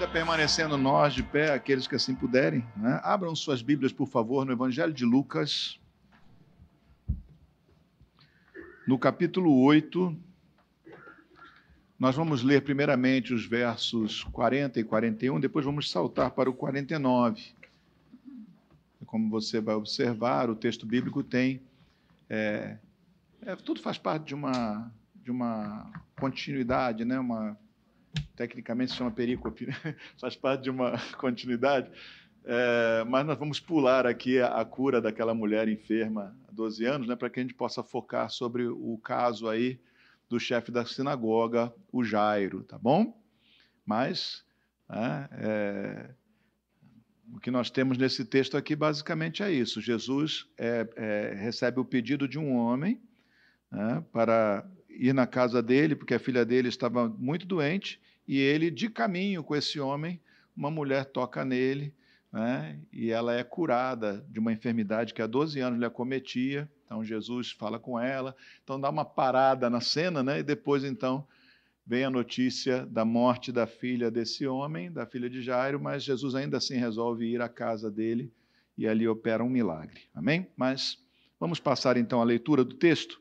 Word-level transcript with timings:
Ainda 0.00 0.12
permanecendo 0.14 0.78
nós 0.78 1.12
de 1.12 1.22
pé, 1.22 1.52
aqueles 1.52 1.86
que 1.86 1.94
assim 1.94 2.14
puderem, 2.14 2.66
né? 2.74 2.98
abram 3.04 3.36
suas 3.36 3.60
Bíblias, 3.60 3.92
por 3.92 4.06
favor, 4.06 4.46
no 4.46 4.52
Evangelho 4.52 4.94
de 4.94 5.04
Lucas, 5.04 5.78
no 8.88 8.98
capítulo 8.98 9.62
8. 9.62 10.16
Nós 11.98 12.16
vamos 12.16 12.42
ler 12.42 12.62
primeiramente 12.62 13.34
os 13.34 13.44
versos 13.44 14.24
40 14.24 14.80
e 14.80 14.84
41, 14.84 15.38
depois 15.38 15.66
vamos 15.66 15.90
saltar 15.90 16.30
para 16.30 16.48
o 16.48 16.54
49. 16.54 17.52
Como 19.04 19.28
você 19.28 19.60
vai 19.60 19.74
observar, 19.74 20.48
o 20.48 20.56
texto 20.56 20.86
bíblico 20.86 21.22
tem. 21.22 21.60
É, 22.26 22.78
é, 23.42 23.54
tudo 23.54 23.82
faz 23.82 23.98
parte 23.98 24.28
de 24.28 24.34
uma, 24.34 24.90
de 25.16 25.30
uma 25.30 25.92
continuidade, 26.18 27.04
né? 27.04 27.20
uma 27.20 27.54
tecnicamente 28.36 28.92
se 28.92 28.98
chama 28.98 29.10
perícope, 29.10 29.66
né? 29.66 29.74
faz 30.20 30.36
parte 30.36 30.62
de 30.62 30.70
uma 30.70 30.92
continuidade. 31.18 31.90
É, 32.44 33.04
mas 33.04 33.26
nós 33.26 33.38
vamos 33.38 33.60
pular 33.60 34.06
aqui 34.06 34.40
a, 34.40 34.60
a, 34.60 34.64
cura 34.64 35.00
daquela 35.00 35.34
mulher 35.34 35.68
enferma 35.68 36.34
há 36.48 36.52
12 36.52 36.84
anos, 36.86 37.06
né, 37.06 37.14
para 37.14 37.28
que 37.28 37.38
a 37.38 37.42
gente 37.42 37.54
possa 37.54 37.82
focar 37.82 38.30
sobre 38.30 38.66
o 38.66 38.98
caso 39.04 39.46
aí 39.46 39.78
do 40.28 40.40
chefe 40.40 40.70
da 40.70 40.86
sinagoga, 40.86 41.72
o 41.92 42.02
Jairo, 42.02 42.62
tá 42.62 42.78
bom? 42.78 43.20
Mas 43.84 44.42
é, 44.88 45.28
é, 45.32 46.10
o 47.34 47.38
que 47.38 47.50
nós 47.50 47.70
temos 47.70 47.98
nesse 47.98 48.24
texto 48.24 48.56
aqui 48.56 48.74
basicamente 48.74 49.42
é 49.42 49.50
isso: 49.50 49.80
Jesus 49.80 50.48
é, 50.56 50.88
é, 50.96 51.34
recebe 51.34 51.80
o 51.80 51.84
pedido 51.84 52.26
de 52.26 52.38
um 52.38 52.54
homem 52.54 53.00
né, 53.70 54.04
para 54.12 54.66
ir 54.90 55.12
na 55.12 55.26
casa 55.26 55.62
dele, 55.62 55.94
porque 55.94 56.14
a 56.14 56.18
filha 56.18 56.44
dele 56.44 56.68
estava 56.68 57.08
muito 57.08 57.46
doente, 57.46 58.00
e 58.26 58.38
ele, 58.38 58.70
de 58.70 58.88
caminho 58.88 59.42
com 59.42 59.56
esse 59.56 59.80
homem, 59.80 60.20
uma 60.56 60.70
mulher 60.70 61.06
toca 61.06 61.44
nele, 61.44 61.94
né, 62.32 62.78
e 62.92 63.10
ela 63.10 63.34
é 63.34 63.42
curada 63.42 64.24
de 64.28 64.38
uma 64.38 64.52
enfermidade 64.52 65.12
que 65.12 65.22
há 65.22 65.26
12 65.26 65.58
anos 65.60 65.78
lhe 65.78 65.84
acometia. 65.84 66.70
Então 66.84 67.04
Jesus 67.04 67.50
fala 67.50 67.78
com 67.78 67.98
ela, 67.98 68.36
então 68.62 68.80
dá 68.80 68.88
uma 68.88 69.04
parada 69.04 69.68
na 69.68 69.80
cena, 69.80 70.22
né, 70.22 70.38
e 70.40 70.42
depois 70.42 70.84
então 70.84 71.26
vem 71.84 72.04
a 72.04 72.10
notícia 72.10 72.86
da 72.86 73.04
morte 73.04 73.50
da 73.50 73.66
filha 73.66 74.10
desse 74.10 74.46
homem, 74.46 74.92
da 74.92 75.06
filha 75.06 75.28
de 75.28 75.42
Jairo, 75.42 75.80
mas 75.80 76.04
Jesus 76.04 76.34
ainda 76.34 76.58
assim 76.58 76.76
resolve 76.76 77.26
ir 77.26 77.40
à 77.40 77.48
casa 77.48 77.90
dele 77.90 78.32
e 78.78 78.86
ali 78.86 79.08
opera 79.08 79.42
um 79.42 79.48
milagre. 79.48 80.02
Amém? 80.14 80.46
Mas 80.56 80.98
vamos 81.38 81.58
passar 81.58 81.96
então 81.96 82.20
a 82.20 82.24
leitura 82.24 82.64
do 82.64 82.76
texto. 82.76 83.20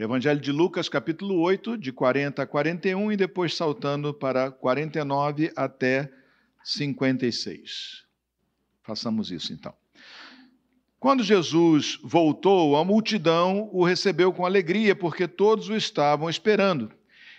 Evangelho 0.00 0.38
de 0.38 0.52
Lucas, 0.52 0.88
capítulo 0.88 1.40
8, 1.40 1.76
de 1.76 1.90
40 1.90 2.40
a 2.40 2.46
41, 2.46 3.10
e 3.10 3.16
depois 3.16 3.56
saltando 3.56 4.14
para 4.14 4.48
49 4.48 5.50
até 5.56 6.08
56. 6.62 8.04
Façamos 8.84 9.32
isso 9.32 9.52
então. 9.52 9.74
Quando 11.00 11.24
Jesus 11.24 11.98
voltou, 12.00 12.76
a 12.76 12.84
multidão 12.84 13.68
o 13.72 13.84
recebeu 13.84 14.32
com 14.32 14.46
alegria, 14.46 14.94
porque 14.94 15.26
todos 15.26 15.68
o 15.68 15.74
estavam 15.74 16.30
esperando. 16.30 16.92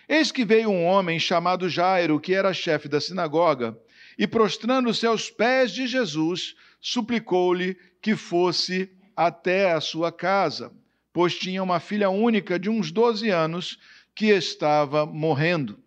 Eis 0.06 0.30
que 0.30 0.44
veio 0.44 0.68
um 0.68 0.84
homem 0.84 1.18
chamado 1.18 1.66
Jairo, 1.66 2.20
que 2.20 2.34
era 2.34 2.52
chefe 2.52 2.88
da 2.88 3.00
sinagoga, 3.00 3.74
e 4.18 4.26
prostrando-se 4.26 5.06
aos 5.06 5.30
pés 5.30 5.72
de 5.72 5.86
Jesus, 5.86 6.54
suplicou-lhe 6.78 7.78
que 8.02 8.14
fosse 8.14 8.92
até 9.16 9.72
a 9.72 9.80
sua 9.80 10.12
casa 10.12 10.70
pois 11.12 11.34
tinha 11.34 11.62
uma 11.62 11.80
filha 11.80 12.10
única 12.10 12.58
de 12.58 12.68
uns 12.68 12.90
12 12.90 13.28
anos 13.30 13.78
que 14.14 14.26
estava 14.26 15.06
morrendo. 15.06 15.78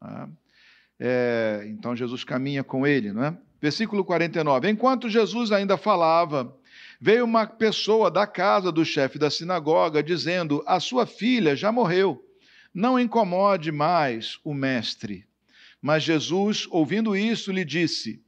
Ah, 0.00 0.28
é, 0.98 1.64
então 1.66 1.96
Jesus 1.96 2.22
caminha 2.24 2.62
com 2.62 2.86
ele, 2.86 3.12
não 3.12 3.24
é? 3.24 3.36
Versículo 3.60 4.04
49. 4.04 4.68
Enquanto 4.68 5.08
Jesus 5.08 5.52
ainda 5.52 5.76
falava, 5.76 6.56
veio 7.00 7.24
uma 7.24 7.46
pessoa 7.46 8.10
da 8.10 8.26
casa 8.26 8.70
do 8.70 8.84
chefe 8.84 9.18
da 9.18 9.30
sinagoga 9.30 10.02
dizendo: 10.02 10.62
A 10.66 10.80
sua 10.80 11.06
filha 11.06 11.54
já 11.56 11.70
morreu, 11.72 12.24
não 12.74 12.98
incomode 12.98 13.70
mais 13.72 14.38
o 14.44 14.52
mestre. 14.52 15.26
Mas 15.80 16.04
Jesus, 16.04 16.66
ouvindo 16.70 17.16
isso, 17.16 17.50
lhe 17.50 17.64
disse: 17.64 18.22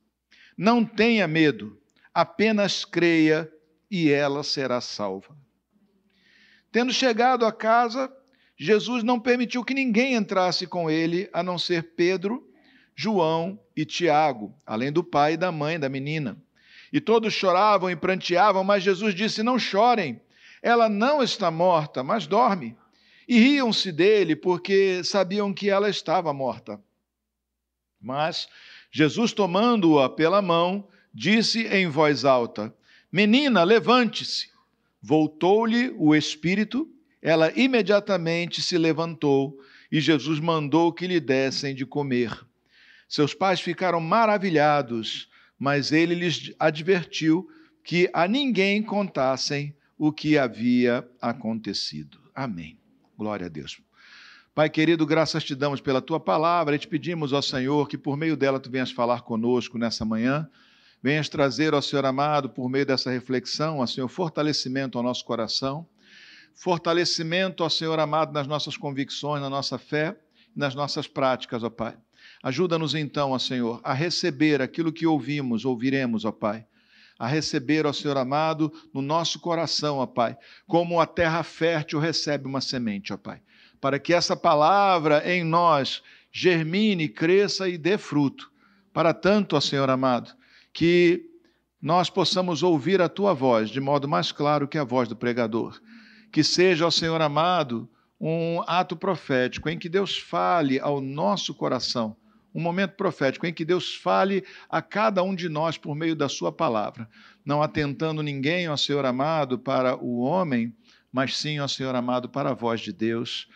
Não 0.56 0.84
tenha 0.84 1.26
medo, 1.28 1.80
apenas 2.12 2.84
creia 2.84 3.50
e 3.90 4.10
ela 4.10 4.42
será 4.42 4.80
salva. 4.80 5.36
Tendo 6.74 6.92
chegado 6.92 7.46
à 7.46 7.52
casa, 7.52 8.12
Jesus 8.56 9.04
não 9.04 9.20
permitiu 9.20 9.62
que 9.62 9.72
ninguém 9.72 10.14
entrasse 10.14 10.66
com 10.66 10.90
ele, 10.90 11.30
a 11.32 11.40
não 11.40 11.56
ser 11.56 11.94
Pedro, 11.94 12.52
João 12.96 13.60
e 13.76 13.84
Tiago, 13.84 14.52
além 14.66 14.90
do 14.90 15.04
pai 15.04 15.34
e 15.34 15.36
da 15.36 15.52
mãe 15.52 15.78
da 15.78 15.88
menina. 15.88 16.36
E 16.92 17.00
todos 17.00 17.32
choravam 17.32 17.88
e 17.88 17.94
pranteavam, 17.94 18.64
mas 18.64 18.82
Jesus 18.82 19.14
disse: 19.14 19.40
Não 19.40 19.56
chorem, 19.56 20.20
ela 20.60 20.88
não 20.88 21.22
está 21.22 21.48
morta, 21.48 22.02
mas 22.02 22.26
dorme. 22.26 22.76
E 23.28 23.38
riam-se 23.38 23.92
dele, 23.92 24.34
porque 24.34 25.04
sabiam 25.04 25.54
que 25.54 25.70
ela 25.70 25.88
estava 25.88 26.34
morta. 26.34 26.82
Mas 28.02 28.48
Jesus, 28.90 29.32
tomando-a 29.32 30.10
pela 30.10 30.42
mão, 30.42 30.88
disse 31.14 31.68
em 31.68 31.86
voz 31.86 32.24
alta: 32.24 32.74
Menina, 33.12 33.62
levante-se. 33.62 34.53
Voltou-lhe 35.06 35.94
o 35.98 36.14
espírito, 36.14 36.88
ela 37.20 37.52
imediatamente 37.54 38.62
se 38.62 38.78
levantou 38.78 39.60
e 39.92 40.00
Jesus 40.00 40.40
mandou 40.40 40.90
que 40.94 41.06
lhe 41.06 41.20
dessem 41.20 41.74
de 41.74 41.84
comer. 41.84 42.32
Seus 43.06 43.34
pais 43.34 43.60
ficaram 43.60 44.00
maravilhados, 44.00 45.28
mas 45.58 45.92
ele 45.92 46.14
lhes 46.14 46.54
advertiu 46.58 47.46
que 47.82 48.08
a 48.14 48.26
ninguém 48.26 48.82
contassem 48.82 49.76
o 49.98 50.10
que 50.10 50.38
havia 50.38 51.06
acontecido. 51.20 52.18
Amém. 52.34 52.78
Glória 53.14 53.44
a 53.44 53.50
Deus. 53.50 53.78
Pai 54.54 54.70
querido, 54.70 55.04
graças 55.04 55.44
te 55.44 55.54
damos 55.54 55.82
pela 55.82 56.00
tua 56.00 56.18
palavra 56.18 56.76
e 56.76 56.78
te 56.78 56.88
pedimos, 56.88 57.30
ó 57.34 57.42
Senhor, 57.42 57.90
que 57.90 57.98
por 57.98 58.16
meio 58.16 58.38
dela 58.38 58.58
tu 58.58 58.70
venhas 58.70 58.90
falar 58.90 59.20
conosco 59.20 59.76
nessa 59.76 60.02
manhã 60.02 60.48
venhas 61.04 61.28
trazer 61.28 61.74
ao 61.74 61.82
Senhor 61.82 62.06
amado, 62.06 62.48
por 62.48 62.66
meio 62.66 62.86
dessa 62.86 63.10
reflexão, 63.10 63.82
ao 63.82 63.86
Senhor, 63.86 64.08
fortalecimento 64.08 64.96
ao 64.96 65.04
nosso 65.04 65.22
coração, 65.22 65.86
fortalecimento 66.54 67.62
ao 67.62 67.68
Senhor 67.68 68.00
amado 68.00 68.32
nas 68.32 68.46
nossas 68.46 68.74
convicções, 68.78 69.42
na 69.42 69.50
nossa 69.50 69.76
fé 69.76 70.16
e 70.56 70.58
nas 70.58 70.74
nossas 70.74 71.06
práticas, 71.06 71.62
ó 71.62 71.68
Pai. 71.68 71.94
Ajuda-nos 72.42 72.94
então, 72.94 73.32
ó 73.32 73.38
Senhor, 73.38 73.82
a 73.84 73.92
receber 73.92 74.62
aquilo 74.62 74.90
que 74.90 75.06
ouvimos, 75.06 75.66
ouviremos, 75.66 76.24
ó 76.24 76.32
Pai. 76.32 76.64
A 77.18 77.26
receber, 77.26 77.84
ó 77.84 77.92
Senhor 77.92 78.16
amado, 78.16 78.72
no 78.90 79.02
nosso 79.02 79.38
coração, 79.40 79.98
ó 79.98 80.06
Pai, 80.06 80.38
como 80.66 80.98
a 80.98 81.04
terra 81.04 81.42
fértil 81.42 81.98
recebe 81.98 82.46
uma 82.46 82.62
semente, 82.62 83.12
ó 83.12 83.18
Pai. 83.18 83.42
Para 83.78 83.98
que 83.98 84.14
essa 84.14 84.34
palavra 84.34 85.22
em 85.30 85.44
nós 85.44 86.02
germine, 86.32 87.10
cresça 87.10 87.68
e 87.68 87.76
dê 87.76 87.98
fruto. 87.98 88.50
Para 88.90 89.12
tanto, 89.12 89.54
ó 89.54 89.60
Senhor 89.60 89.90
amado, 89.90 90.34
que 90.74 91.30
nós 91.80 92.10
possamos 92.10 92.62
ouvir 92.62 93.00
a 93.00 93.08
tua 93.08 93.32
voz 93.32 93.70
de 93.70 93.80
modo 93.80 94.08
mais 94.08 94.32
claro 94.32 94.66
que 94.66 94.76
a 94.76 94.84
voz 94.84 95.08
do 95.08 95.14
pregador. 95.14 95.80
Que 96.32 96.42
seja, 96.42 96.86
ó 96.86 96.90
Senhor 96.90 97.22
amado, 97.22 97.88
um 98.20 98.60
ato 98.66 98.96
profético 98.96 99.68
em 99.68 99.78
que 99.78 99.88
Deus 99.88 100.18
fale 100.18 100.80
ao 100.80 101.00
nosso 101.00 101.54
coração, 101.54 102.16
um 102.52 102.60
momento 102.60 102.96
profético 102.96 103.46
em 103.46 103.52
que 103.52 103.64
Deus 103.64 103.94
fale 103.94 104.44
a 104.68 104.82
cada 104.82 105.22
um 105.22 105.34
de 105.34 105.48
nós 105.48 105.78
por 105.78 105.94
meio 105.94 106.16
da 106.16 106.28
sua 106.28 106.50
palavra, 106.50 107.08
não 107.44 107.62
atentando 107.62 108.22
ninguém, 108.22 108.68
ó 108.68 108.76
Senhor 108.76 109.04
amado, 109.06 109.58
para 109.58 109.96
o 109.96 110.20
homem, 110.20 110.74
mas 111.12 111.36
sim, 111.36 111.60
ó 111.60 111.68
Senhor 111.68 111.94
amado, 111.94 112.28
para 112.28 112.50
a 112.50 112.54
voz 112.54 112.80
de 112.80 112.92
Deus, 112.92 113.48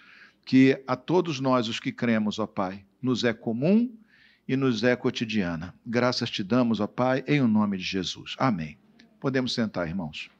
que 0.45 0.81
a 0.87 0.95
todos 0.95 1.41
nós 1.41 1.67
os 1.67 1.81
que 1.81 1.91
cremos, 1.91 2.39
ó 2.39 2.47
Pai, 2.47 2.85
nos 3.03 3.25
é 3.25 3.33
comum 3.33 3.91
e 4.49 4.57
nos 4.57 4.83
é 4.83 4.97
cotidiana. 4.97 5.75
Graças 5.85 6.31
te 6.31 6.43
damos, 6.43 6.81
ó 6.81 6.87
Pai, 6.87 7.23
em 7.29 7.43
o 7.43 7.47
nome 7.47 7.77
de 7.77 7.85
Jesus. 7.85 8.35
Amém. 8.39 8.79
Podemos 9.21 9.53
sentar, 9.53 9.87
irmãos. 9.87 10.31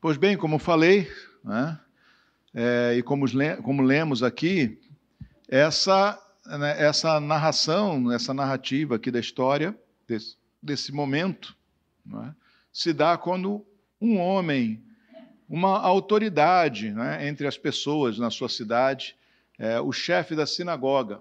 Pois 0.00 0.16
bem, 0.16 0.36
como 0.36 0.58
falei, 0.58 1.10
né, 1.42 1.78
é, 2.54 2.94
e 2.96 3.02
como, 3.02 3.26
como, 3.62 3.82
lemos 3.82 4.22
aqui, 4.22 4.80
essa, 5.48 6.16
né, 6.46 6.80
essa 6.80 7.18
narração, 7.18 8.12
essa 8.12 8.32
narrativa 8.32 8.96
aqui 8.96 9.10
da 9.10 9.18
história, 9.18 9.76
desse, 10.06 10.36
desse 10.62 10.92
momento, 10.92 11.56
né, 12.04 12.34
se 12.72 12.92
dá 12.92 13.18
quando 13.18 13.66
um 14.00 14.18
homem 14.18 14.85
uma 15.48 15.78
autoridade 15.78 16.90
né, 16.90 17.28
entre 17.28 17.46
as 17.46 17.56
pessoas 17.56 18.18
na 18.18 18.30
sua 18.30 18.48
cidade, 18.48 19.16
é, 19.58 19.80
o 19.80 19.92
chefe 19.92 20.34
da 20.34 20.46
sinagoga, 20.46 21.20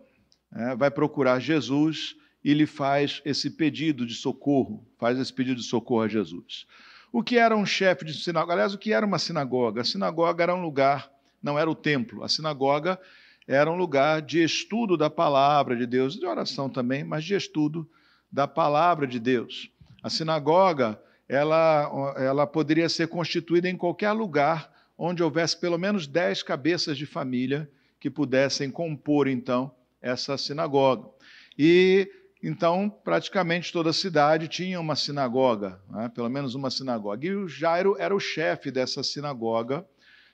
é, 0.54 0.75
vai 0.75 0.89
procurar 0.89 1.39
Jesus 1.39 2.16
e 2.44 2.54
lhe 2.54 2.66
faz 2.66 3.22
esse 3.25 3.50
pedido 3.50 4.06
de 4.06 4.13
socorro, 4.13 4.86
faz 4.98 5.18
esse 5.19 5.33
pedido 5.33 5.60
de 5.62 5.68
socorro 5.68 6.01
a 6.01 6.07
Jesus. 6.07 6.66
O 7.12 7.24
que 7.24 7.38
era 7.38 7.56
um 7.56 7.66
chefe 7.66 8.04
de 8.06 8.13
sinagoga? 8.13 8.54
Aliás, 8.54 8.74
o 8.74 8.77
que 8.77 8.92
era 8.92 9.06
uma 9.06 9.18
sinagoga? 9.18 9.81
A 9.81 9.86
sinagoga 9.86 10.44
era 10.44 10.54
um 10.54 10.62
lugar, 10.62 11.10
não 11.42 11.57
era 11.57 11.69
o 11.69 11.75
templo. 11.75 12.24
A 12.24 12.30
sinagoga 12.30 13.00
era 13.48 13.72
um 13.72 13.75
lugar 13.75 14.22
de 14.22 14.44
estudo 14.44 14.98
da 14.98 15.10
palavra 15.10 15.75
de 15.75 15.86
Deus, 15.86 16.16
de 16.16 16.25
oração 16.25 16.69
também, 16.69 17.04
mas 17.04 17.24
de 17.24 17.36
estudo 17.36 17.89
da 18.31 18.48
palavra 18.48 19.07
de 19.07 19.19
Deus. 19.19 19.69
A 20.04 20.10
sinagoga, 20.10 21.00
ela, 21.27 22.16
ela 22.18 22.48
poderia 22.48 22.89
ser 22.89 23.07
constituída 23.07 23.69
em 23.69 23.77
qualquer 23.77 24.12
lugar 24.12 24.72
onde 24.98 25.24
houvesse 25.24 25.60
pelo 25.60 25.77
menos 25.77 26.07
dez 26.07 26.42
cabeças 26.42 26.98
de 26.98 27.06
família 27.06 27.69
que 28.00 28.10
pudessem 28.10 28.69
compor, 28.69 29.27
então, 29.27 29.72
essa 30.01 30.38
sinagoga. 30.38 31.10
E 31.57 32.10
então, 32.48 32.89
praticamente 33.04 33.74
toda 33.74 33.89
a 33.89 33.94
cidade 33.94 34.48
tinha 34.48 34.80
uma 34.80 34.95
sinagoga, 34.95 35.80
né? 35.89 36.12
pelo 36.13 36.30
menos 36.30 36.54
uma 36.54 36.69
sinagoga. 36.69 37.25
E 37.25 37.33
o 37.33 37.48
Jairo 37.48 37.95
era 37.98 38.16
o 38.16 38.19
chefe 38.19 38.69
dessa 38.69 39.01
sinagoga, 39.01 39.83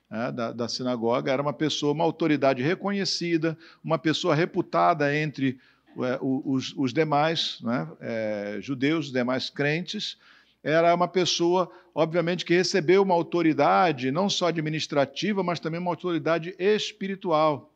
né? 0.09 0.29
da, 0.29 0.51
da, 0.51 0.67
sinagoga, 0.67 1.31
era 1.31 1.41
uma 1.41 1.53
pessoa, 1.53 1.93
uma 1.93 2.03
autoridade 2.03 2.61
reconhecida, 2.61 3.57
uma 3.81 3.97
pessoa 3.97 4.35
reputada 4.35 5.15
entre 5.15 5.57
é, 5.99 6.19
os, 6.21 6.73
os, 6.75 6.91
demais 6.91 7.59
né? 7.61 7.87
é, 8.01 8.57
judeus, 8.59 9.05
os 9.05 9.13
demais 9.13 9.49
crentes. 9.49 10.17
Era 10.63 10.93
uma 10.93 11.07
pessoa, 11.07 11.71
obviamente, 11.93 12.45
que 12.45 12.53
recebeu 12.53 13.01
uma 13.01 13.15
autoridade, 13.15 14.11
não 14.11 14.29
só 14.29 14.47
administrativa, 14.47 15.43
mas 15.43 15.59
também 15.59 15.79
uma 15.79 15.91
autoridade 15.91 16.55
espiritual. 16.59 17.71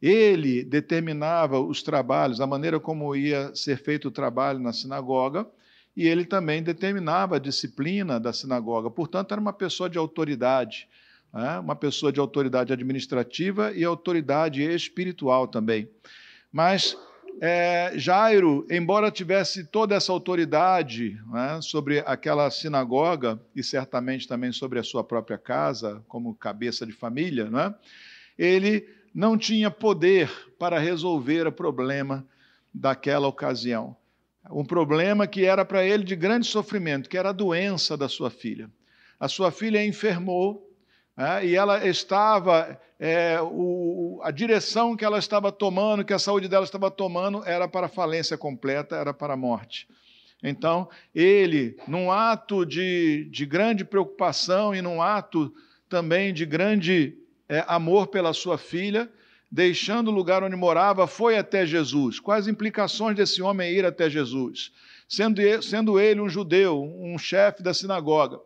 Ele 0.00 0.62
determinava 0.62 1.58
os 1.58 1.82
trabalhos, 1.82 2.40
a 2.40 2.46
maneira 2.46 2.78
como 2.78 3.16
ia 3.16 3.52
ser 3.54 3.76
feito 3.76 4.08
o 4.08 4.12
trabalho 4.12 4.60
na 4.60 4.72
sinagoga, 4.72 5.46
e 5.96 6.06
ele 6.06 6.24
também 6.24 6.62
determinava 6.62 7.36
a 7.36 7.40
disciplina 7.40 8.20
da 8.20 8.32
sinagoga. 8.32 8.88
Portanto, 8.88 9.32
era 9.32 9.40
uma 9.40 9.52
pessoa 9.52 9.90
de 9.90 9.98
autoridade, 9.98 10.88
né? 11.34 11.58
uma 11.58 11.74
pessoa 11.74 12.12
de 12.12 12.20
autoridade 12.20 12.72
administrativa 12.72 13.72
e 13.72 13.82
autoridade 13.82 14.62
espiritual 14.62 15.48
também. 15.48 15.90
Mas 16.52 16.96
é, 17.40 17.92
Jairo, 17.96 18.66
embora 18.70 19.10
tivesse 19.10 19.64
toda 19.64 19.94
essa 19.94 20.12
autoridade 20.12 21.20
né, 21.32 21.60
sobre 21.62 22.00
aquela 22.00 22.50
sinagoga 22.50 23.40
e 23.54 23.62
certamente 23.62 24.26
também 24.26 24.50
sobre 24.50 24.78
a 24.78 24.82
sua 24.82 25.04
própria 25.04 25.38
casa, 25.38 26.02
como 26.08 26.34
cabeça 26.34 26.84
de 26.84 26.92
família, 26.92 27.48
né, 27.50 27.74
ele 28.36 28.88
não 29.14 29.38
tinha 29.38 29.70
poder 29.70 30.30
para 30.58 30.78
resolver 30.78 31.46
o 31.46 31.52
problema 31.52 32.26
daquela 32.72 33.28
ocasião. 33.28 33.96
Um 34.50 34.64
problema 34.64 35.26
que 35.26 35.44
era 35.44 35.64
para 35.64 35.84
ele 35.84 36.04
de 36.04 36.16
grande 36.16 36.46
sofrimento, 36.46 37.08
que 37.08 37.18
era 37.18 37.30
a 37.30 37.32
doença 37.32 37.96
da 37.96 38.08
sua 38.08 38.30
filha. 38.30 38.70
A 39.20 39.28
sua 39.28 39.50
filha 39.50 39.84
enfermou 39.84 40.67
é, 41.18 41.44
e 41.44 41.56
ela 41.56 41.84
estava, 41.84 42.80
é, 42.96 43.40
o, 43.42 44.20
a 44.22 44.30
direção 44.30 44.96
que 44.96 45.04
ela 45.04 45.18
estava 45.18 45.50
tomando, 45.50 46.04
que 46.04 46.12
a 46.12 46.18
saúde 46.18 46.46
dela 46.46 46.64
estava 46.64 46.92
tomando, 46.92 47.42
era 47.44 47.66
para 47.66 47.88
falência 47.88 48.38
completa, 48.38 48.94
era 48.94 49.12
para 49.12 49.34
a 49.34 49.36
morte. 49.36 49.88
Então, 50.40 50.88
ele, 51.12 51.76
num 51.88 52.12
ato 52.12 52.64
de, 52.64 53.28
de 53.32 53.44
grande 53.44 53.84
preocupação 53.84 54.72
e 54.72 54.80
num 54.80 55.02
ato 55.02 55.52
também 55.88 56.32
de 56.32 56.46
grande 56.46 57.18
é, 57.48 57.64
amor 57.66 58.06
pela 58.06 58.32
sua 58.32 58.56
filha, 58.56 59.10
deixando 59.50 60.12
o 60.12 60.14
lugar 60.14 60.44
onde 60.44 60.54
morava, 60.54 61.08
foi 61.08 61.36
até 61.36 61.66
Jesus. 61.66 62.20
Quais 62.20 62.46
as 62.46 62.52
implicações 62.52 63.16
desse 63.16 63.42
homem 63.42 63.72
ir 63.72 63.84
até 63.84 64.08
Jesus? 64.08 64.70
Sendo 65.08 65.40
sendo 65.62 65.98
ele 65.98 66.20
um 66.20 66.28
judeu, 66.28 66.80
um 66.80 67.18
chefe 67.18 67.60
da 67.60 67.74
sinagoga, 67.74 68.38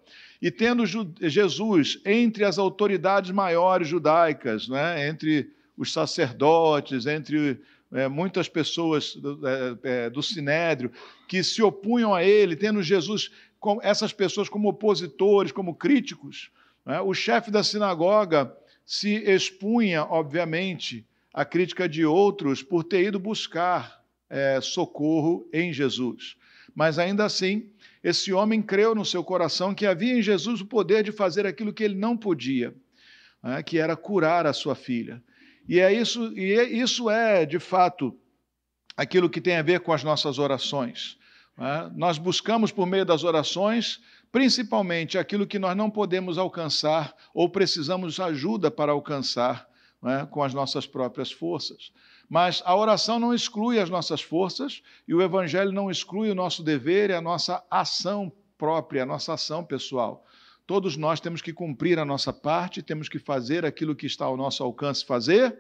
e 0.43 0.51
tendo 0.51 0.85
Jesus 0.85 2.01
entre 2.05 2.45
as 2.45 2.59
autoridades 2.59 3.31
maiores 3.31 3.87
judaicas, 3.87 4.67
né, 4.67 5.09
entre 5.09 5.53
os 5.79 5.93
sacerdotes, 5.93 7.07
entre 7.07 7.61
é, 7.93 8.09
muitas 8.09 8.49
pessoas 8.49 9.15
do, 9.15 9.41
é, 9.47 9.79
é 9.85 10.11
do 10.11 10.21
Sinédrio 10.21 10.91
que 11.29 11.45
se 11.45 11.63
opunham 11.63 12.13
a 12.13 12.25
ele, 12.25 12.57
tendo 12.57 12.83
Jesus, 12.83 13.31
com 13.61 13.79
essas 13.85 14.13
pessoas 14.13 14.49
como 14.49 14.69
opositores, 14.69 15.53
como 15.53 15.77
críticos, 15.77 16.51
né, 16.85 17.01
o 17.01 17.15
chefe 17.15 17.49
da 17.49 17.63
sinagoga 17.63 18.53
se 18.85 19.15
expunha, 19.15 20.03
obviamente, 20.03 21.07
à 21.33 21.45
crítica 21.45 21.89
de 21.89 22.05
outros 22.05 22.65
por 22.65 22.83
ter 22.83 23.05
ido 23.05 23.21
buscar 23.21 24.03
é, 24.29 24.61
socorro 24.61 25.49
em 25.53 25.73
Jesus. 25.73 26.37
Mas 26.75 26.99
ainda 26.99 27.25
assim, 27.25 27.71
esse 28.03 28.33
homem 28.33 28.61
creu 28.61 28.95
no 28.95 29.05
seu 29.05 29.23
coração 29.23 29.75
que 29.75 29.87
havia 29.87 30.19
em 30.19 30.23
Jesus 30.23 30.61
o 30.61 30.67
poder 30.67 31.05
de 31.05 31.13
fazer 31.13 31.47
aquilo 31.47 31.73
que 31.73 31.85
ele 31.85 31.95
não 31.95 32.17
podia, 32.17 32.75
né, 33.43 33.63
que 33.63 33.79
era 33.79 33.97
curar 33.97 34.47
a 34.47 34.53
sua 34.53 34.75
filha. 34.75 35.23
E 35.69 35.79
é 35.79 35.93
isso, 35.93 36.37
e 36.37 36.53
é, 36.53 36.65
isso 36.65 37.09
é, 37.09 37.47
de 37.47 37.59
fato, 37.61 38.17
aquilo 38.97 39.31
que 39.31 39.41
tem 39.41 39.57
a 39.57 39.63
ver 39.63 39.81
com 39.81 39.93
as 39.93 40.03
nossas 40.03 40.39
orações. 40.39 41.17
Né? 41.57 41.91
Nós 41.95 42.19
buscamos, 42.19 42.73
por 42.73 42.87
meio 42.87 43.05
das 43.05 43.23
orações, 43.23 44.01
principalmente 44.33 45.17
aquilo 45.17 45.47
que 45.47 45.59
nós 45.59 45.77
não 45.77 45.91
podemos 45.91 46.39
alcançar 46.39 47.15
ou 47.33 47.49
precisamos 47.49 48.19
ajuda 48.19 48.71
para 48.71 48.93
alcançar 48.93 49.69
é? 50.05 50.27
com 50.27 50.43
as 50.43 50.53
nossas 50.53 50.87
próprias 50.87 51.31
forças. 51.31 51.93
Mas 52.29 52.63
a 52.65 52.75
oração 52.75 53.19
não 53.19 53.35
exclui 53.35 53.79
as 53.79 53.91
nossas 53.91 54.23
forças 54.23 54.83
e 55.07 55.15
o 55.15 55.23
Evangelho 55.23 55.73
não 55.73 55.91
exclui 55.91 56.31
o 56.31 56.35
nosso 56.35 56.63
dever 56.63 57.11
e 57.11 57.15
a 57.15 57.21
nossa 57.21 57.63
ação 57.71 58.33
própria, 58.57 59.03
a 59.03 59.07
nossa 59.07 59.35
ação 59.35 59.65
pessoal. 59.65 60.25
Todos 60.67 60.97
nós 60.97 61.21
temos 61.21 61.43
que 61.43 61.53
cumprir 61.53 61.99
a 61.99 62.05
nossa 62.05 62.33
parte, 62.33 62.83
temos 62.83 63.09
que 63.09 63.19
fazer 63.19 63.65
aquilo 63.65 63.97
que 63.97 64.07
está 64.07 64.25
ao 64.25 64.37
nosso 64.37 64.63
alcance 64.63 65.05
fazer 65.05 65.59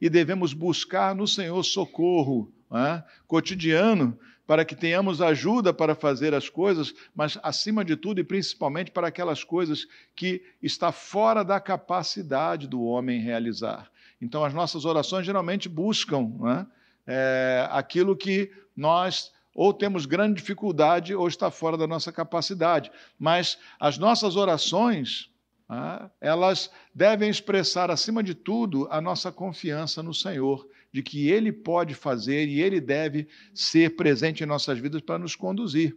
e 0.00 0.10
devemos 0.10 0.52
buscar 0.52 1.14
no 1.14 1.26
Senhor 1.26 1.62
socorro 1.62 2.52
é? 2.70 3.02
cotidiano 3.26 4.18
para 4.46 4.64
que 4.64 4.74
tenhamos 4.74 5.22
ajuda 5.22 5.72
para 5.72 5.94
fazer 5.94 6.34
as 6.34 6.48
coisas, 6.48 6.92
mas 7.14 7.38
acima 7.42 7.84
de 7.84 7.96
tudo 7.96 8.20
e 8.20 8.24
principalmente 8.24 8.90
para 8.90 9.08
aquelas 9.08 9.44
coisas 9.44 9.86
que 10.14 10.42
está 10.62 10.90
fora 10.90 11.42
da 11.44 11.60
capacidade 11.60 12.66
do 12.66 12.82
homem 12.82 13.20
realizar. 13.20 13.90
Então, 14.22 14.44
as 14.44 14.54
nossas 14.54 14.84
orações 14.84 15.26
geralmente 15.26 15.68
buscam 15.68 16.30
né, 16.38 16.64
é, 17.04 17.66
aquilo 17.72 18.16
que 18.16 18.52
nós 18.76 19.32
ou 19.52 19.74
temos 19.74 20.06
grande 20.06 20.40
dificuldade 20.40 21.12
ou 21.12 21.26
está 21.26 21.50
fora 21.50 21.76
da 21.76 21.88
nossa 21.88 22.12
capacidade. 22.12 22.90
Mas 23.18 23.58
as 23.80 23.98
nossas 23.98 24.36
orações, 24.36 25.28
né, 25.68 26.08
elas 26.20 26.70
devem 26.94 27.28
expressar, 27.28 27.90
acima 27.90 28.22
de 28.22 28.32
tudo, 28.32 28.86
a 28.92 29.00
nossa 29.00 29.32
confiança 29.32 30.04
no 30.04 30.14
Senhor 30.14 30.68
de 30.92 31.02
que 31.02 31.28
Ele 31.28 31.50
pode 31.50 31.92
fazer 31.92 32.46
e 32.46 32.62
Ele 32.62 32.80
deve 32.80 33.26
ser 33.52 33.96
presente 33.96 34.44
em 34.44 34.46
nossas 34.46 34.78
vidas 34.78 35.00
para 35.00 35.18
nos 35.18 35.34
conduzir. 35.34 35.96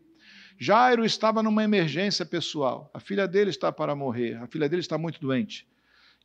Jairo 0.58 1.06
estava 1.06 1.44
numa 1.44 1.64
emergência 1.64 2.26
pessoal. 2.26 2.90
A 2.92 3.00
filha 3.00 3.28
dele 3.28 3.52
está 3.52 3.72
para 3.72 3.96
morrer, 3.96 4.36
a 4.42 4.48
filha 4.48 4.68
dele 4.68 4.80
está 4.80 4.98
muito 4.98 5.20
doente. 5.20 5.68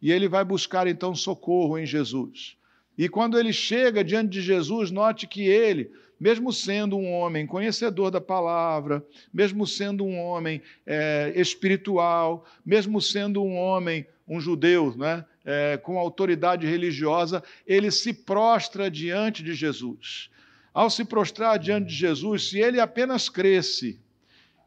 E 0.00 0.10
ele 0.10 0.28
vai 0.28 0.44
buscar 0.44 0.86
então 0.86 1.14
socorro 1.14 1.78
em 1.78 1.86
Jesus. 1.86 2.56
E 2.96 3.08
quando 3.08 3.38
ele 3.38 3.52
chega 3.52 4.04
diante 4.04 4.30
de 4.30 4.42
Jesus, 4.42 4.90
note 4.90 5.26
que 5.26 5.42
ele, 5.42 5.90
mesmo 6.18 6.52
sendo 6.52 6.98
um 6.98 7.10
homem 7.12 7.46
conhecedor 7.46 8.10
da 8.10 8.20
palavra, 8.20 9.04
mesmo 9.32 9.66
sendo 9.66 10.04
um 10.04 10.18
homem 10.18 10.60
é, 10.86 11.32
espiritual, 11.34 12.44
mesmo 12.64 13.00
sendo 13.00 13.42
um 13.42 13.56
homem, 13.56 14.06
um 14.28 14.38
judeu, 14.38 14.94
né, 14.96 15.24
é, 15.44 15.78
com 15.78 15.98
autoridade 15.98 16.66
religiosa, 16.66 17.42
ele 17.66 17.90
se 17.90 18.12
prostra 18.12 18.90
diante 18.90 19.42
de 19.42 19.54
Jesus. 19.54 20.28
Ao 20.72 20.90
se 20.90 21.04
prostrar 21.04 21.58
diante 21.58 21.88
de 21.88 21.94
Jesus, 21.94 22.50
se 22.50 22.58
ele 22.58 22.80
apenas 22.80 23.28
cresce, 23.28 23.98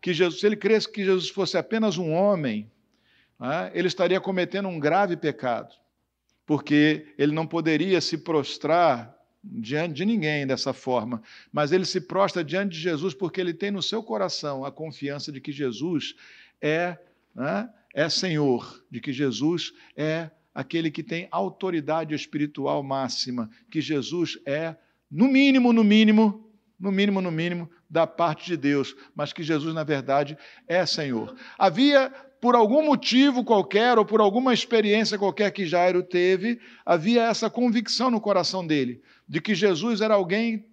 que 0.02 0.14
Jesus, 0.14 0.42
se 0.42 0.46
ele 0.48 0.58
cresce 0.58 0.92
que 0.92 1.06
Jesus 1.06 1.30
fosse 1.30 1.58
apenas 1.58 1.98
um 1.98 2.12
homem, 2.12 2.70
né, 3.40 3.72
ele 3.74 3.88
estaria 3.88 4.20
cometendo 4.20 4.68
um 4.68 4.80
grave 4.80 5.16
pecado, 5.18 5.74
porque 6.46 7.14
ele 7.18 7.34
não 7.34 7.48
poderia 7.48 8.00
se 8.02 8.18
prostrar 8.18 9.14
diante 9.44 9.96
de 9.96 10.06
ninguém 10.06 10.48
dessa 10.48 10.72
forma, 10.72 11.22
mas 11.52 11.72
ele 11.72 11.86
se 11.86 12.00
prostra 12.00 12.44
diante 12.44 12.74
de 12.74 12.80
Jesus 12.80 13.14
porque 13.14 13.42
ele 13.42 13.54
tem 13.54 13.72
no 13.72 13.82
seu 13.82 14.02
coração 14.02 14.64
a 14.64 14.72
confiança 14.72 15.32
de 15.32 15.42
que 15.42 15.52
Jesus 15.52 16.16
é, 16.62 16.98
né, 17.36 17.70
é 17.94 18.08
Senhor, 18.08 18.84
de 18.90 19.02
que 19.02 19.12
Jesus 19.12 19.74
é 19.98 20.32
aquele 20.56 20.92
que 20.92 21.04
tem 21.04 21.28
autoridade 21.32 22.14
espiritual 22.14 22.82
máxima, 22.84 23.50
que 23.70 23.82
Jesus 23.82 24.38
é, 24.46 24.76
no 25.10 25.28
mínimo, 25.28 25.74
no 25.74 25.84
mínimo, 25.84 26.50
no 26.80 26.92
mínimo, 26.92 27.22
no 27.22 27.32
mínimo, 27.32 27.70
da 27.90 28.06
parte 28.08 28.46
de 28.46 28.58
Deus, 28.58 28.96
mas 29.16 29.32
que 29.32 29.44
Jesus, 29.44 29.74
na 29.74 29.84
verdade, 29.84 30.38
é 30.68 30.86
Senhor. 30.86 31.36
Havia, 31.58 32.12
por 32.44 32.56
algum 32.56 32.86
motivo 32.86 33.42
qualquer, 33.42 33.98
ou 33.98 34.04
por 34.04 34.20
alguma 34.20 34.54
experiência 34.54 35.18
qualquer 35.18 35.50
que 35.50 35.66
Jairo 35.66 36.04
teve, 36.04 36.60
havia 36.86 37.24
essa 37.24 37.50
convicção 37.50 38.12
no 38.12 38.20
coração 38.20 38.68
dele, 38.68 39.02
de 39.26 39.40
que 39.40 39.56
Jesus 39.56 40.02
era 40.02 40.16
alguém 40.16 40.66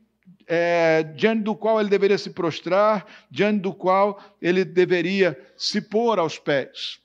é, 0.48 1.04
diante 1.14 1.44
do 1.44 1.54
qual 1.54 1.78
ele 1.80 1.88
deveria 1.88 2.18
se 2.18 2.30
prostrar, 2.30 3.06
diante 3.30 3.60
do 3.60 3.72
qual 3.72 4.20
ele 4.42 4.64
deveria 4.64 5.40
se 5.56 5.80
pôr 5.80 6.18
aos 6.18 6.40
pés. 6.40 6.98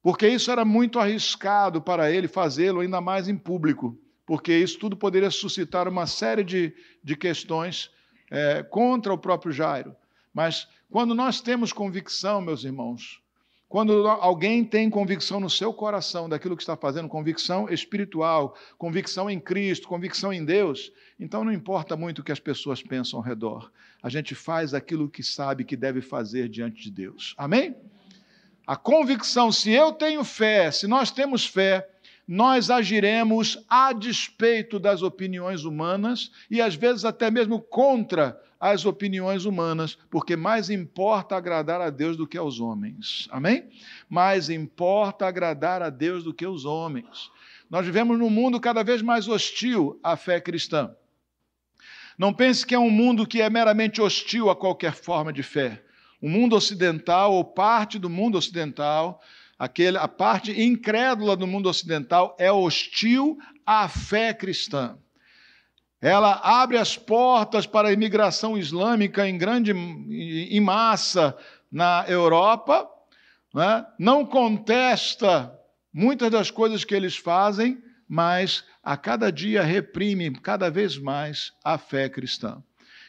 Porque 0.00 0.28
isso 0.28 0.48
era 0.52 0.64
muito 0.64 1.00
arriscado 1.00 1.82
para 1.82 2.08
ele 2.08 2.28
fazê-lo, 2.28 2.78
ainda 2.78 3.00
mais 3.00 3.26
em 3.26 3.36
público, 3.36 3.98
porque 4.24 4.56
isso 4.56 4.78
tudo 4.78 4.96
poderia 4.96 5.28
suscitar 5.28 5.88
uma 5.88 6.06
série 6.06 6.44
de, 6.44 6.72
de 7.02 7.16
questões 7.16 7.90
é, 8.30 8.62
contra 8.62 9.12
o 9.12 9.18
próprio 9.18 9.50
Jairo. 9.50 9.96
Mas 10.32 10.68
quando 10.88 11.16
nós 11.16 11.40
temos 11.40 11.72
convicção, 11.72 12.40
meus 12.40 12.62
irmãos, 12.62 13.20
quando 13.68 14.08
alguém 14.08 14.64
tem 14.64 14.88
convicção 14.88 15.38
no 15.38 15.50
seu 15.50 15.74
coração 15.74 16.26
daquilo 16.26 16.56
que 16.56 16.62
está 16.62 16.74
fazendo, 16.74 17.06
convicção 17.06 17.68
espiritual, 17.68 18.56
convicção 18.78 19.28
em 19.28 19.38
Cristo, 19.38 19.86
convicção 19.86 20.32
em 20.32 20.42
Deus, 20.42 20.90
então 21.20 21.44
não 21.44 21.52
importa 21.52 21.94
muito 21.94 22.20
o 22.20 22.24
que 22.24 22.32
as 22.32 22.40
pessoas 22.40 22.82
pensam 22.82 23.18
ao 23.18 23.24
redor. 23.24 23.70
A 24.02 24.08
gente 24.08 24.34
faz 24.34 24.72
aquilo 24.72 25.08
que 25.08 25.22
sabe 25.22 25.64
que 25.64 25.76
deve 25.76 26.00
fazer 26.00 26.48
diante 26.48 26.82
de 26.82 26.90
Deus. 26.90 27.34
Amém? 27.36 27.76
A 28.66 28.74
convicção, 28.74 29.52
se 29.52 29.70
eu 29.70 29.92
tenho 29.92 30.24
fé, 30.24 30.70
se 30.70 30.86
nós 30.86 31.10
temos 31.10 31.44
fé, 31.44 31.86
nós 32.26 32.70
agiremos 32.70 33.64
a 33.68 33.92
despeito 33.92 34.78
das 34.78 35.02
opiniões 35.02 35.64
humanas 35.64 36.30
e 36.50 36.60
às 36.60 36.74
vezes 36.74 37.04
até 37.04 37.30
mesmo 37.30 37.60
contra 37.60 38.38
as 38.60 38.84
opiniões 38.84 39.44
humanas, 39.44 39.96
porque 40.10 40.34
mais 40.34 40.68
importa 40.68 41.36
agradar 41.36 41.80
a 41.80 41.90
Deus 41.90 42.16
do 42.16 42.26
que 42.26 42.36
aos 42.36 42.58
homens. 42.58 43.28
Amém? 43.30 43.68
Mais 44.08 44.50
importa 44.50 45.26
agradar 45.26 45.82
a 45.82 45.90
Deus 45.90 46.24
do 46.24 46.34
que 46.34 46.46
os 46.46 46.64
homens. 46.64 47.30
Nós 47.70 47.86
vivemos 47.86 48.18
num 48.18 48.30
mundo 48.30 48.58
cada 48.58 48.82
vez 48.82 49.02
mais 49.02 49.28
hostil 49.28 49.98
à 50.02 50.16
fé 50.16 50.40
cristã. 50.40 50.90
Não 52.18 52.32
pense 52.32 52.66
que 52.66 52.74
é 52.74 52.78
um 52.78 52.90
mundo 52.90 53.26
que 53.26 53.40
é 53.40 53.48
meramente 53.48 54.00
hostil 54.00 54.50
a 54.50 54.56
qualquer 54.56 54.94
forma 54.94 55.32
de 55.32 55.42
fé. 55.42 55.80
O 56.20 56.28
mundo 56.28 56.56
ocidental, 56.56 57.32
ou 57.32 57.44
parte 57.44 57.96
do 57.96 58.10
mundo 58.10 58.36
ocidental, 58.36 59.22
aquele, 59.56 59.96
a 59.98 60.08
parte 60.08 60.60
incrédula 60.60 61.36
do 61.36 61.46
mundo 61.46 61.68
ocidental, 61.68 62.36
é 62.40 62.50
hostil 62.50 63.38
à 63.64 63.88
fé 63.88 64.34
cristã. 64.34 64.98
Ela 66.00 66.40
abre 66.42 66.78
as 66.78 66.96
portas 66.96 67.66
para 67.66 67.88
a 67.88 67.92
imigração 67.92 68.56
islâmica 68.56 69.28
em 69.28 69.36
grande 69.36 69.72
em 69.72 70.60
massa 70.60 71.36
na 71.70 72.04
Europa, 72.06 72.88
né? 73.52 73.84
não 73.98 74.24
contesta 74.24 75.52
muitas 75.92 76.30
das 76.30 76.50
coisas 76.50 76.84
que 76.84 76.94
eles 76.94 77.16
fazem, 77.16 77.82
mas 78.08 78.64
a 78.82 78.96
cada 78.96 79.30
dia 79.30 79.62
reprime 79.62 80.30
cada 80.30 80.70
vez 80.70 80.96
mais 80.96 81.52
a 81.64 81.76
fé 81.76 82.08
cristã. 82.08 82.62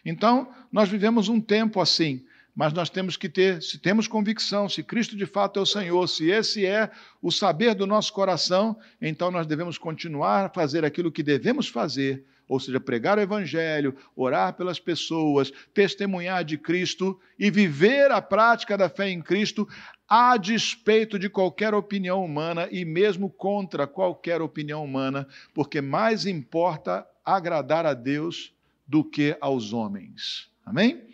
Então, 0.03 0.51
nós 0.71 0.89
vivemos 0.89 1.29
um 1.29 1.39
tempo 1.39 1.79
assim, 1.79 2.25
mas 2.55 2.73
nós 2.73 2.89
temos 2.89 3.15
que 3.15 3.29
ter, 3.29 3.61
se 3.61 3.77
temos 3.77 4.07
convicção, 4.07 4.67
se 4.67 4.81
Cristo 4.81 5.15
de 5.15 5.25
fato 5.25 5.59
é 5.59 5.61
o 5.61 5.65
Senhor, 5.65 6.07
se 6.07 6.29
esse 6.29 6.65
é 6.65 6.89
o 7.21 7.31
saber 7.31 7.75
do 7.75 7.85
nosso 7.85 8.11
coração, 8.11 8.77
então 8.99 9.29
nós 9.29 9.45
devemos 9.45 9.77
continuar 9.77 10.45
a 10.45 10.49
fazer 10.49 10.83
aquilo 10.83 11.11
que 11.11 11.21
devemos 11.21 11.67
fazer 11.67 12.25
ou 12.49 12.59
seja, 12.59 12.79
pregar 12.79 13.19
o 13.19 13.21
Evangelho, 13.21 13.95
orar 14.15 14.53
pelas 14.55 14.79
pessoas, 14.79 15.51
testemunhar 15.71 16.43
de 16.43 16.57
Cristo 16.57 17.17
e 17.37 17.51
viver 17.51 18.09
a 18.11 18.19
prática 18.19 18.75
da 18.75 18.89
fé 18.89 19.07
em 19.07 19.21
Cristo 19.21 19.69
a 20.07 20.35
despeito 20.35 21.19
de 21.19 21.29
qualquer 21.29 21.75
opinião 21.75 22.25
humana 22.25 22.67
e 22.71 22.83
mesmo 22.83 23.29
contra 23.29 23.85
qualquer 23.85 24.41
opinião 24.41 24.83
humana, 24.83 25.27
porque 25.53 25.79
mais 25.79 26.25
importa 26.25 27.07
agradar 27.23 27.85
a 27.85 27.93
Deus 27.93 28.51
do 28.87 29.03
que 29.03 29.37
aos 29.39 29.71
homens. 29.71 30.49
Amém? 30.65 31.07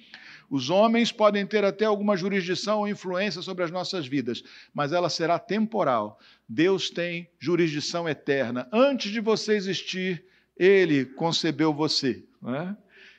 Os 0.50 0.70
homens 0.70 1.12
podem 1.12 1.46
ter 1.46 1.66
até 1.66 1.84
alguma 1.84 2.16
jurisdição 2.16 2.80
ou 2.80 2.88
influência 2.88 3.42
sobre 3.42 3.66
as 3.66 3.72
nossas 3.72 4.08
vidas, 4.08 4.42
mas 4.74 4.94
ela 4.94 5.10
será 5.10 5.38
temporal. 5.38 6.18
Deus 6.48 6.90
tem 6.90 7.28
jurisdição 7.38 8.08
eterna. 8.08 8.70
Antes 8.72 9.12
de 9.12 9.20
você 9.20 9.56
existir, 9.56 10.24
ele 10.58 11.06
concebeu 11.06 11.74
você. 11.74 12.24
Né? 12.42 12.76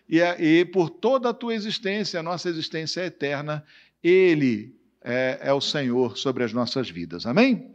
E, 0.08 0.20
e, 0.20 0.64
por 0.64 0.88
toda 0.88 1.30
a 1.30 1.34
tua 1.34 1.54
existência, 1.54 2.20
a 2.20 2.22
nossa 2.22 2.48
existência 2.48 3.00
é 3.00 3.06
eterna, 3.06 3.64
Ele 4.02 4.74
é, 5.02 5.38
é 5.42 5.52
o 5.52 5.60
Senhor 5.60 6.16
sobre 6.16 6.44
as 6.44 6.52
nossas 6.52 6.88
vidas. 6.88 7.26
Amém? 7.26 7.74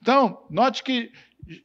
Então, 0.00 0.44
note 0.48 0.82
que 0.82 1.10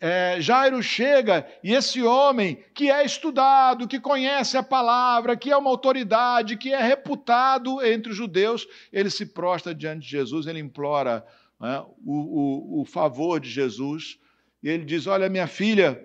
é, 0.02 0.38
Jairo 0.40 0.82
chega 0.82 1.48
e 1.64 1.74
esse 1.74 2.02
homem 2.02 2.64
que 2.74 2.90
é 2.90 3.06
estudado, 3.06 3.88
que 3.88 4.00
conhece 4.00 4.58
a 4.58 4.64
palavra, 4.64 5.38
que 5.38 5.52
é 5.52 5.58
uma 5.58 5.70
autoridade, 5.70 6.58
que 6.58 6.74
é 6.74 6.82
reputado 6.82 7.84
entre 7.86 8.12
os 8.12 8.18
judeus, 8.18 8.68
ele 8.92 9.10
se 9.10 9.26
prostra 9.28 9.74
diante 9.74 10.02
de 10.02 10.10
Jesus, 10.10 10.48
ele 10.48 10.60
implora 10.60 11.24
né, 11.60 11.84
o, 12.04 12.80
o, 12.80 12.82
o 12.82 12.86
favor 12.86 13.40
de 13.40 13.50
Jesus, 13.50 14.20
e 14.64 14.70
ele 14.70 14.84
diz: 14.84 15.06
Olha, 15.06 15.30
minha 15.30 15.48
filha, 15.48 16.04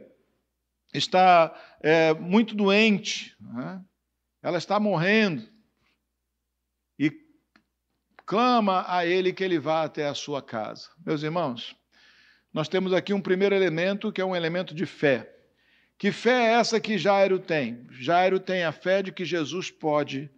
está 0.92 1.54
é, 1.80 2.12
muito 2.14 2.54
doente, 2.54 3.34
né? 3.40 3.80
ela 4.42 4.58
está 4.58 4.78
morrendo, 4.78 5.48
e 6.98 7.10
clama 8.26 8.84
a 8.88 9.06
ele 9.06 9.32
que 9.32 9.42
ele 9.42 9.58
vá 9.58 9.84
até 9.84 10.06
a 10.06 10.14
sua 10.14 10.42
casa. 10.42 10.90
Meus 11.04 11.22
irmãos, 11.22 11.76
nós 12.52 12.68
temos 12.68 12.92
aqui 12.92 13.14
um 13.14 13.20
primeiro 13.20 13.54
elemento 13.54 14.12
que 14.12 14.20
é 14.20 14.24
um 14.24 14.36
elemento 14.36 14.74
de 14.74 14.84
fé. 14.84 15.32
Que 15.96 16.10
fé 16.10 16.48
é 16.48 16.54
essa 16.54 16.80
que 16.80 16.98
Jairo 16.98 17.38
tem? 17.38 17.86
Jairo 17.92 18.40
tem 18.40 18.64
a 18.64 18.72
fé 18.72 19.02
de 19.02 19.12
que 19.12 19.24
Jesus 19.24 19.70
pode 19.70 20.30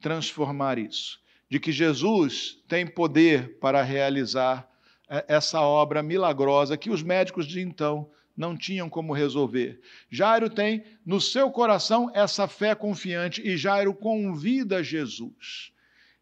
transformar 0.00 0.78
isso, 0.78 1.20
de 1.48 1.60
que 1.60 1.70
Jesus 1.70 2.58
tem 2.66 2.86
poder 2.86 3.58
para 3.60 3.82
realizar 3.82 4.68
é, 5.08 5.24
essa 5.28 5.60
obra 5.60 6.02
milagrosa 6.02 6.76
que 6.76 6.90
os 6.90 7.02
médicos 7.02 7.46
de 7.46 7.60
então 7.60 8.10
não 8.36 8.56
tinham 8.56 8.88
como 8.88 9.12
resolver. 9.12 9.80
Jairo 10.10 10.48
tem 10.48 10.84
no 11.04 11.20
seu 11.20 11.50
coração 11.50 12.10
essa 12.14 12.48
fé 12.48 12.74
confiante 12.74 13.46
e 13.46 13.56
Jairo 13.56 13.94
convida 13.94 14.82
Jesus. 14.82 15.72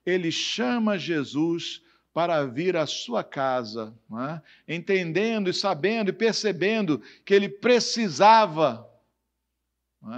Ele 0.05 0.31
chama 0.31 0.99
Jesus 0.99 1.83
para 2.13 2.45
vir 2.45 2.77
à 2.77 2.87
sua 2.87 3.23
casa, 3.23 3.95
é? 4.67 4.75
entendendo 4.75 5.49
e 5.49 5.55
sabendo 5.55 6.11
e 6.11 6.13
percebendo 6.13 7.01
que 7.25 7.33
ele 7.33 7.49
precisava 7.49 8.87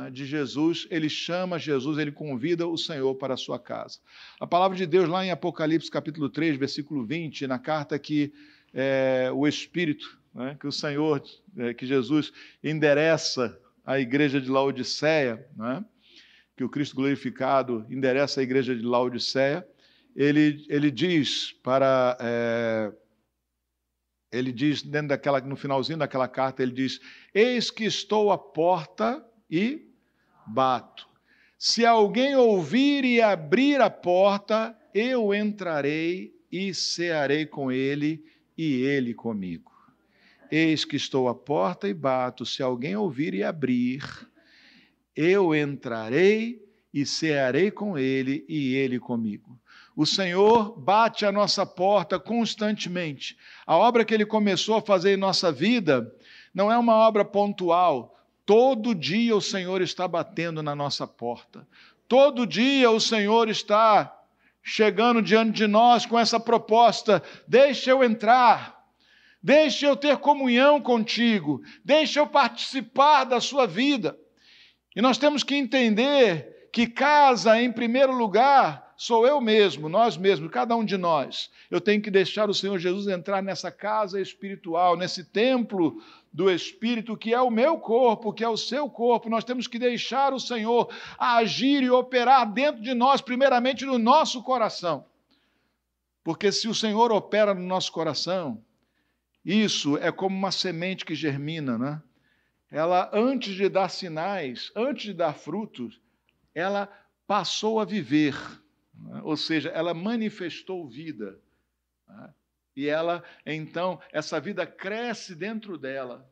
é? 0.07 0.11
de 0.11 0.25
Jesus, 0.25 0.87
ele 0.91 1.11
chama 1.11 1.59
Jesus, 1.59 1.99
ele 1.99 2.13
convida 2.13 2.67
o 2.67 2.79
Senhor 2.79 3.15
para 3.17 3.35
a 3.35 3.37
sua 3.37 3.59
casa. 3.59 3.99
A 4.41 4.47
palavra 4.47 4.77
de 4.77 4.87
Deus, 4.87 5.09
lá 5.09 5.25
em 5.25 5.31
Apocalipse 5.31 5.91
capítulo 5.91 6.31
3, 6.31 6.57
versículo 6.57 7.05
20, 7.05 7.47
na 7.47 7.59
carta 7.59 7.99
que 7.99 8.33
é, 8.73 9.31
o 9.35 9.47
Espírito 9.47 10.22
né, 10.35 10.57
que 10.59 10.67
o 10.67 10.73
Senhor, 10.73 11.23
é, 11.57 11.75
que 11.75 11.87
Jesus 11.87 12.33
endereça 12.63 13.59
à 13.85 13.99
igreja 13.99 14.41
de 14.41 14.51
Laodiceia, 14.51 15.47
né, 15.57 15.85
que 16.57 16.65
o 16.65 16.69
Cristo 16.69 16.97
glorificado 16.97 17.87
endereça 17.91 18.41
à 18.41 18.43
igreja 18.43 18.75
de 18.75 18.83
Laodiceia, 18.83 19.67
ele, 20.15 20.65
ele 20.69 20.91
diz 20.91 21.53
para. 21.63 22.17
É, 22.21 22.93
ele 24.31 24.51
diz, 24.51 24.83
dentro 24.83 25.09
daquela, 25.09 25.41
no 25.41 25.57
finalzinho 25.57 25.99
daquela 25.99 26.29
carta, 26.29 26.63
ele 26.63 26.73
diz: 26.73 27.01
Eis 27.35 27.71
que 27.71 27.85
estou 27.85 28.31
à 28.31 28.39
porta 28.39 29.25
e 29.51 29.91
bato. 30.47 31.09
Se 31.59 31.87
alguém 31.87 32.35
ouvir 32.35 33.05
e 33.05 33.21
abrir 33.21 33.81
a 33.81 33.91
porta, 33.91 34.77
eu 34.95 35.35
entrarei 35.35 36.35
e 36.51 36.75
cearei 36.75 37.47
com 37.47 37.71
ele 37.71 38.25
e 38.57 38.83
ele 38.83 39.15
comigo. 39.15 39.72
Eis 40.55 40.85
que 40.85 40.97
estou 40.97 41.31
à 41.31 41.35
porta 41.35 41.89
e 41.89 41.95
bato, 41.95 42.45
se 42.45 42.63
alguém 42.63 42.95
ouvir 42.95 43.33
e 43.33 43.43
abrir, 43.43 44.05
eu 45.17 45.55
entrarei 45.55 46.63
e 46.93 47.07
cearei 47.07 47.71
com 47.71 47.97
ele 47.97 48.45
e 48.47 48.75
ele 48.75 49.01
comigo. 49.01 49.59
O 49.97 50.05
Senhor 50.05 50.79
bate 50.79 51.25
a 51.25 51.33
nossa 51.33 51.65
porta 51.65 52.21
constantemente. 52.21 53.35
A 53.67 53.79
obra 53.79 54.05
que 54.05 54.13
ele 54.13 54.27
começou 54.27 54.75
a 54.75 54.83
fazer 54.83 55.15
em 55.15 55.17
nossa 55.17 55.51
vida 55.51 56.15
não 56.53 56.71
é 56.71 56.77
uma 56.77 56.97
obra 56.97 57.25
pontual. 57.25 58.15
Todo 58.45 58.95
dia 58.95 59.35
o 59.35 59.41
Senhor 59.41 59.81
está 59.81 60.07
batendo 60.07 60.63
na 60.63 60.75
nossa 60.75 61.07
porta. 61.07 61.67
Todo 62.07 62.47
dia 62.47 62.91
o 62.91 63.01
Senhor 63.01 63.49
está 63.49 64.15
chegando 64.63 65.23
diante 65.23 65.53
de 65.53 65.67
nós 65.67 66.05
com 66.05 66.19
essa 66.19 66.39
proposta: 66.39 67.23
deixa 67.49 67.91
eu 67.91 68.05
entrar. 68.05 68.82
Deixe 69.43 69.85
eu 69.85 69.97
ter 69.97 70.19
comunhão 70.19 70.81
contigo, 70.81 71.61
deixe 71.85 72.19
eu 72.19 72.27
participar 72.27 73.25
da 73.25 73.41
sua 73.41 73.67
vida. 73.67 74.17
E 74.95 75.03
nós 75.03 75.19
temos 75.19 75.43
que 75.43 75.57
entender 75.57 76.69
que 76.73 76.87
casa, 76.87 77.61
em 77.61 77.73
primeiro 77.73 78.13
lugar, 78.13 78.95
sou 78.97 79.27
eu 79.27 79.41
mesmo, 79.41 79.89
nós 79.89 80.17
mesmos, 80.17 80.51
cada 80.51 80.77
um 80.77 80.85
de 80.85 80.97
nós. 80.97 81.51
Eu 81.71 81.81
tenho 81.81 82.01
que 82.01 82.11
deixar 82.11 82.49
o 82.49 82.55
Senhor 82.55 82.79
Jesus 82.79 83.09
entrar 83.09 83.43
nessa 83.43 83.71
casa 83.71 84.21
espiritual, 84.21 84.97
nesse 84.97 85.25
templo 85.25 86.01
do 86.33 86.51
Espírito, 86.51 87.17
que 87.17 87.35
é 87.35 87.41
o 87.41 87.51
meu 87.51 87.79
corpo, 87.79 88.33
que 88.33 88.45
é 88.45 88.49
o 88.49 88.57
seu 88.57 88.89
corpo. 88.89 89.29
Nós 89.29 89.45
temos 89.45 89.67
que 89.67 89.79
deixar 89.79 90.33
o 90.33 90.41
Senhor 90.41 90.89
agir 91.19 91.83
e 91.83 91.91
operar 91.91 92.51
dentro 92.51 92.81
de 92.81 92.95
nós, 92.95 93.21
primeiramente 93.21 93.85
no 93.85 93.99
nosso 93.99 94.43
coração. 94.43 95.05
Porque 96.23 96.53
se 96.53 96.69
o 96.69 96.75
Senhor 96.75 97.11
opera 97.11 97.53
no 97.53 97.67
nosso 97.67 97.91
coração, 97.91 98.63
isso 99.45 99.97
é 99.99 100.13
como 100.13 100.37
uma 100.37 100.53
semente 100.53 101.05
que 101.05 101.15
germina, 101.15 101.77
né? 101.77 102.03
Ela, 102.71 103.11
antes 103.13 103.55
de 103.55 103.69
dar 103.69 103.91
sinais, 103.91 104.73
antes 104.75 105.05
de 105.05 105.13
dar 105.13 105.35
frutos, 105.35 106.01
ela 106.55 106.91
passou 107.27 107.79
a 107.79 107.85
viver, 107.85 108.35
né? 108.95 109.21
ou 109.23 109.37
seja, 109.37 109.69
ela 109.71 109.93
manifestou 109.93 110.89
vida. 110.89 111.39
Né? 112.09 112.35
E 112.75 112.87
ela, 112.87 113.23
então, 113.45 114.01
essa 114.11 114.41
vida 114.41 114.67
cresce 114.67 115.35
dentro 115.35 115.77
dela, 115.77 116.27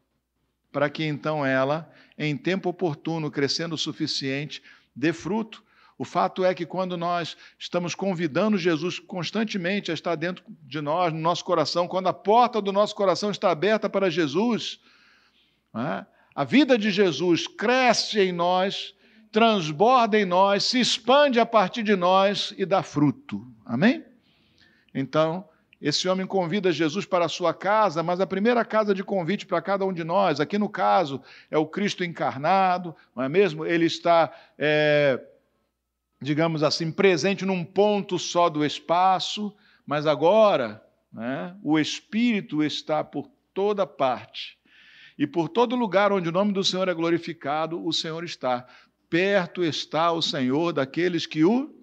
para 0.72 0.88
que 0.88 1.04
então 1.04 1.44
ela, 1.44 1.92
em 2.16 2.36
tempo 2.36 2.70
oportuno, 2.70 3.30
crescendo 3.30 3.74
o 3.74 3.78
suficiente, 3.78 4.62
dê 4.94 5.12
fruto. 5.12 5.62
O 6.00 6.04
fato 6.06 6.42
é 6.42 6.54
que 6.54 6.64
quando 6.64 6.96
nós 6.96 7.36
estamos 7.58 7.94
convidando 7.94 8.56
Jesus 8.56 8.98
constantemente 8.98 9.90
a 9.90 9.94
estar 9.94 10.14
dentro 10.14 10.42
de 10.48 10.80
nós, 10.80 11.12
no 11.12 11.20
nosso 11.20 11.44
coração, 11.44 11.86
quando 11.86 12.06
a 12.06 12.12
porta 12.14 12.58
do 12.58 12.72
nosso 12.72 12.94
coração 12.94 13.30
está 13.30 13.50
aberta 13.50 13.86
para 13.86 14.08
Jesus, 14.08 14.80
né? 15.74 16.06
a 16.34 16.42
vida 16.42 16.78
de 16.78 16.90
Jesus 16.90 17.46
cresce 17.46 18.18
em 18.18 18.32
nós 18.32 18.94
transborda 19.30 20.18
em 20.18 20.24
nós, 20.24 20.64
se 20.64 20.80
expande 20.80 21.38
a 21.38 21.46
partir 21.46 21.82
de 21.82 21.94
nós 21.94 22.52
e 22.56 22.64
dá 22.64 22.82
fruto. 22.82 23.46
Amém? 23.64 24.02
Então, 24.94 25.48
esse 25.80 26.08
homem 26.08 26.26
convida 26.26 26.72
Jesus 26.72 27.06
para 27.06 27.24
a 27.24 27.28
sua 27.28 27.54
casa, 27.54 28.02
mas 28.02 28.20
a 28.20 28.26
primeira 28.26 28.64
casa 28.64 28.94
de 28.94 29.04
convite 29.04 29.46
para 29.46 29.62
cada 29.62 29.84
um 29.84 29.92
de 29.92 30.04
nós, 30.04 30.40
aqui 30.40 30.58
no 30.58 30.68
caso, 30.68 31.22
é 31.50 31.56
o 31.56 31.66
Cristo 31.66 32.04
encarnado, 32.04 32.94
não 33.14 33.22
é 33.22 33.28
mesmo? 33.28 33.64
Ele 33.64 33.86
está, 33.86 34.32
é, 34.58 35.20
digamos 36.20 36.62
assim, 36.62 36.90
presente 36.90 37.44
num 37.44 37.64
ponto 37.64 38.18
só 38.18 38.48
do 38.48 38.64
espaço, 38.64 39.54
mas 39.86 40.06
agora 40.06 40.82
né, 41.12 41.56
o 41.62 41.78
Espírito 41.78 42.62
está 42.62 43.02
por 43.02 43.30
toda 43.54 43.86
parte. 43.86 44.58
E 45.18 45.26
por 45.26 45.48
todo 45.48 45.76
lugar 45.76 46.12
onde 46.12 46.28
o 46.28 46.32
nome 46.32 46.52
do 46.52 46.64
Senhor 46.64 46.88
é 46.88 46.94
glorificado, 46.94 47.84
o 47.84 47.92
Senhor 47.92 48.24
está 48.24 48.66
perto 49.10 49.64
está 49.64 50.12
o 50.12 50.22
Senhor 50.22 50.72
daqueles 50.72 51.26
que 51.26 51.44
o 51.44 51.74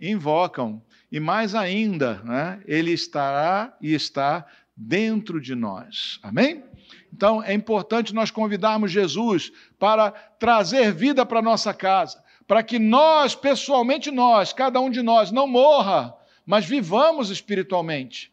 invocam. 0.00 0.82
E 1.10 1.20
mais 1.20 1.54
ainda, 1.54 2.20
né, 2.24 2.60
ele 2.66 2.90
estará 2.90 3.76
e 3.80 3.94
está 3.94 4.44
dentro 4.76 5.40
de 5.40 5.54
nós. 5.54 6.18
Amém? 6.22 6.64
Então 7.12 7.42
é 7.42 7.54
importante 7.54 8.14
nós 8.14 8.30
convidarmos 8.30 8.90
Jesus 8.90 9.52
para 9.78 10.10
trazer 10.10 10.92
vida 10.92 11.24
para 11.24 11.40
nossa 11.40 11.72
casa, 11.72 12.21
para 12.46 12.62
que 12.62 12.78
nós, 12.78 13.34
pessoalmente 13.34 14.10
nós, 14.10 14.52
cada 14.52 14.80
um 14.80 14.90
de 14.90 15.02
nós, 15.02 15.30
não 15.30 15.46
morra, 15.46 16.14
mas 16.44 16.64
vivamos 16.64 17.30
espiritualmente. 17.30 18.32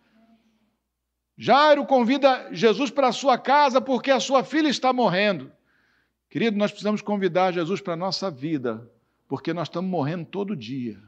Jairo 1.37 1.85
convida 1.85 2.49
Jesus 2.51 2.89
para 2.89 3.07
a 3.07 3.13
sua 3.13 3.37
casa 3.37 3.79
porque 3.79 4.11
a 4.11 4.19
sua 4.19 4.43
filha 4.43 4.67
está 4.67 4.91
morrendo. 4.91 5.51
Querido, 6.29 6.57
nós 6.57 6.71
precisamos 6.71 7.01
convidar 7.01 7.53
Jesus 7.53 7.81
para 7.81 7.93
a 7.93 7.97
nossa 7.97 8.29
vida, 8.29 8.89
porque 9.27 9.53
nós 9.53 9.67
estamos 9.67 9.89
morrendo 9.89 10.25
todo 10.25 10.55
dia 10.55 10.99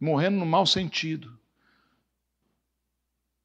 morrendo 0.00 0.38
no 0.38 0.46
mau 0.46 0.66
sentido. 0.66 1.36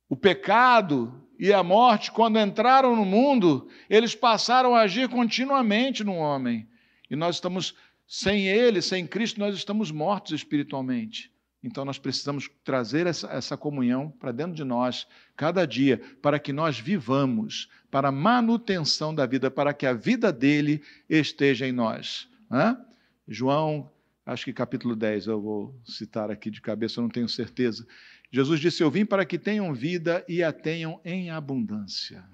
O 0.08 0.16
pecado 0.16 1.26
e 1.40 1.52
a 1.54 1.64
morte, 1.64 2.12
quando 2.12 2.40
entraram 2.40 2.96
no 2.96 3.06
mundo, 3.06 3.70
eles 3.90 4.14
passaram 4.14 4.76
a 4.76 4.82
agir 4.82 5.10
continuamente 5.10 6.04
no 6.04 6.16
homem. 6.16 6.68
E 7.10 7.16
nós 7.16 7.36
estamos, 7.36 7.76
sem 8.14 8.50
Ele, 8.50 8.82
sem 8.82 9.08
Cristo, 9.08 9.40
nós 9.40 9.56
estamos 9.56 9.90
mortos 9.90 10.34
espiritualmente. 10.34 11.32
Então 11.64 11.86
nós 11.86 11.98
precisamos 11.98 12.50
trazer 12.62 13.08
essa, 13.08 13.32
essa 13.32 13.56
comunhão 13.56 14.10
para 14.10 14.34
dentro 14.34 14.54
de 14.54 14.66
nós, 14.66 15.08
cada 15.34 15.66
dia, 15.66 15.98
para 16.22 16.38
que 16.38 16.52
nós 16.52 16.78
vivamos, 16.78 17.70
para 17.90 18.10
a 18.10 18.12
manutenção 18.12 19.16
da 19.16 19.26
vida, 19.26 19.50
para 19.50 19.74
que 19.74 19.86
a 19.86 19.94
vida 19.94 20.30
dele 20.30 20.84
esteja 21.10 21.66
em 21.66 21.72
nós. 21.72 22.28
Hã? 22.52 22.78
João, 23.26 23.90
acho 24.26 24.44
que 24.44 24.52
capítulo 24.52 24.94
10, 24.94 25.28
eu 25.28 25.42
vou 25.42 25.80
citar 25.86 26.30
aqui 26.30 26.52
de 26.52 26.60
cabeça, 26.60 27.00
eu 27.00 27.04
não 27.04 27.10
tenho 27.10 27.30
certeza. 27.30 27.88
Jesus 28.30 28.60
disse: 28.60 28.84
Eu 28.84 28.92
vim 28.92 29.06
para 29.06 29.26
que 29.26 29.40
tenham 29.40 29.74
vida 29.74 30.22
e 30.28 30.44
a 30.44 30.52
tenham 30.52 31.00
em 31.06 31.30
abundância. 31.30 32.26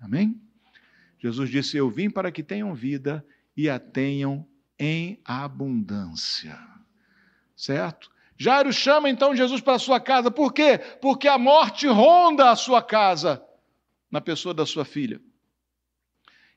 Amém? 0.00 0.40
Jesus 1.18 1.50
disse: 1.50 1.76
Eu 1.76 1.90
vim 1.90 2.08
para 2.08 2.32
que 2.32 2.42
tenham 2.42 2.74
vida 2.74 3.22
e 3.54 3.68
a 3.68 3.78
tenham 3.78 4.48
em 4.80 5.20
abundância. 5.24 6.58
Certo? 7.54 8.10
Jairo 8.38 8.72
chama 8.72 9.10
então 9.10 9.36
Jesus 9.36 9.60
para 9.60 9.74
a 9.74 9.78
sua 9.78 10.00
casa, 10.00 10.30
por 10.30 10.54
quê? 10.54 10.78
Porque 11.02 11.28
a 11.28 11.36
morte 11.36 11.86
ronda 11.86 12.50
a 12.50 12.56
sua 12.56 12.82
casa, 12.82 13.44
na 14.10 14.22
pessoa 14.22 14.54
da 14.54 14.64
sua 14.64 14.84
filha. 14.84 15.20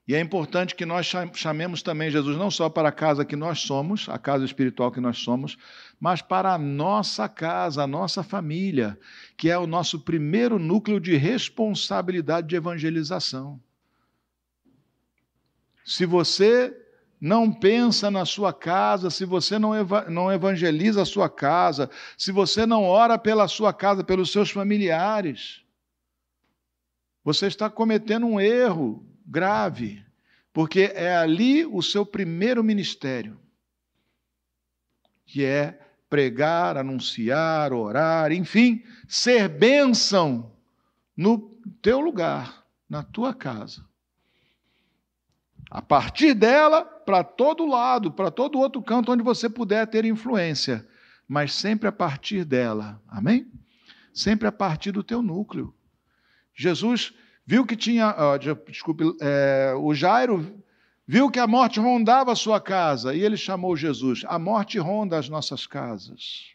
E 0.07 0.15
é 0.15 0.19
importante 0.19 0.75
que 0.75 0.85
nós 0.85 1.09
chamemos 1.33 1.81
também 1.81 2.09
Jesus 2.09 2.37
não 2.37 2.51
só 2.51 2.69
para 2.69 2.89
a 2.89 2.91
casa 2.91 3.23
que 3.23 3.35
nós 3.35 3.59
somos, 3.59 4.07
a 4.09 4.17
casa 4.17 4.43
espiritual 4.43 4.91
que 4.91 4.99
nós 4.99 5.17
somos, 5.17 5.57
mas 5.99 6.21
para 6.21 6.53
a 6.53 6.57
nossa 6.57 7.27
casa, 7.27 7.83
a 7.83 7.87
nossa 7.87 8.21
família, 8.21 8.97
que 9.37 9.49
é 9.49 9.57
o 9.57 9.67
nosso 9.67 9.99
primeiro 9.99 10.59
núcleo 10.59 10.99
de 10.99 11.15
responsabilidade 11.15 12.47
de 12.47 12.55
evangelização. 12.55 13.61
Se 15.85 16.05
você 16.05 16.82
não 17.23 17.53
pensa 17.53 18.11
na 18.11 18.25
sua 18.25 18.51
casa, 18.51 19.09
se 19.09 19.23
você 19.23 19.57
não, 19.57 19.73
eva 19.73 20.09
não 20.09 20.29
evangeliza 20.29 21.03
a 21.03 21.05
sua 21.05 21.29
casa, 21.29 21.89
se 22.17 22.33
você 22.33 22.65
não 22.65 22.83
ora 22.83 23.17
pela 23.17 23.47
sua 23.47 23.71
casa, 23.71 24.03
pelos 24.03 24.29
seus 24.29 24.51
familiares, 24.51 25.63
você 27.23 27.47
está 27.47 27.69
cometendo 27.69 28.25
um 28.25 28.41
erro 28.41 29.07
grave, 29.25 30.05
porque 30.51 30.91
é 30.93 31.15
ali 31.15 31.65
o 31.65 31.81
seu 31.81 32.05
primeiro 32.05 32.61
ministério, 32.61 33.39
que 35.25 35.45
é 35.45 35.79
pregar, 36.09 36.75
anunciar, 36.75 37.71
orar, 37.71 38.33
enfim, 38.33 38.83
ser 39.07 39.47
bênção 39.47 40.51
no 41.15 41.39
teu 41.81 42.01
lugar, 42.01 42.65
na 42.89 43.01
tua 43.01 43.33
casa. 43.33 43.81
A 45.71 45.81
partir 45.81 46.33
dela, 46.33 46.92
para 47.05 47.23
todo 47.23 47.65
lado, 47.65 48.11
para 48.11 48.31
todo 48.31 48.59
outro 48.59 48.81
canto 48.81 49.11
onde 49.11 49.23
você 49.23 49.49
puder 49.49 49.87
ter 49.87 50.05
influência, 50.05 50.87
mas 51.27 51.53
sempre 51.53 51.87
a 51.87 51.91
partir 51.91 52.45
dela. 52.45 53.01
Amém? 53.07 53.51
Sempre 54.13 54.47
a 54.47 54.51
partir 54.51 54.91
do 54.91 55.03
teu 55.03 55.21
núcleo. 55.21 55.73
Jesus 56.53 57.13
viu 57.45 57.65
que 57.65 57.75
tinha, 57.75 58.15
desculpe, 58.67 59.03
é, 59.21 59.73
o 59.77 59.93
Jairo 59.93 60.61
viu 61.07 61.29
que 61.29 61.39
a 61.39 61.47
morte 61.47 61.79
rondava 61.79 62.31
a 62.31 62.35
sua 62.35 62.61
casa 62.61 63.13
e 63.13 63.21
ele 63.21 63.37
chamou 63.37 63.75
Jesus. 63.75 64.23
A 64.27 64.37
morte 64.37 64.77
ronda 64.77 65.17
as 65.17 65.29
nossas 65.29 65.65
casas. 65.65 66.53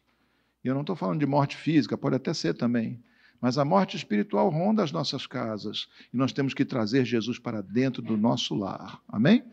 E 0.64 0.68
eu 0.68 0.74
não 0.74 0.80
estou 0.82 0.96
falando 0.96 1.20
de 1.20 1.26
morte 1.26 1.56
física, 1.56 1.96
pode 1.96 2.16
até 2.16 2.32
ser 2.32 2.54
também. 2.54 3.02
Mas 3.40 3.56
a 3.56 3.64
morte 3.64 3.96
espiritual 3.96 4.48
ronda 4.48 4.82
as 4.82 4.90
nossas 4.90 5.26
casas 5.26 5.88
e 6.12 6.16
nós 6.16 6.32
temos 6.32 6.54
que 6.54 6.64
trazer 6.64 7.04
Jesus 7.04 7.38
para 7.38 7.62
dentro 7.62 8.02
do 8.02 8.16
nosso 8.16 8.54
lar. 8.54 9.00
Amém? 9.08 9.44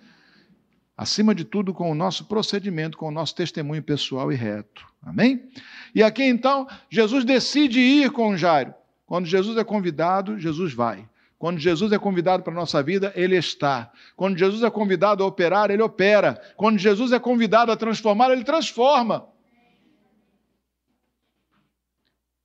Acima 0.97 1.35
de 1.35 1.43
tudo, 1.43 1.73
com 1.73 1.91
o 1.91 1.95
nosso 1.95 2.25
procedimento, 2.25 2.97
com 2.97 3.07
o 3.07 3.11
nosso 3.11 3.35
testemunho 3.35 3.83
pessoal 3.83 4.31
e 4.31 4.35
reto. 4.35 4.87
Amém? 5.03 5.49
E 5.93 6.01
aqui 6.01 6.23
então, 6.23 6.67
Jesus 6.89 7.25
decide 7.25 7.79
ir 7.79 8.11
com 8.11 8.37
Jairo. 8.37 8.73
Quando 9.05 9.25
Jesus 9.25 9.57
é 9.57 9.63
convidado, 9.63 10.39
Jesus 10.39 10.73
vai. 10.73 11.07
Quando 11.37 11.59
Jesus 11.59 11.91
é 11.91 11.99
convidado 11.99 12.43
para 12.43 12.53
a 12.53 12.55
nossa 12.55 12.81
vida, 12.81 13.11
ele 13.15 13.35
está. 13.35 13.91
Quando 14.15 14.37
Jesus 14.37 14.63
é 14.63 14.69
convidado 14.69 15.23
a 15.23 15.27
operar, 15.27 15.69
ele 15.69 15.81
opera. 15.81 16.41
Quando 16.55 16.79
Jesus 16.79 17.11
é 17.11 17.19
convidado 17.19 17.71
a 17.71 17.75
transformar, 17.77 18.31
ele 18.31 18.43
transforma. 18.43 19.27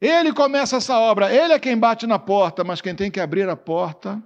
Ele 0.00 0.32
começa 0.32 0.76
essa 0.76 0.98
obra, 0.98 1.32
ele 1.32 1.52
é 1.52 1.58
quem 1.58 1.78
bate 1.78 2.06
na 2.06 2.18
porta, 2.18 2.64
mas 2.64 2.80
quem 2.80 2.94
tem 2.94 3.10
que 3.10 3.20
abrir 3.20 3.48
a 3.48 3.56
porta 3.56 4.20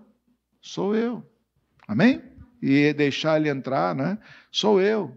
sou 0.63 0.95
eu. 0.95 1.29
Amém? 1.87 2.34
E 2.67 2.95
deixar 2.95 3.39
ele 3.39 3.51
entrar, 3.51 3.95
né? 3.95 4.17
Sou 4.51 4.81
eu. 4.81 5.15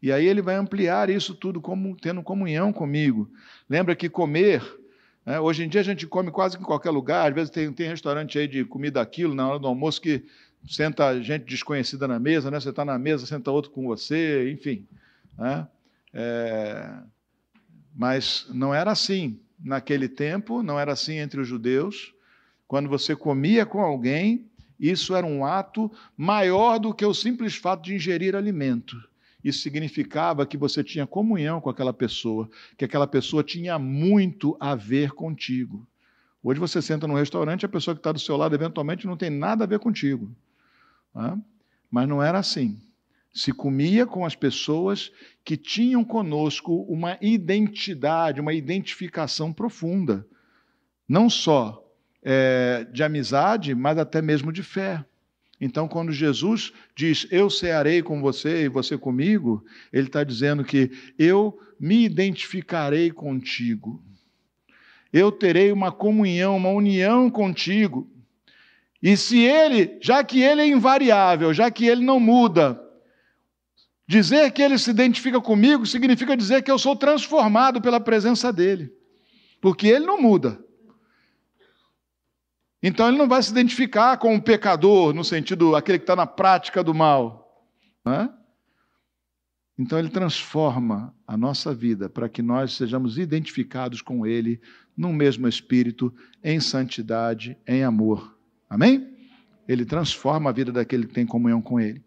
E 0.00 0.10
aí 0.10 0.26
ele 0.26 0.40
vai 0.40 0.54
ampliar 0.54 1.10
isso 1.10 1.34
tudo 1.34 1.60
como 1.60 1.94
tendo 1.94 2.22
comunhão 2.22 2.72
comigo. 2.72 3.30
Lembra 3.68 3.94
que 3.94 4.08
comer, 4.08 4.62
né? 5.26 5.38
hoje 5.38 5.64
em 5.64 5.68
dia 5.68 5.82
a 5.82 5.84
gente 5.84 6.06
come 6.06 6.30
quase 6.30 6.56
em 6.56 6.62
qualquer 6.62 6.88
lugar, 6.88 7.28
às 7.28 7.34
vezes 7.34 7.50
tem, 7.50 7.70
tem 7.70 7.88
restaurante 7.88 8.38
aí 8.38 8.48
de 8.48 8.64
comida 8.64 9.02
aquilo 9.02 9.34
na 9.34 9.46
hora 9.46 9.58
do 9.58 9.66
almoço 9.66 10.00
que 10.00 10.24
senta 10.66 11.20
gente 11.20 11.44
desconhecida 11.44 12.08
na 12.08 12.18
mesa, 12.18 12.50
né? 12.50 12.58
Você 12.58 12.70
está 12.70 12.86
na 12.86 12.98
mesa, 12.98 13.26
senta 13.26 13.50
outro 13.50 13.70
com 13.70 13.84
você, 13.84 14.50
enfim. 14.50 14.86
Né? 15.36 15.68
É, 16.14 16.90
mas 17.94 18.46
não 18.48 18.74
era 18.74 18.90
assim. 18.90 19.38
Naquele 19.62 20.08
tempo, 20.08 20.62
não 20.62 20.80
era 20.80 20.92
assim 20.92 21.18
entre 21.18 21.38
os 21.38 21.46
judeus. 21.46 22.14
Quando 22.66 22.88
você 22.88 23.14
comia 23.14 23.66
com 23.66 23.80
alguém, 23.80 24.50
isso 24.90 25.14
era 25.14 25.24
um 25.24 25.44
ato 25.44 25.88
maior 26.16 26.80
do 26.80 26.92
que 26.92 27.06
o 27.06 27.14
simples 27.14 27.54
fato 27.54 27.84
de 27.84 27.94
ingerir 27.94 28.34
alimento. 28.34 28.96
Isso 29.44 29.60
significava 29.60 30.44
que 30.44 30.56
você 30.56 30.82
tinha 30.82 31.06
comunhão 31.06 31.60
com 31.60 31.70
aquela 31.70 31.92
pessoa, 31.92 32.50
que 32.76 32.84
aquela 32.84 33.06
pessoa 33.06 33.44
tinha 33.44 33.78
muito 33.78 34.56
a 34.58 34.74
ver 34.74 35.12
contigo. 35.12 35.86
Hoje 36.42 36.58
você 36.58 36.82
senta 36.82 37.06
num 37.06 37.14
restaurante, 37.14 37.64
a 37.64 37.68
pessoa 37.68 37.94
que 37.94 38.00
está 38.00 38.10
do 38.10 38.18
seu 38.18 38.36
lado 38.36 38.56
eventualmente 38.56 39.06
não 39.06 39.16
tem 39.16 39.30
nada 39.30 39.62
a 39.62 39.66
ver 39.68 39.78
contigo. 39.78 40.34
Tá? 41.14 41.38
Mas 41.88 42.08
não 42.08 42.20
era 42.20 42.40
assim. 42.40 42.80
Se 43.32 43.52
comia 43.52 44.04
com 44.04 44.26
as 44.26 44.34
pessoas 44.34 45.12
que 45.44 45.56
tinham 45.56 46.04
conosco 46.04 46.82
uma 46.88 47.16
identidade, 47.20 48.40
uma 48.40 48.52
identificação 48.52 49.52
profunda. 49.52 50.26
Não 51.08 51.30
só 51.30 51.81
é, 52.22 52.86
de 52.92 53.02
amizade, 53.02 53.74
mas 53.74 53.98
até 53.98 54.22
mesmo 54.22 54.52
de 54.52 54.62
fé. 54.62 55.04
Então, 55.60 55.86
quando 55.86 56.12
Jesus 56.12 56.72
diz, 56.96 57.26
Eu 57.30 57.48
cearei 57.48 58.02
com 58.02 58.20
você 58.20 58.64
e 58.64 58.68
você 58.68 58.98
comigo, 58.98 59.64
ele 59.92 60.06
está 60.06 60.24
dizendo 60.24 60.64
que 60.64 60.90
eu 61.18 61.58
me 61.78 62.04
identificarei 62.04 63.10
contigo 63.10 64.02
eu 65.12 65.30
terei 65.30 65.70
uma 65.70 65.92
comunhão, 65.92 66.56
uma 66.56 66.70
união 66.70 67.28
contigo. 67.28 68.10
E 69.02 69.16
se 69.16 69.40
ele, 69.40 69.98
já 70.00 70.24
que 70.24 70.40
ele 70.40 70.62
é 70.62 70.66
invariável, 70.66 71.52
já 71.52 71.70
que 71.70 71.86
ele 71.86 72.04
não 72.04 72.18
muda, 72.18 72.80
dizer 74.06 74.50
que 74.52 74.62
ele 74.62 74.78
se 74.78 74.90
identifica 74.90 75.40
comigo 75.40 75.84
significa 75.84 76.36
dizer 76.36 76.62
que 76.62 76.70
eu 76.70 76.78
sou 76.78 76.96
transformado 76.96 77.82
pela 77.82 78.00
presença 78.00 78.52
dele, 78.52 78.90
porque 79.60 79.86
ele 79.86 80.06
não 80.06 80.20
muda. 80.20 80.58
Então 82.82 83.08
ele 83.08 83.18
não 83.18 83.28
vai 83.28 83.42
se 83.42 83.50
identificar 83.52 84.16
com 84.16 84.34
o 84.34 84.42
pecador, 84.42 85.14
no 85.14 85.24
sentido 85.24 85.76
aquele 85.76 85.98
que 85.98 86.02
está 86.02 86.16
na 86.16 86.26
prática 86.26 86.82
do 86.82 86.92
mal. 86.92 87.64
Né? 88.04 88.28
Então 89.78 89.98
ele 89.98 90.08
transforma 90.08 91.14
a 91.26 91.36
nossa 91.36 91.72
vida 91.72 92.08
para 92.08 92.28
que 92.28 92.42
nós 92.42 92.74
sejamos 92.74 93.18
identificados 93.18 94.02
com 94.02 94.26
ele 94.26 94.60
no 94.96 95.12
mesmo 95.12 95.46
espírito, 95.48 96.12
em 96.42 96.58
santidade, 96.60 97.56
em 97.66 97.84
amor. 97.84 98.36
Amém? 98.68 99.16
Ele 99.68 99.84
transforma 99.84 100.50
a 100.50 100.52
vida 100.52 100.72
daquele 100.72 101.06
que 101.06 101.14
tem 101.14 101.24
comunhão 101.24 101.62
com 101.62 101.78
ele. 101.78 102.04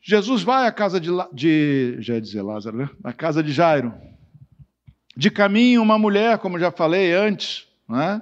Jesus 0.00 0.42
vai 0.42 0.66
à 0.66 0.72
casa 0.72 1.00
de, 1.00 1.10
de 1.32 1.96
já 2.00 2.14
ia 2.14 2.20
dizer 2.20 2.42
Lázaro, 2.42 2.76
né? 2.76 2.90
À 3.04 3.12
casa 3.12 3.42
de 3.42 3.52
Jairo. 3.52 3.94
De 5.16 5.30
caminho, 5.30 5.82
uma 5.82 5.98
mulher, 5.98 6.38
como 6.38 6.58
já 6.58 6.70
falei 6.70 7.12
antes, 7.12 7.66
né? 7.88 8.20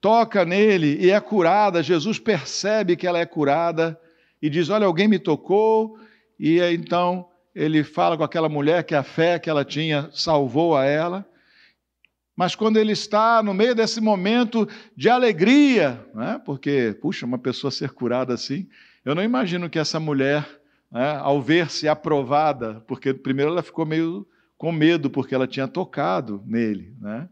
Toca 0.00 0.44
nele 0.44 0.98
e 1.00 1.10
é 1.10 1.20
curada. 1.20 1.82
Jesus 1.82 2.18
percebe 2.18 2.96
que 2.96 3.06
ela 3.06 3.18
é 3.18 3.26
curada 3.26 3.98
e 4.40 4.48
diz: 4.48 4.68
Olha, 4.68 4.86
alguém 4.86 5.08
me 5.08 5.18
tocou. 5.18 5.98
E 6.38 6.60
então 6.60 7.28
ele 7.54 7.82
fala 7.82 8.16
com 8.16 8.22
aquela 8.22 8.48
mulher 8.48 8.84
que 8.84 8.94
a 8.94 9.02
fé 9.02 9.38
que 9.38 9.50
ela 9.50 9.64
tinha 9.64 10.08
salvou 10.12 10.76
a 10.76 10.84
ela. 10.84 11.26
Mas 12.36 12.54
quando 12.54 12.76
ele 12.76 12.92
está 12.92 13.42
no 13.42 13.52
meio 13.52 13.74
desse 13.74 14.00
momento 14.00 14.68
de 14.96 15.10
alegria, 15.10 16.06
né? 16.14 16.40
porque, 16.46 16.96
puxa, 17.00 17.26
uma 17.26 17.36
pessoa 17.36 17.68
ser 17.68 17.90
curada 17.90 18.32
assim, 18.32 18.68
eu 19.04 19.12
não 19.12 19.24
imagino 19.24 19.68
que 19.68 19.76
essa 19.76 19.98
mulher, 19.98 20.46
né, 20.88 21.16
ao 21.16 21.42
ver-se 21.42 21.88
aprovada, 21.88 22.80
porque 22.86 23.12
primeiro 23.12 23.50
ela 23.50 23.62
ficou 23.62 23.84
meio 23.84 24.24
com 24.56 24.70
medo, 24.70 25.10
porque 25.10 25.34
ela 25.34 25.48
tinha 25.48 25.66
tocado 25.66 26.40
nele, 26.46 26.94
né? 27.00 27.28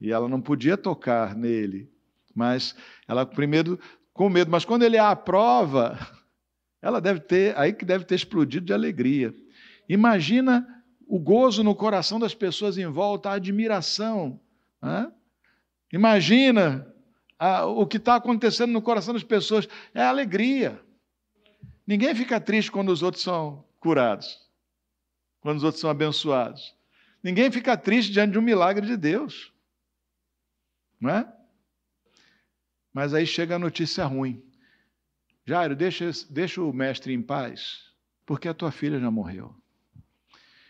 E 0.00 0.12
ela 0.12 0.28
não 0.28 0.40
podia 0.40 0.76
tocar 0.76 1.34
nele, 1.34 1.90
mas 2.34 2.74
ela 3.06 3.26
primeiro 3.26 3.78
com 4.12 4.28
medo, 4.28 4.50
mas 4.50 4.64
quando 4.64 4.82
ele 4.82 4.98
a 4.98 5.10
aprova, 5.10 5.98
ela 6.82 7.00
deve 7.00 7.20
ter, 7.20 7.56
aí 7.58 7.72
que 7.72 7.84
deve 7.84 8.04
ter 8.04 8.14
explodido 8.14 8.66
de 8.66 8.72
alegria. 8.72 9.34
Imagina 9.88 10.66
o 11.06 11.18
gozo 11.18 11.62
no 11.64 11.74
coração 11.74 12.18
das 12.18 12.34
pessoas 12.34 12.76
em 12.76 12.86
volta, 12.86 13.30
a 13.30 13.34
admiração. 13.34 14.38
Né? 14.82 15.10
Imagina 15.92 16.86
a, 17.38 17.64
o 17.64 17.86
que 17.86 17.96
está 17.96 18.16
acontecendo 18.16 18.72
no 18.72 18.82
coração 18.82 19.14
das 19.14 19.22
pessoas, 19.22 19.68
é 19.94 20.02
alegria. 20.02 20.80
Ninguém 21.86 22.14
fica 22.14 22.40
triste 22.40 22.70
quando 22.70 22.90
os 22.90 23.02
outros 23.02 23.22
são 23.22 23.64
curados, 23.80 24.38
quando 25.40 25.58
os 25.58 25.64
outros 25.64 25.80
são 25.80 25.88
abençoados. 25.88 26.74
Ninguém 27.22 27.50
fica 27.50 27.76
triste 27.76 28.12
diante 28.12 28.32
de 28.32 28.38
um 28.38 28.42
milagre 28.42 28.86
de 28.86 28.96
Deus. 28.96 29.52
Não 31.00 31.10
é? 31.10 31.32
Mas 32.92 33.14
aí 33.14 33.26
chega 33.26 33.56
a 33.56 33.58
notícia 33.58 34.04
ruim. 34.04 34.42
Jairo, 35.46 35.74
deixa, 35.74 36.10
deixa 36.28 36.60
o 36.60 36.72
mestre 36.72 37.12
em 37.14 37.22
paz, 37.22 37.84
porque 38.26 38.48
a 38.48 38.54
tua 38.54 38.70
filha 38.70 38.98
já 38.98 39.10
morreu. 39.10 39.54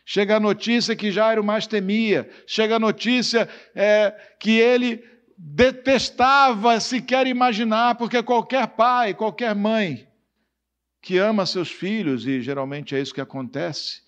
Chega 0.05 0.37
a 0.37 0.41
notícia 0.41 0.97
que 0.97 1.11
Jairo 1.11 1.43
mais 1.45 1.67
temia, 1.67 2.31
chega 2.47 2.77
a 2.77 2.79
notícia 2.79 3.49
é, 3.75 4.11
que 4.39 4.53
ele 4.53 5.05
detestava 5.37 6.81
sequer 6.81 7.27
imaginar, 7.27 7.95
porque 7.97 8.23
qualquer 8.23 8.67
pai, 8.69 9.15
qualquer 9.15 9.55
mãe 9.55 10.09
que 11.01 11.19
ama 11.19 11.47
seus 11.47 11.71
filhos, 11.71 12.27
e 12.27 12.41
geralmente 12.41 12.95
é 12.95 13.01
isso 13.01 13.15
que 13.15 13.21
acontece, 13.21 14.03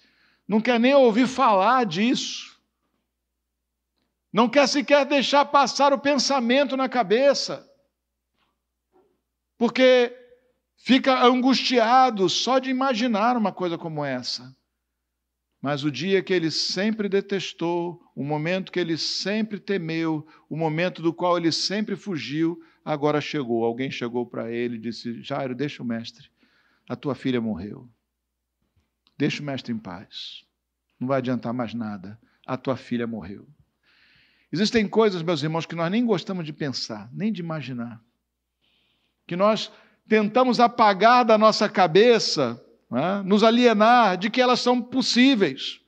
não 0.47 0.61
quer 0.61 0.81
nem 0.81 0.95
ouvir 0.95 1.27
falar 1.27 1.85
disso, 1.85 2.60
não 4.33 4.49
quer 4.49 4.69
sequer 4.69 5.05
deixar 5.05 5.45
passar 5.47 5.93
o 5.93 5.99
pensamento 5.99 6.77
na 6.77 6.89
cabeça, 6.89 7.69
porque 9.59 10.17
fica 10.77 11.25
angustiado 11.25 12.29
só 12.29 12.59
de 12.59 12.71
imaginar 12.71 13.37
uma 13.37 13.53
coisa 13.53 13.77
como 13.77 14.05
essa. 14.05 14.57
Mas 15.61 15.85
o 15.85 15.91
dia 15.91 16.23
que 16.23 16.33
ele 16.33 16.51
sempre 16.51 17.09
detestou, 17.09 18.01
o 18.17 18.25
momento 18.25 18.73
que 18.73 18.81
ele 18.81 18.97
sempre 18.97 19.61
temeu, 19.61 20.27
o 20.49 20.57
momento 20.57 21.03
do 21.03 21.13
qual 21.13 21.37
ele 21.37 21.53
sempre 21.53 21.97
fugiu, 21.97 22.59
agora 22.83 23.21
chegou. 23.21 23.63
Alguém 23.63 23.91
chegou 23.91 24.25
para 24.25 24.51
ele 24.51 24.77
e 24.77 24.81
disse: 24.81 25.23
Jairo, 25.23 25.55
deixa 25.55 25.83
o 25.83 25.87
mestre, 25.87 26.31
a 26.89 26.97
tua 26.97 27.15
filha 27.15 27.41
morreu. 27.41 27.87
Deixa 29.19 29.43
o 29.43 29.45
mestre 29.45 29.71
em 29.71 29.79
paz. 29.79 30.47
Não 30.99 31.07
vai 31.07 31.19
adiantar 31.19 31.53
mais 31.53 31.75
nada. 31.75 32.19
A 32.47 32.57
tua 32.57 32.75
filha 32.75 33.07
morreu. 33.07 33.47
Existem 34.53 34.89
coisas, 34.89 35.23
meus 35.23 35.43
irmãos, 35.43 35.67
que 35.67 35.77
nós 35.77 35.91
nem 35.91 36.05
gostamos 36.05 36.45
de 36.45 36.53
pensar, 36.53 37.09
nem 37.13 37.33
de 37.33 37.41
imaginar. 37.41 38.01
Que 39.27 39.37
nós 39.37 39.71
tentamos 40.09 40.59
apagar 40.59 41.25
da 41.25 41.39
nossa 41.39 41.69
cabeça 41.69 42.61
né, 42.91 43.23
nos 43.25 43.45
alienar 43.45 44.19
de 44.19 44.29
que 44.29 44.41
elas 44.41 44.61
são 44.61 44.83
possíveis. 44.83 45.81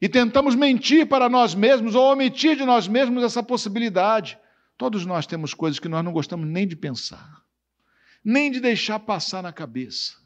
E 0.00 0.08
tentamos 0.08 0.54
mentir 0.54 1.06
para 1.06 1.28
nós 1.28 1.54
mesmos 1.54 1.94
ou 1.94 2.12
omitir 2.12 2.56
de 2.56 2.64
nós 2.64 2.88
mesmos 2.88 3.22
essa 3.22 3.42
possibilidade. 3.42 4.38
Todos 4.78 5.04
nós 5.04 5.26
temos 5.26 5.52
coisas 5.52 5.78
que 5.78 5.88
nós 5.88 6.04
não 6.04 6.12
gostamos 6.12 6.46
nem 6.46 6.66
de 6.66 6.76
pensar, 6.76 7.42
nem 8.24 8.50
de 8.50 8.60
deixar 8.60 8.98
passar 8.98 9.42
na 9.42 9.52
cabeça. 9.52 10.25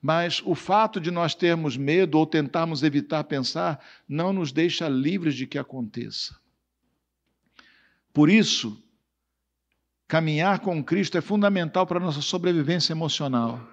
Mas 0.00 0.42
o 0.44 0.54
fato 0.54 1.00
de 1.00 1.10
nós 1.10 1.34
termos 1.34 1.76
medo 1.76 2.18
ou 2.18 2.26
tentarmos 2.26 2.82
evitar 2.82 3.24
pensar 3.24 3.84
não 4.08 4.32
nos 4.32 4.52
deixa 4.52 4.88
livres 4.88 5.34
de 5.34 5.46
que 5.46 5.58
aconteça. 5.58 6.36
Por 8.12 8.30
isso, 8.30 8.82
Caminhar 10.08 10.60
com 10.60 10.82
Cristo 10.82 11.18
é 11.18 11.20
fundamental 11.20 11.86
para 11.86 11.98
a 11.98 12.00
nossa 12.00 12.22
sobrevivência 12.22 12.94
emocional. 12.94 13.68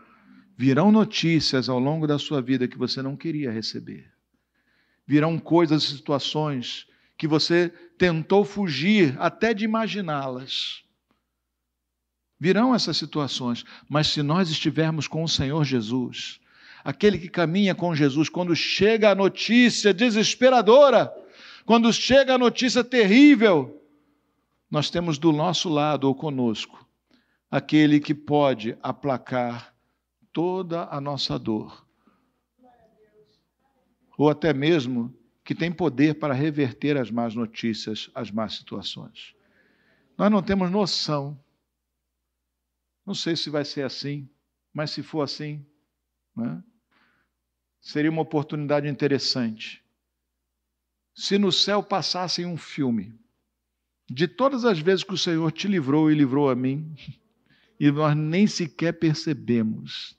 Virão 0.57 0.91
notícias 0.91 1.69
ao 1.69 1.79
longo 1.79 2.05
da 2.05 2.19
sua 2.19 2.41
vida 2.41 2.67
que 2.67 2.77
você 2.77 3.01
não 3.01 3.15
queria 3.15 3.49
receber. 3.49 4.11
Virão 5.07 5.39
coisas 5.39 5.83
e 5.83 5.87
situações 5.87 6.87
que 7.17 7.25
você 7.25 7.69
tentou 7.97 8.43
fugir 8.43 9.15
até 9.17 9.53
de 9.53 9.63
imaginá-las. 9.63 10.83
Virão 12.45 12.75
essas 12.75 12.95
situações, 12.95 13.65
mas 13.89 14.05
se 14.05 14.21
nós 14.21 14.51
estivermos 14.51 15.07
com 15.07 15.23
o 15.23 15.27
Senhor 15.27 15.63
Jesus, 15.63 16.39
aquele 16.83 17.17
que 17.17 17.27
caminha 17.27 17.73
com 17.73 17.95
Jesus, 17.95 18.29
quando 18.29 18.55
chega 18.55 19.09
a 19.09 19.15
notícia 19.15 19.91
desesperadora, 19.91 21.11
quando 21.65 21.91
chega 21.91 22.35
a 22.35 22.37
notícia 22.37 22.83
terrível, 22.83 23.83
nós 24.69 24.91
temos 24.91 25.17
do 25.17 25.31
nosso 25.31 25.69
lado 25.69 26.03
ou 26.03 26.13
conosco 26.13 26.87
aquele 27.49 27.99
que 27.99 28.13
pode 28.13 28.77
aplacar 28.83 29.73
toda 30.31 30.87
a 30.91 31.01
nossa 31.01 31.39
dor. 31.39 31.83
Ou 34.19 34.29
até 34.29 34.53
mesmo 34.53 35.11
que 35.43 35.55
tem 35.55 35.71
poder 35.71 36.19
para 36.19 36.35
reverter 36.35 36.95
as 36.95 37.09
más 37.09 37.33
notícias, 37.33 38.11
as 38.13 38.29
más 38.29 38.53
situações. 38.53 39.33
Nós 40.15 40.29
não 40.29 40.43
temos 40.43 40.69
noção. 40.69 41.43
Não 43.05 43.13
sei 43.13 43.35
se 43.35 43.49
vai 43.49 43.63
ser 43.63 43.83
assim, 43.83 44.27
mas 44.73 44.91
se 44.91 45.03
for 45.03 45.21
assim, 45.21 45.65
né? 46.35 46.63
seria 47.79 48.09
uma 48.09 48.21
oportunidade 48.21 48.87
interessante 48.87 49.85
se 51.15 51.39
no 51.39 51.51
céu 51.51 51.81
passassem 51.81 52.45
um 52.45 52.57
filme 52.57 53.17
de 54.07 54.27
todas 54.27 54.65
as 54.65 54.77
vezes 54.77 55.03
que 55.03 55.13
o 55.13 55.17
Senhor 55.17 55.49
te 55.51 55.67
livrou 55.67 56.11
e 56.11 56.15
livrou 56.15 56.49
a 56.49 56.55
mim, 56.55 56.93
e 57.79 57.89
nós 57.89 58.15
nem 58.15 58.45
sequer 58.45 58.93
percebemos. 58.93 60.15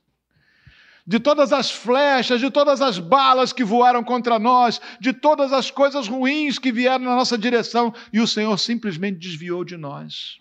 De 1.07 1.21
todas 1.21 1.53
as 1.53 1.71
flechas, 1.71 2.41
de 2.41 2.51
todas 2.51 2.83
as 2.83 2.99
balas 2.99 3.53
que 3.53 3.63
voaram 3.63 4.03
contra 4.03 4.41
nós, 4.41 4.81
de 5.01 5.13
todas 5.13 5.53
as 5.53 5.71
coisas 5.71 6.09
ruins 6.09 6.59
que 6.59 6.73
vieram 6.73 7.05
na 7.05 7.15
nossa 7.15 7.39
direção, 7.39 7.95
e 8.13 8.19
o 8.19 8.27
Senhor 8.27 8.59
simplesmente 8.59 9.19
desviou 9.19 9.65
de 9.65 9.77
nós. 9.77 10.41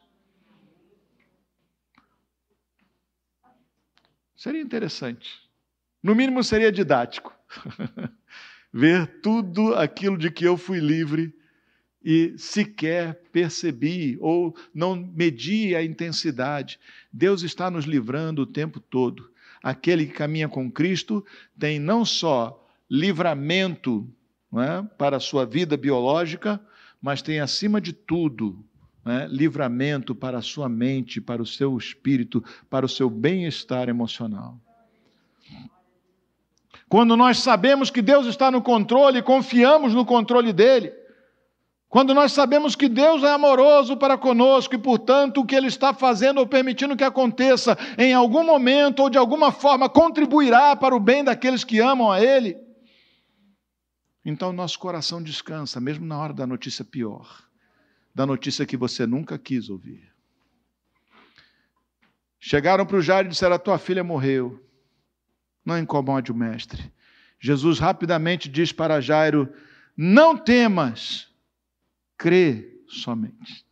Seria 4.46 4.62
interessante. 4.62 5.42
No 6.04 6.14
mínimo, 6.14 6.44
seria 6.44 6.72
didático. 6.72 7.34
Ver 8.72 9.20
tudo 9.20 9.74
aquilo 9.74 10.20
de 10.20 10.30
que 10.30 10.46
eu 10.46 10.56
fui 10.56 10.78
livre 10.78 11.34
e 12.04 12.36
sequer 12.38 13.24
percebi 13.32 14.20
ou 14.22 14.56
não 14.72 14.96
medi 14.96 15.76
a 15.76 15.84
intensidade. 15.84 16.80
Deus 17.12 17.42
está 17.42 17.72
nos 17.72 17.86
livrando 17.86 18.44
o 18.44 18.46
tempo 18.46 18.80
todo. 18.80 19.32
Aquele 19.64 20.06
que 20.06 20.14
caminha 20.14 20.48
com 20.48 20.72
Cristo 20.72 21.26
tem 21.58 21.80
não 21.80 22.06
só 22.06 22.64
livramento 22.88 24.08
é, 24.54 24.84
para 24.96 25.18
a 25.18 25.20
sua 25.20 25.44
vida 25.44 25.76
biológica, 25.76 26.62
mas 27.02 27.24
tem, 27.24 27.40
acima 27.40 27.82
de 27.82 27.94
tudo, 27.94 28.64
é, 29.06 29.28
livramento 29.28 30.16
para 30.16 30.40
a 30.40 30.42
sua 30.42 30.68
mente, 30.68 31.22
para 31.22 31.42
o 31.42 31.46
seu 31.46 31.78
espírito, 31.78 32.44
para 32.70 32.86
o 32.86 32.90
seu 32.90 33.10
bem-estar 33.10 33.88
emocional. 33.90 34.60
Quando 36.90 37.16
nós 37.18 37.40
sabemos 37.40 37.90
que 37.90 38.02
Deus 38.02 38.28
está 38.28 38.50
no 38.52 38.62
controle, 38.62 39.22
confiamos 39.22 39.94
no 39.94 40.06
controle 40.06 40.54
dele 40.54 40.92
quando 41.96 42.14
nós 42.14 42.34
sabemos 42.34 42.76
que 42.76 42.90
Deus 42.90 43.24
é 43.24 43.32
amoroso 43.32 43.96
para 43.96 44.18
conosco 44.18 44.76
e, 44.76 44.78
portanto, 44.78 45.40
o 45.40 45.46
que 45.46 45.56
Ele 45.56 45.68
está 45.68 45.94
fazendo 45.94 46.40
ou 46.40 46.46
permitindo 46.46 46.98
que 46.98 47.06
aconteça 47.06 47.78
em 47.98 48.14
algum 48.14 48.44
momento 48.44 49.02
ou 49.02 49.10
de 49.10 49.18
alguma 49.18 49.50
forma 49.50 49.88
contribuirá 49.88 50.76
para 50.76 50.94
o 50.94 51.00
bem 51.00 51.24
daqueles 51.24 51.64
que 51.64 51.80
amam 51.80 52.12
a 52.12 52.22
Ele, 52.22 52.58
então 54.26 54.52
nosso 54.52 54.78
coração 54.78 55.24
descansa, 55.24 55.80
mesmo 55.80 56.06
na 56.06 56.20
hora 56.20 56.34
da 56.34 56.46
notícia 56.46 56.84
pior, 56.84 57.45
da 58.16 58.26
notícia 58.26 58.66
que 58.66 58.78
você 58.78 59.06
nunca 59.06 59.38
quis 59.38 59.70
ouvir. 59.70 60.10
Chegaram 62.40 62.86
para 62.86 62.96
o 62.96 63.02
Jairo 63.02 63.28
e 63.28 63.32
disseram: 63.32 63.56
A 63.56 63.60
tua 63.60 63.78
filha 63.78 64.04
morreu. 64.04 64.66
Não 65.66 65.78
incomode 65.78 66.32
o 66.32 66.36
mestre. 66.36 66.94
Jesus 67.38 67.78
rapidamente 67.78 68.48
diz 68.48 68.72
para 68.72 69.02
Jairo: 69.02 69.54
Não 69.98 70.38
temas 70.38 71.28
crê 72.18 72.82
somente. 72.88 73.66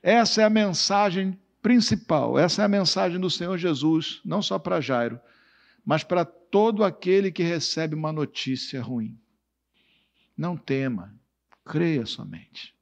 Essa 0.00 0.42
é 0.42 0.44
a 0.44 0.50
mensagem 0.50 1.36
principal, 1.60 2.38
essa 2.38 2.62
é 2.62 2.64
a 2.64 2.68
mensagem 2.68 3.18
do 3.18 3.28
Senhor 3.28 3.58
Jesus, 3.58 4.20
não 4.24 4.40
só 4.40 4.56
para 4.56 4.80
Jairo, 4.80 5.20
mas 5.84 6.04
para 6.04 6.24
todo 6.24 6.84
aquele 6.84 7.32
que 7.32 7.42
recebe 7.42 7.96
uma 7.96 8.12
notícia 8.12 8.80
ruim. 8.80 9.18
Não 10.36 10.56
tema, 10.56 11.17
creia 11.68 12.06
somente. 12.06 12.74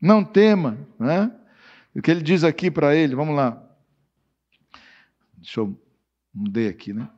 Não 0.00 0.24
tema, 0.24 0.78
né? 0.98 1.30
O 1.94 2.00
que 2.00 2.10
ele 2.10 2.22
diz 2.22 2.42
aqui 2.42 2.70
para 2.70 2.96
ele, 2.96 3.14
vamos 3.14 3.36
lá. 3.36 3.62
Deixa 5.34 5.60
eu 5.60 5.78
mudei 6.32 6.68
aqui, 6.68 6.92
né? 6.92 7.08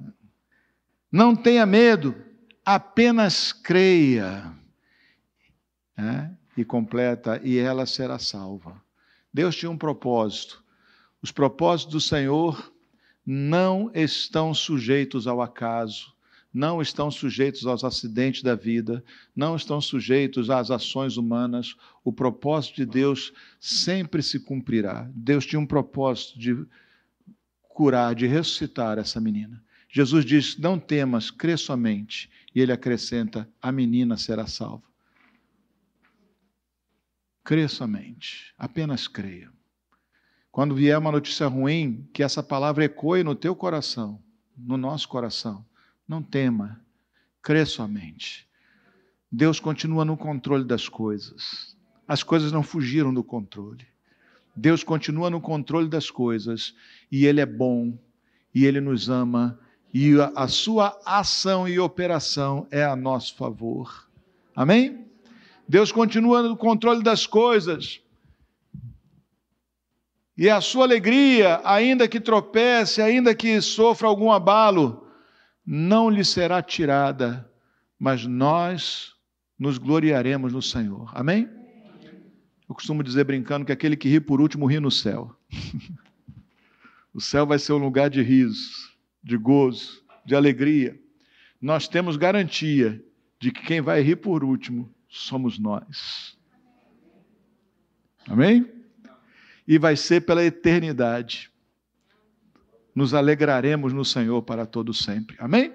Não 1.11 1.37
tenha 1.37 1.65
medo, 1.65 2.15
apenas 2.65 3.53
creia 3.53 4.53
né? 5.97 6.37
e 6.57 6.65
completa, 6.65 7.41
e 7.45 7.57
ela 7.57 7.87
será 7.87 8.19
salva. 8.19 8.83
Deus 9.33 9.55
tinha 9.57 9.71
um 9.71 9.79
propósito. 9.79 10.63
Os 11.23 11.31
propósitos 11.31 11.93
do 11.93 12.01
Senhor 12.01 12.73
não 13.25 13.91
estão 13.95 14.53
sujeitos 14.53 15.27
ao 15.27 15.41
acaso, 15.41 16.14
não 16.55 16.81
estão 16.81 17.11
sujeitos 17.11 17.67
aos 17.67 17.83
acidentes 17.83 18.41
da 18.41 18.55
vida, 18.55 19.05
não 19.35 19.57
estão 19.57 19.81
sujeitos 19.81 20.51
às 20.51 20.71
ações 20.71 21.17
humanas. 21.17 21.75
O 22.05 22.13
propósito 22.13 22.77
de 22.77 22.87
Deus 22.87 23.33
sempre 23.59 24.23
se 24.23 24.39
cumprirá. 24.39 25.11
Deus 25.13 25.45
tinha 25.45 25.59
um 25.59 25.67
propósito 25.67 26.39
de 26.39 26.65
curar, 27.69 28.15
de 28.15 28.29
ressuscitar 28.29 28.99
essa 28.99 29.21
menina. 29.21 29.61
Jesus 29.91 30.25
diz: 30.25 30.57
Não 30.57 30.79
temas, 30.79 31.29
crê 31.29 31.57
somente. 31.57 32.31
E 32.55 32.61
ele 32.61 32.71
acrescenta: 32.71 33.49
A 33.61 33.73
menina 33.73 34.17
será 34.17 34.47
salva. 34.47 34.85
Crê 37.43 37.67
somente, 37.67 38.55
apenas 38.57 39.09
creia. 39.09 39.53
Quando 40.53 40.75
vier 40.77 40.97
uma 40.97 41.11
notícia 41.11 41.49
ruim, 41.49 42.09
que 42.13 42.23
essa 42.23 42.45
palavra 42.45 42.85
ecoe 42.85 43.25
no 43.25 43.35
teu 43.35 43.57
coração, 43.57 44.23
no 44.57 44.77
nosso 44.77 45.09
coração. 45.09 45.67
Não 46.07 46.23
tema, 46.23 46.81
crê 47.43 47.65
somente. 47.65 48.47
Deus 49.31 49.59
continua 49.59 50.05
no 50.05 50.17
controle 50.17 50.65
das 50.65 50.89
coisas. 50.89 51.77
As 52.07 52.23
coisas 52.23 52.53
não 52.53 52.63
fugiram 52.63 53.13
do 53.13 53.25
controle. 53.25 53.87
Deus 54.55 54.85
continua 54.85 55.31
no 55.31 55.41
controle 55.41 55.89
das 55.89 56.11
coisas 56.11 56.75
e 57.11 57.27
Ele 57.27 57.41
é 57.41 57.47
bom 57.47 57.99
e 58.55 58.65
Ele 58.65 58.81
nos 58.81 59.09
ama 59.09 59.59
e 59.93 60.13
a 60.35 60.49
sua 60.49 61.01
ação 61.07 61.69
e 61.69 61.79
operação 61.79 62.67
é 62.71 62.85
a 62.85 62.95
nosso 62.95 63.37
favor. 63.37 64.09
Amém? 64.55 65.07
Deus 65.69 65.91
continua 65.91 66.43
no 66.43 66.57
controle 66.57 67.03
das 67.03 67.27
coisas. 67.27 68.01
E 70.37 70.51
a 70.51 70.61
sua 70.61 70.85
alegria, 70.85 71.61
ainda 71.65 72.09
que 72.09 72.21
tropece, 72.21 73.01
ainda 73.01 73.35
que 73.35 73.61
sofra 73.61 74.09
algum 74.09 74.33
abalo, 74.33 75.04
não 75.65 76.11
lhe 76.11 76.25
será 76.25 76.63
tirada, 76.63 77.51
mas 77.99 78.27
nós 78.27 79.15
nos 79.59 79.79
gloriaremos 79.79 80.53
no 80.53 80.61
Senhor. 80.61 81.11
Amém? 81.15 81.49
Eu 82.69 82.75
costumo 82.75 83.03
dizer 83.03 83.25
brincando 83.25 83.65
que 83.65 83.73
aquele 83.73 83.97
que 83.97 84.09
ri 84.09 84.21
por 84.21 84.41
último 84.41 84.67
ri 84.67 84.81
no 84.81 84.91
céu. 84.91 85.35
o 87.13 87.21
céu 87.21 87.47
vai 87.47 87.59
ser 87.59 87.73
um 87.73 87.79
lugar 87.79 88.11
de 88.11 88.23
riso, 88.23 88.93
de 89.23 89.37
gozo, 89.37 90.03
de 90.25 90.35
alegria. 90.35 90.99
Nós 91.61 91.89
temos 91.89 92.17
garantia 92.17 93.03
de 93.39 93.51
que 93.51 93.63
quem 93.63 93.81
vai 93.81 94.01
rir 94.03 94.17
por 94.17 94.43
último 94.43 94.93
somos 95.09 95.59
nós. 95.59 96.37
Amém? 98.27 98.71
E 99.67 99.79
vai 99.79 99.97
ser 99.97 100.23
pela 100.23 100.45
eternidade. 100.45 101.51
Nos 102.95 103.13
alegraremos 103.13 103.93
no 103.93 104.05
Senhor 104.05 104.43
para 104.43 104.65
todo 104.65 104.95
sempre. 104.95 105.37
Amém? 105.41 105.75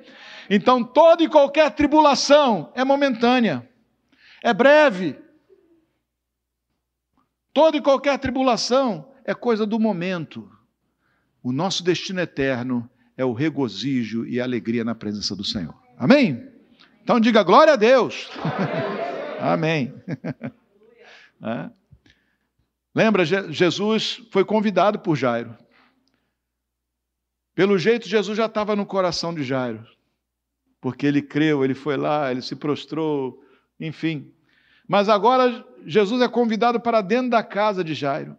Então, 0.49 0.83
toda 0.83 1.23
e 1.23 1.27
qualquer 1.27 1.69
tribulação 1.71 2.71
é 2.73 2.83
momentânea, 2.83 3.67
é 4.41 4.53
breve. 4.53 5.17
Toda 7.53 7.77
e 7.77 7.81
qualquer 7.81 8.17
tribulação 8.19 9.11
é 9.25 9.33
coisa 9.33 9.65
do 9.65 9.79
momento. 9.79 10.49
O 11.43 11.51
nosso 11.51 11.83
destino 11.83 12.19
eterno 12.19 12.89
é 13.17 13.25
o 13.25 13.33
regozijo 13.33 14.25
e 14.25 14.39
a 14.39 14.43
alegria 14.43 14.83
na 14.83 14.95
presença 14.95 15.35
do 15.35 15.43
Senhor. 15.43 15.75
Amém? 15.97 16.47
Então 17.03 17.19
diga 17.19 17.43
glória 17.43 17.73
a 17.73 17.75
Deus. 17.75 18.29
Amém. 19.41 19.93
é. 21.43 21.69
Lembra, 22.93 23.23
Jesus 23.25 24.21
foi 24.31 24.43
convidado 24.43 24.99
por 24.99 25.15
Jairo. 25.15 25.55
Pelo 27.59 27.77
jeito, 27.77 28.07
Jesus 28.07 28.37
já 28.37 28.45
estava 28.45 28.73
no 28.73 28.85
coração 28.85 29.35
de 29.35 29.43
Jairo, 29.43 29.85
porque 30.79 31.05
ele 31.05 31.21
creu, 31.21 31.61
ele 31.61 31.75
foi 31.75 31.97
lá, 31.97 32.31
ele 32.31 32.41
se 32.41 32.55
prostrou, 32.55 33.43
enfim. 33.77 34.33
Mas 34.87 35.09
agora 35.09 35.67
Jesus 35.85 36.21
é 36.21 36.29
convidado 36.29 36.79
para 36.79 37.01
dentro 37.01 37.31
da 37.31 37.43
casa 37.43 37.83
de 37.83 37.93
Jairo. 37.93 38.37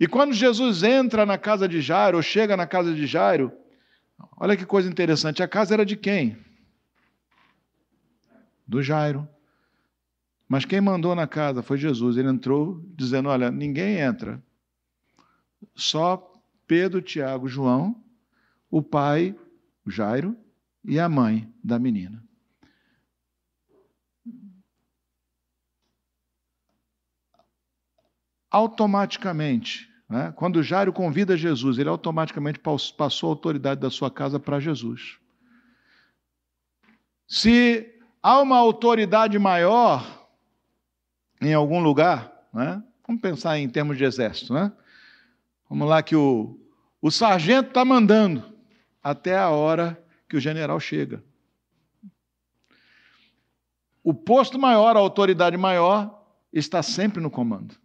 E 0.00 0.08
quando 0.08 0.32
Jesus 0.32 0.82
entra 0.82 1.24
na 1.24 1.38
casa 1.38 1.68
de 1.68 1.80
Jairo, 1.80 2.16
ou 2.16 2.22
chega 2.24 2.56
na 2.56 2.66
casa 2.66 2.92
de 2.92 3.06
Jairo, 3.06 3.52
olha 4.36 4.56
que 4.56 4.66
coisa 4.66 4.90
interessante, 4.90 5.40
a 5.40 5.46
casa 5.46 5.74
era 5.74 5.86
de 5.86 5.96
quem? 5.96 6.36
do 8.66 8.82
Jairo. 8.82 9.28
Mas 10.48 10.64
quem 10.64 10.80
mandou 10.80 11.14
na 11.14 11.28
casa 11.28 11.62
foi 11.62 11.78
Jesus. 11.78 12.16
Ele 12.16 12.30
entrou 12.30 12.82
dizendo: 12.96 13.28
Olha, 13.28 13.48
ninguém 13.48 14.00
entra. 14.00 14.42
Só 15.76 16.27
Pedro, 16.68 17.02
Tiago, 17.02 17.48
João, 17.48 18.00
o 18.70 18.82
pai, 18.82 19.34
Jairo, 19.86 20.36
e 20.84 21.00
a 21.00 21.08
mãe 21.08 21.52
da 21.64 21.78
menina. 21.78 22.22
Automaticamente, 28.50 29.88
Né? 30.08 30.32
Quando 30.36 30.62
Jairo 30.62 30.90
convida 30.90 31.36
Jesus, 31.36 31.78
ele 31.78 31.90
automaticamente 31.90 32.58
passou 32.58 33.28
a 33.28 33.32
autoridade 33.32 33.78
da 33.78 33.90
sua 33.90 34.10
casa 34.10 34.40
para 34.40 34.58
Jesus. 34.58 35.18
Se 37.26 37.94
há 38.22 38.40
uma 38.40 38.56
autoridade 38.56 39.38
maior 39.38 40.26
em 41.42 41.52
algum 41.52 41.80
lugar, 41.80 42.48
né? 42.54 42.82
vamos 43.06 43.20
pensar 43.20 43.58
em 43.58 43.68
termos 43.68 43.98
de 43.98 44.04
exército, 44.04 44.54
né? 44.54 44.72
Vamos 45.68 45.88
lá 45.88 46.02
que 46.02 46.16
o, 46.16 46.58
o 47.00 47.10
sargento 47.10 47.68
está 47.68 47.84
mandando 47.84 48.56
até 49.02 49.36
a 49.36 49.50
hora 49.50 50.02
que 50.28 50.36
o 50.36 50.40
general 50.40 50.78
chega. 50.80 51.22
O 54.02 54.14
posto 54.14 54.58
maior, 54.58 54.96
a 54.96 55.00
autoridade 55.00 55.56
maior, 55.56 56.24
está 56.52 56.82
sempre 56.82 57.20
no 57.20 57.30
comando 57.30 57.76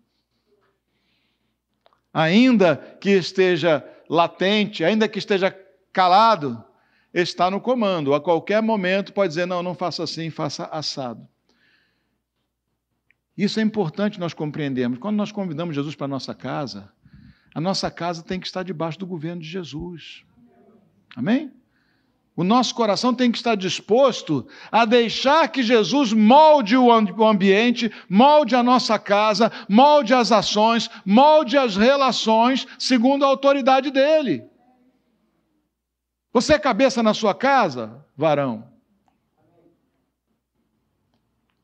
ainda 2.14 2.78
que 2.78 3.10
esteja 3.10 3.84
latente, 4.08 4.84
ainda 4.84 5.08
que 5.08 5.18
esteja 5.18 5.52
calado, 5.92 6.64
está 7.14 7.50
no 7.50 7.60
comando. 7.60 8.14
A 8.14 8.22
qualquer 8.22 8.62
momento 8.62 9.12
pode 9.12 9.30
dizer: 9.30 9.48
não, 9.48 9.64
não 9.64 9.74
faça 9.74 10.04
assim, 10.04 10.30
faça 10.30 10.66
assado. 10.66 11.28
Isso 13.36 13.60
é 13.60 13.64
importante 13.64 14.20
nós 14.20 14.34
compreendermos. 14.34 15.00
Quando 15.00 15.18
nós 15.18 15.32
convidamos 15.32 15.74
Jesus 15.74 15.96
para 15.96 16.06
a 16.06 16.08
nossa 16.08 16.36
casa, 16.36 16.93
a 17.54 17.62
nossa 17.62 17.92
casa 17.92 18.24
tem 18.24 18.40
que 18.40 18.48
estar 18.48 18.64
debaixo 18.64 19.00
do 19.00 19.06
governo 19.06 19.42
de 19.42 19.48
Jesus. 19.48 20.24
Amém? 21.16 21.52
O 22.36 22.44
nosso 22.44 22.74
coração 22.74 23.14
tem 23.14 23.32
que 23.32 23.38
estar 23.38 23.54
disposto 23.54 24.48
a 24.72 24.86
deixar 24.86 25.48
que 25.50 25.62
Jesus 25.62 26.12
molde 26.12 26.76
o 26.76 26.92
ambiente, 26.92 27.92
molde 28.10 28.56
a 28.56 28.64
nossa 28.64 28.98
casa, 28.98 29.52
molde 29.70 30.16
as 30.16 30.32
ações, 30.32 30.90
molde 31.06 31.58
as 31.58 31.78
relações 31.78 32.66
segundo 32.80 33.24
a 33.24 33.28
autoridade 33.28 33.92
dele. 33.92 34.44
Você 36.32 36.54
é 36.54 36.60
cabeça 36.60 37.04
na 37.04 37.14
sua 37.14 37.36
casa, 37.36 38.04
varão? 38.18 38.68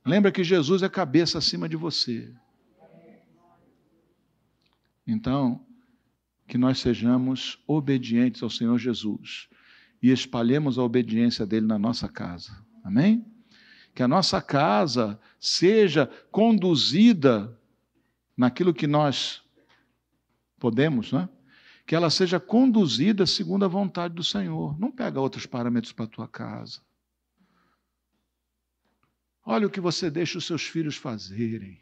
Lembra 0.06 0.32
que 0.32 0.43
Jesus 0.43 0.84
é 0.84 0.89
cabeça 0.89 1.39
acima 1.39 1.67
de 1.67 1.75
você. 1.75 2.32
Então, 5.08 5.65
que 6.49 6.57
nós 6.57 6.79
sejamos 6.79 7.63
obedientes 7.67 8.41
ao 8.41 8.49
Senhor 8.49 8.79
Jesus 8.79 9.47
e 10.01 10.09
espalhemos 10.09 10.79
a 10.79 10.83
obediência 10.83 11.45
dele 11.45 11.67
na 11.67 11.77
nossa 11.77 12.09
casa. 12.09 12.51
Amém? 12.83 13.23
Que 13.93 14.01
a 14.01 14.07
nossa 14.07 14.41
casa 14.41 15.19
seja 15.39 16.07
conduzida 16.31 17.55
naquilo 18.35 18.73
que 18.73 18.88
nós 18.88 19.43
podemos, 20.57 21.12
né? 21.12 21.29
Que 21.85 21.95
ela 21.95 22.09
seja 22.09 22.39
conduzida 22.39 23.27
segundo 23.27 23.65
a 23.65 23.67
vontade 23.67 24.15
do 24.15 24.23
Senhor. 24.23 24.77
Não 24.79 24.91
pega 24.91 25.21
outros 25.21 25.45
parâmetros 25.45 25.93
para 25.93 26.05
a 26.05 26.09
tua 26.09 26.27
casa. 26.27 26.81
Olha 29.45 29.67
o 29.67 29.69
que 29.69 29.79
você 29.79 30.09
deixa 30.09 30.39
os 30.39 30.45
seus 30.45 30.63
filhos 30.63 30.95
fazerem. 30.95 31.79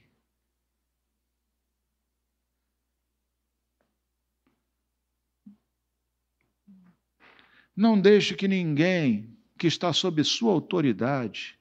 Não 7.77 8.01
deixe 8.01 8.33
que 8.33 8.47
ninguém 8.47 9.37
que 9.55 9.67
está 9.67 9.93
sob 9.93 10.23
sua 10.23 10.51
autoridade, 10.51 11.59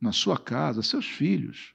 na 0.00 0.10
sua 0.10 0.36
casa, 0.36 0.82
seus 0.82 1.06
filhos, 1.06 1.72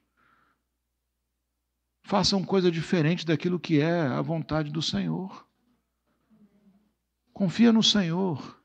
façam 2.03 2.43
coisa 2.43 2.69
diferente 2.69 3.25
daquilo 3.25 3.57
que 3.57 3.79
é 3.79 4.01
a 4.01 4.21
vontade 4.21 4.69
do 4.69 4.81
Senhor. 4.81 5.47
Confia 7.31 7.71
no 7.71 7.81
Senhor. 7.81 8.61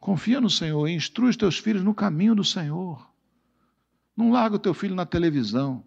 Confia 0.00 0.40
no 0.40 0.48
Senhor 0.48 0.88
e 0.88 0.94
instrui 0.94 1.28
os 1.28 1.36
teus 1.36 1.58
filhos 1.58 1.84
no 1.84 1.94
caminho 1.94 2.34
do 2.34 2.42
Senhor. 2.42 3.12
Não 4.16 4.32
larga 4.32 4.56
o 4.56 4.58
teu 4.58 4.72
filho 4.72 4.94
na 4.94 5.04
televisão. 5.04 5.86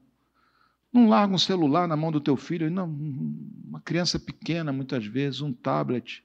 Não 0.96 1.10
larga 1.10 1.36
um 1.36 1.38
celular 1.38 1.90
na 1.90 1.98
mão 1.98 2.10
do 2.10 2.22
teu 2.22 2.38
filho, 2.38 2.72
não, 2.72 2.88
uma 2.88 3.82
criança 3.82 4.18
pequena, 4.18 4.72
muitas 4.72 5.06
vezes, 5.06 5.42
um 5.42 5.52
tablet. 5.52 6.24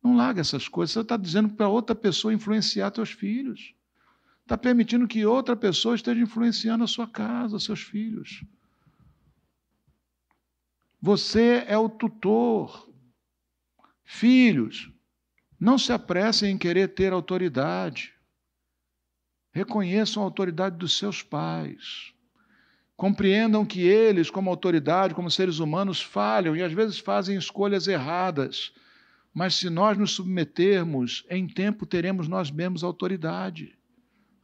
Não 0.00 0.14
larga 0.14 0.40
essas 0.40 0.68
coisas. 0.68 0.92
Você 0.92 1.00
está 1.00 1.16
dizendo 1.16 1.48
para 1.48 1.66
outra 1.66 1.96
pessoa 1.96 2.32
influenciar 2.32 2.92
teus 2.92 3.10
filhos. 3.10 3.74
Está 4.42 4.56
permitindo 4.56 5.08
que 5.08 5.26
outra 5.26 5.56
pessoa 5.56 5.96
esteja 5.96 6.20
influenciando 6.20 6.84
a 6.84 6.86
sua 6.86 7.08
casa, 7.08 7.58
seus 7.58 7.82
filhos. 7.82 8.44
Você 11.02 11.64
é 11.66 11.76
o 11.76 11.88
tutor. 11.88 12.88
Filhos, 14.04 14.92
não 15.58 15.76
se 15.76 15.92
apressem 15.92 16.52
em 16.52 16.58
querer 16.58 16.94
ter 16.94 17.12
autoridade. 17.12 18.14
Reconheçam 19.52 20.22
a 20.22 20.26
autoridade 20.26 20.76
dos 20.76 20.96
seus 20.96 21.20
pais. 21.20 22.13
Compreendam 22.96 23.66
que 23.66 23.80
eles, 23.80 24.30
como 24.30 24.50
autoridade, 24.50 25.14
como 25.14 25.30
seres 25.30 25.58
humanos, 25.58 26.00
falham 26.00 26.54
e 26.54 26.62
às 26.62 26.72
vezes 26.72 26.98
fazem 26.98 27.36
escolhas 27.36 27.88
erradas. 27.88 28.72
Mas 29.32 29.56
se 29.56 29.68
nós 29.68 29.98
nos 29.98 30.12
submetermos, 30.12 31.26
em 31.28 31.48
tempo 31.48 31.84
teremos 31.84 32.28
nós 32.28 32.50
mesmos 32.50 32.84
autoridade. 32.84 33.76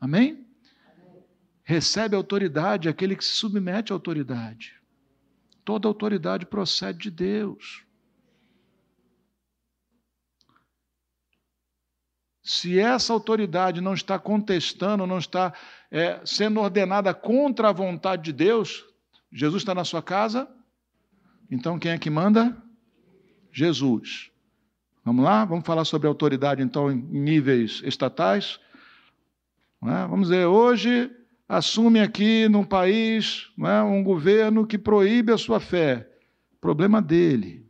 Amém? 0.01 0.45
Recebe 1.63 2.17
autoridade 2.17 2.89
aquele 2.89 3.15
que 3.15 3.25
se 3.25 3.35
submete 3.35 3.93
à 3.93 3.95
autoridade. 3.95 4.75
Toda 5.65 5.87
autoridade 5.87 6.45
procede 6.45 6.99
de 6.99 7.11
Deus. 7.11 7.85
Se 12.43 12.81
essa 12.81 13.13
autoridade 13.13 13.81
não 13.81 13.95
está 13.95 14.19
contestando, 14.19 15.07
não 15.07 15.19
está 15.19 15.55
é, 15.90 16.20
sendo 16.24 16.61
ordenada 16.61 17.12
contra 17.12 17.68
a 17.68 17.72
vontade 17.72 18.22
de 18.22 18.33
Deus, 18.33 18.85
Jesus 19.33 19.62
está 19.62 19.74
na 19.74 19.85
sua 19.85 20.03
casa? 20.03 20.48
Então 21.50 21.79
quem 21.79 21.92
é 21.92 21.98
que 21.98 22.11
manda? 22.11 22.57
Jesus. 23.53 24.31
Vamos 25.05 25.24
lá? 25.24 25.44
Vamos 25.44 25.66
falar 25.66 25.85
sobre 25.85 26.07
autoridade, 26.07 26.62
então, 26.62 26.90
em 26.90 26.96
níveis 26.96 27.83
estatais. 27.85 28.61
É? 29.83 30.07
Vamos 30.07 30.29
dizer, 30.29 30.44
hoje 30.46 31.11
assume 31.48 32.00
aqui 32.00 32.48
num 32.48 32.64
país 32.64 33.50
é, 33.59 33.83
um 33.83 34.05
governo 34.05 34.66
que 34.66 34.79
proíbe 34.79 35.33
a 35.33 35.38
sua 35.38 35.59
fé. 35.59 36.09
Problema 36.61 37.00
dele. 37.00 37.66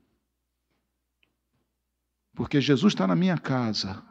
Porque 2.34 2.60
Jesus 2.60 2.92
está 2.92 3.06
na 3.06 3.14
minha 3.14 3.38
casa. 3.38 4.02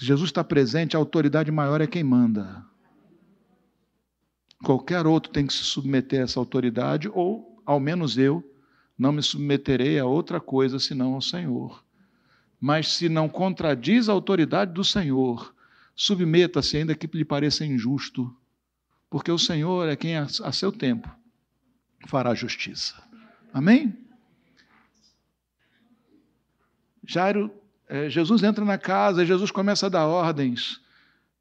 Jesus 0.00 0.28
está 0.28 0.42
presente, 0.42 0.96
a 0.96 0.98
autoridade 0.98 1.50
maior 1.50 1.80
é 1.80 1.86
quem 1.86 2.02
manda. 2.02 2.64
Qualquer 4.62 5.06
outro 5.06 5.32
tem 5.32 5.46
que 5.46 5.52
se 5.52 5.64
submeter 5.64 6.20
a 6.20 6.24
essa 6.24 6.38
autoridade, 6.38 7.10
ou, 7.12 7.60
ao 7.66 7.80
menos 7.80 8.16
eu, 8.16 8.48
não 8.96 9.12
me 9.12 9.22
submeterei 9.22 9.98
a 9.98 10.06
outra 10.06 10.40
coisa 10.40 10.78
senão 10.78 11.14
ao 11.14 11.20
Senhor. 11.20 11.84
Mas 12.60 12.92
se 12.92 13.08
não 13.08 13.28
contradiz 13.28 14.08
a 14.08 14.12
autoridade 14.12 14.72
do 14.72 14.84
Senhor, 14.84 15.52
submeta-se, 15.96 16.76
ainda 16.76 16.94
que 16.94 17.08
lhe 17.12 17.24
pareça 17.24 17.66
injusto, 17.66 18.34
porque 19.10 19.30
o 19.30 19.38
Senhor 19.38 19.88
é 19.88 19.96
quem, 19.96 20.16
a 20.16 20.52
seu 20.52 20.70
tempo, 20.70 21.10
fará 22.06 22.34
justiça. 22.34 23.02
Amém? 23.52 23.96
Jairo, 27.04 27.52
é, 27.88 28.08
Jesus 28.08 28.42
entra 28.42 28.64
na 28.64 28.78
casa, 28.78 29.26
Jesus 29.26 29.50
começa 29.50 29.86
a 29.86 29.88
dar 29.88 30.06
ordens. 30.06 30.80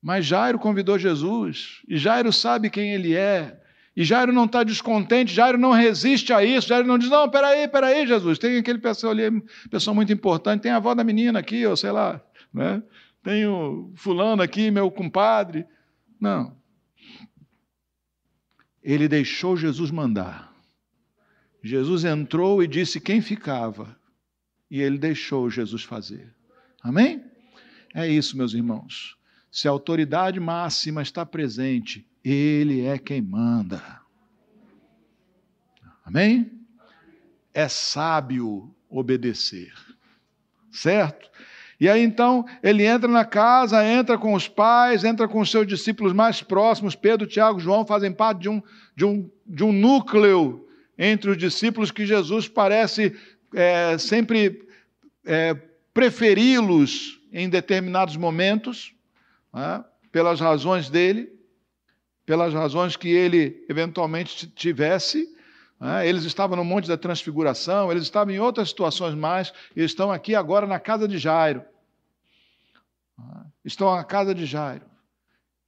Mas 0.01 0.25
Jairo 0.25 0.57
convidou 0.57 0.97
Jesus, 0.97 1.81
e 1.87 1.97
Jairo 1.97 2.33
sabe 2.33 2.69
quem 2.69 2.93
ele 2.93 3.15
é, 3.15 3.61
e 3.95 4.03
Jairo 4.03 4.31
não 4.31 4.45
está 4.45 4.63
descontente, 4.63 5.33
Jairo 5.33 5.57
não 5.57 5.71
resiste 5.71 6.33
a 6.33 6.43
isso, 6.43 6.67
Jairo 6.67 6.87
não 6.87 6.97
diz, 6.97 7.09
não, 7.09 7.29
peraí, 7.29 7.67
peraí, 7.67 8.07
Jesus, 8.07 8.39
tem 8.39 8.57
aquele 8.57 8.79
pessoa 8.79 9.11
ali, 9.13 9.43
pessoa 9.69 9.93
muito 9.93 10.11
importante, 10.11 10.61
tem 10.61 10.71
a 10.71 10.77
avó 10.77 10.95
da 10.95 11.03
menina 11.03 11.39
aqui, 11.39 11.65
ou 11.65 11.75
sei 11.75 11.91
lá, 11.91 12.21
né? 12.53 12.81
tem 13.23 13.45
o 13.45 13.91
fulano 13.95 14.41
aqui, 14.41 14.71
meu 14.71 14.89
compadre. 14.89 15.65
Não. 16.19 16.55
Ele 18.81 19.07
deixou 19.07 19.55
Jesus 19.55 19.91
mandar. 19.91 20.51
Jesus 21.63 22.03
entrou 22.03 22.63
e 22.63 22.67
disse 22.67 22.99
quem 22.99 23.21
ficava, 23.21 23.95
e 24.69 24.81
ele 24.81 24.97
deixou 24.97 25.49
Jesus 25.49 25.83
fazer. 25.83 26.33
Amém? 26.81 27.23
É 27.93 28.07
isso, 28.07 28.35
meus 28.35 28.53
irmãos. 28.53 29.15
Se 29.51 29.67
a 29.67 29.71
autoridade 29.71 30.39
máxima 30.39 31.01
está 31.01 31.25
presente, 31.25 32.07
ele 32.23 32.85
é 32.85 32.97
quem 32.97 33.21
manda. 33.21 33.99
Amém? 36.05 36.49
É 37.53 37.67
sábio 37.67 38.73
obedecer. 38.89 39.73
Certo? 40.71 41.29
E 41.81 41.89
aí 41.89 42.01
então 42.01 42.45
ele 42.63 42.85
entra 42.85 43.09
na 43.09 43.25
casa, 43.25 43.83
entra 43.83 44.17
com 44.17 44.33
os 44.33 44.47
pais, 44.47 45.03
entra 45.03 45.27
com 45.27 45.41
os 45.41 45.51
seus 45.51 45.67
discípulos 45.67 46.13
mais 46.13 46.41
próximos, 46.41 46.95
Pedro, 46.95 47.27
Tiago, 47.27 47.59
João, 47.59 47.85
fazem 47.85 48.13
parte 48.13 48.41
de 48.41 48.49
um, 48.49 48.61
de 48.95 49.03
um, 49.03 49.29
de 49.45 49.63
um 49.63 49.71
núcleo 49.71 50.67
entre 50.97 51.31
os 51.31 51.37
discípulos 51.37 51.91
que 51.91 52.05
Jesus 52.05 52.47
parece 52.47 53.15
é, 53.53 53.97
sempre 53.97 54.65
é, 55.25 55.55
preferi-los 55.93 57.19
em 57.33 57.49
determinados 57.49 58.15
momentos, 58.15 58.93
né, 59.53 59.83
pelas 60.11 60.39
razões 60.39 60.89
dele, 60.89 61.31
pelas 62.25 62.53
razões 62.53 62.95
que 62.95 63.09
ele 63.09 63.65
eventualmente 63.69 64.47
tivesse. 64.47 65.27
Né, 65.79 66.07
eles 66.07 66.23
estavam 66.23 66.55
no 66.55 66.63
Monte 66.63 66.87
da 66.87 66.97
Transfiguração, 66.97 67.91
eles 67.91 68.03
estavam 68.03 68.33
em 68.33 68.39
outras 68.39 68.69
situações 68.69 69.15
mais, 69.15 69.53
e 69.75 69.83
estão 69.83 70.11
aqui 70.11 70.35
agora 70.35 70.67
na 70.67 70.79
casa 70.79 71.07
de 71.07 71.17
Jairo. 71.17 71.63
Né, 73.17 73.45
estão 73.65 73.95
na 73.95 74.03
casa 74.03 74.33
de 74.33 74.45
Jairo. 74.45 74.85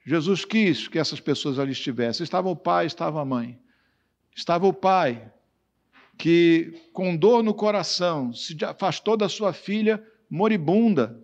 Jesus 0.06 0.44
quis 0.44 0.88
que 0.88 1.00
essas 1.00 1.20
pessoas 1.20 1.58
ali 1.58 1.72
estivessem. 1.72 2.24
Estava 2.24 2.50
o 2.50 2.56
pai, 2.56 2.86
estava 2.86 3.22
a 3.22 3.26
mãe. 3.26 3.58
Estava 4.36 4.68
o 4.68 4.74
pai, 4.74 5.32
que 6.18 6.90
com 6.92 7.16
dor 7.16 7.42
no 7.44 7.54
coração 7.54 8.34
se 8.34 8.58
afastou 8.66 9.16
da 9.16 9.30
sua 9.30 9.54
filha 9.54 10.06
moribunda, 10.30 11.23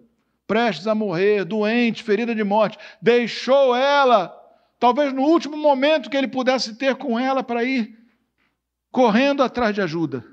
prestes 0.50 0.88
a 0.88 0.96
morrer, 0.96 1.46
doente, 1.46 2.02
ferida 2.02 2.34
de 2.34 2.44
morte, 2.44 2.76
deixou 3.00 3.76
ela, 3.76 4.36
talvez 4.80 5.14
no 5.14 5.22
último 5.22 5.56
momento 5.56 6.10
que 6.10 6.18
ele 6.18 6.28
pudesse 6.28 6.76
ter 6.76 6.96
com 6.96 7.20
ela 7.20 7.44
para 7.44 7.64
ir 7.64 7.96
correndo 8.92 9.44
atrás 9.44 9.76
de 9.76 9.82
ajuda. 9.82 10.26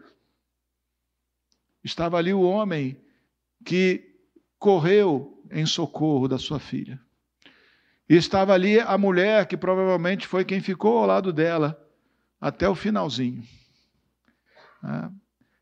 Estava 1.85 2.17
ali 2.17 2.33
o 2.33 2.41
homem 2.41 2.99
que 3.62 4.17
correu 4.59 5.45
em 5.51 5.67
socorro 5.67 6.27
da 6.27 6.39
sua 6.39 6.59
filha. 6.59 6.99
E 8.09 8.17
estava 8.17 8.55
ali 8.55 8.81
a 8.81 8.97
mulher 8.97 9.45
que 9.47 9.57
provavelmente 9.57 10.27
foi 10.27 10.47
quem 10.47 10.62
ficou 10.62 10.97
ao 10.97 11.07
lado 11.07 11.31
dela 11.31 11.79
até 12.41 12.67
o 12.67 12.75
finalzinho. 12.75 13.45
É. 14.83 15.11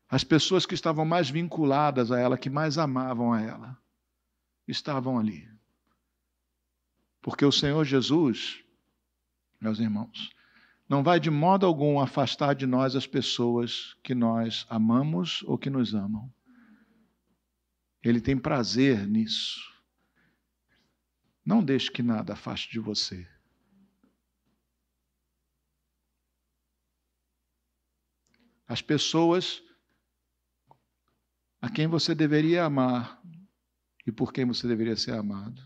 As 0.09 0.23
pessoas 0.23 0.65
que 0.65 0.75
estavam 0.75 1.03
mais 1.03 1.29
vinculadas 1.29 2.09
a 2.09 2.17
ela, 2.17 2.37
que 2.37 2.49
mais 2.49 2.77
amavam 2.77 3.33
a 3.33 3.41
ela, 3.41 3.84
estavam 4.67 5.17
ali. 5.17 5.49
Porque 7.21 7.43
o 7.43 7.51
Senhor 7.51 7.83
Jesus, 7.83 8.63
meus 9.59 9.79
irmãos, 9.79 10.29
não 10.87 11.03
vai 11.03 11.19
de 11.19 11.31
modo 11.31 11.65
algum 11.65 11.99
afastar 11.99 12.53
de 12.53 12.67
nós 12.67 12.95
as 12.95 13.07
pessoas 13.07 13.95
que 14.03 14.13
nós 14.13 14.65
amamos 14.69 15.41
ou 15.43 15.57
que 15.57 15.69
nos 15.69 15.95
amam. 15.95 16.31
Ele 18.03 18.21
tem 18.21 18.37
prazer 18.37 19.07
nisso. 19.07 19.59
Não 21.43 21.63
deixe 21.63 21.91
que 21.91 22.03
nada 22.03 22.33
afaste 22.33 22.71
de 22.71 22.79
você. 22.79 23.27
As 28.67 28.81
pessoas 28.81 29.63
a 31.61 31.69
quem 31.69 31.87
você 31.87 32.13
deveria 32.13 32.63
amar 32.65 33.19
e 34.05 34.11
por 34.11 34.31
quem 34.31 34.45
você 34.45 34.67
deveria 34.67 34.95
ser 34.95 35.13
amado. 35.13 35.61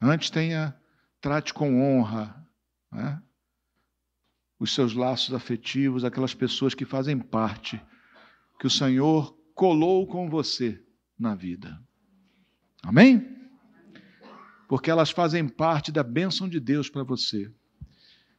Antes 0.00 0.30
tenha, 0.30 0.78
trate 1.20 1.54
com 1.54 1.80
honra 1.82 2.46
né? 2.92 3.22
os 4.58 4.74
seus 4.74 4.94
laços 4.94 5.34
afetivos, 5.34 6.04
aquelas 6.04 6.34
pessoas 6.34 6.74
que 6.74 6.84
fazem 6.84 7.18
parte, 7.18 7.80
que 8.58 8.66
o 8.66 8.70
Senhor 8.70 9.36
colou 9.54 10.06
com 10.06 10.28
você 10.28 10.82
na 11.18 11.34
vida. 11.34 11.82
Amém? 12.82 13.34
Porque 14.68 14.90
elas 14.90 15.10
fazem 15.10 15.48
parte 15.48 15.90
da 15.90 16.02
bênção 16.02 16.48
de 16.48 16.60
Deus 16.60 16.88
para 16.88 17.02
você, 17.02 17.52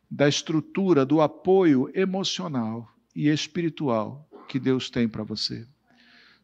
da 0.10 0.28
estrutura, 0.28 1.06
do 1.06 1.22
apoio 1.22 1.90
emocional 1.94 2.88
e 3.16 3.28
espiritual 3.28 4.25
que 4.48 4.60
Deus 4.60 4.90
tem 4.90 5.08
para 5.08 5.24
você. 5.24 5.68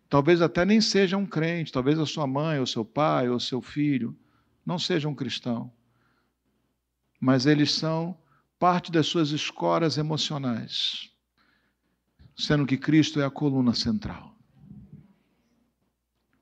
Talvez 0.10 0.42
até 0.42 0.66
nem 0.66 0.82
seja 0.82 1.16
um 1.16 1.26
crente, 1.26 1.72
talvez 1.72 1.98
a 1.98 2.06
sua 2.06 2.28
mãe, 2.28 2.60
ou 2.60 2.68
seu 2.68 2.84
pai, 2.84 3.30
ou 3.30 3.40
seu 3.40 3.62
filho 3.62 4.18
não 4.66 4.78
seja 4.78 5.08
um 5.08 5.16
cristão, 5.16 5.72
mas 7.20 7.46
eles 7.46 7.72
são 7.72 8.18
parte 8.60 8.92
das 8.92 9.08
suas 9.08 9.32
escoras 9.32 9.98
emocionais, 9.98 11.12
sendo 12.36 12.66
que 12.66 12.78
Cristo 12.78 13.20
é 13.20 13.26
a 13.26 13.32
coluna 13.32 13.74
central. 13.74 14.36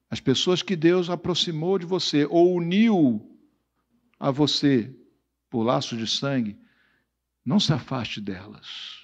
As 0.09 0.19
pessoas 0.19 0.61
que 0.61 0.75
Deus 0.75 1.09
aproximou 1.09 1.77
de 1.77 1.85
você 1.85 2.25
ou 2.25 2.55
uniu 2.55 3.37
a 4.19 4.31
você 4.31 4.93
por 5.49 5.63
laço 5.63 5.95
de 5.95 6.07
sangue, 6.07 6.59
não 7.45 7.59
se 7.59 7.71
afaste 7.71 8.19
delas. 8.19 8.98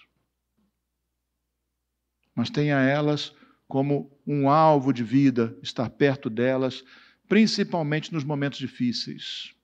Mas 2.35 2.49
tenha 2.49 2.79
elas 2.79 3.33
como 3.67 4.11
um 4.27 4.49
alvo 4.49 4.93
de 4.93 5.03
vida, 5.03 5.57
estar 5.63 5.89
perto 5.89 6.29
delas, 6.29 6.83
principalmente 7.27 8.13
nos 8.13 8.23
momentos 8.23 8.59
difíceis. 8.59 9.55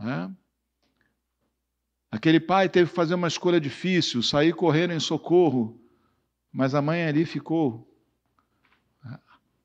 É? 0.00 0.30
Aquele 2.10 2.40
pai 2.40 2.68
teve 2.68 2.90
que 2.90 2.96
fazer 2.96 3.14
uma 3.14 3.28
escolha 3.28 3.60
difícil, 3.60 4.22
sair 4.22 4.52
correndo 4.54 4.92
em 4.92 5.00
socorro, 5.00 5.80
mas 6.52 6.74
a 6.74 6.82
mãe 6.82 7.04
ali 7.04 7.24
ficou 7.24 7.88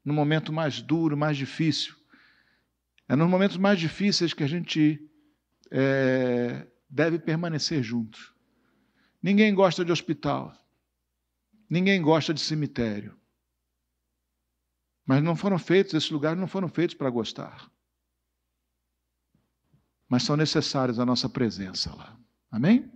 no 0.04 0.14
momento 0.14 0.52
mais 0.52 0.82
duro, 0.82 1.16
mais 1.16 1.38
difícil. 1.38 1.96
É 3.08 3.16
nos 3.16 3.30
momentos 3.30 3.58
mais 3.58 3.80
difíceis 3.80 4.34
que 4.34 4.44
a 4.44 4.48
gente 4.48 5.00
é, 5.72 6.68
deve 6.90 7.20
permanecer 7.20 7.82
junto. 7.82 8.34
Ninguém 9.22 9.54
gosta 9.54 9.86
de 9.86 9.92
hospital. 9.92 10.54
Ninguém 11.74 12.00
gosta 12.04 12.32
de 12.36 12.40
cemitério. 12.40 13.20
Mas 15.04 15.24
não 15.24 15.36
foram 15.36 15.58
feitos, 15.58 15.96
esses 15.96 16.12
lugares 16.12 16.40
não 16.40 16.46
foram 16.46 16.68
feitos 16.68 16.96
para 16.96 17.10
gostar. 17.10 17.68
Mas 20.08 20.22
são 20.22 20.38
necessários 20.38 21.00
a 21.00 21.06
nossa 21.06 21.28
presença 21.28 21.92
lá. 21.96 22.16
Amém? 22.52 22.94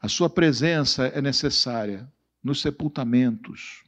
A 0.00 0.08
sua 0.08 0.30
presença 0.30 1.08
é 1.08 1.20
necessária 1.20 2.10
nos 2.42 2.62
sepultamentos, 2.62 3.84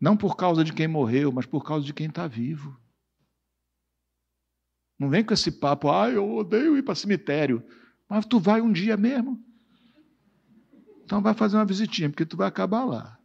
não 0.00 0.16
por 0.16 0.36
causa 0.36 0.64
de 0.64 0.72
quem 0.72 0.88
morreu, 0.88 1.30
mas 1.30 1.46
por 1.46 1.64
causa 1.64 1.86
de 1.86 1.94
quem 1.94 2.08
está 2.08 2.26
vivo. 2.26 2.76
Não 4.98 5.08
vem 5.08 5.24
com 5.24 5.34
esse 5.34 5.52
papo, 5.52 5.88
ah, 5.88 6.10
eu 6.10 6.34
odeio 6.34 6.76
ir 6.76 6.82
para 6.82 6.96
cemitério. 6.96 7.64
Mas 8.08 8.26
tu 8.26 8.40
vai 8.40 8.60
um 8.60 8.72
dia 8.72 8.96
mesmo. 8.96 9.47
Então 11.08 11.22
vai 11.22 11.32
fazer 11.32 11.56
uma 11.56 11.64
visitinha, 11.64 12.10
porque 12.10 12.26
tu 12.26 12.36
vai 12.36 12.46
acabar 12.46 12.84
lá. 12.84 13.18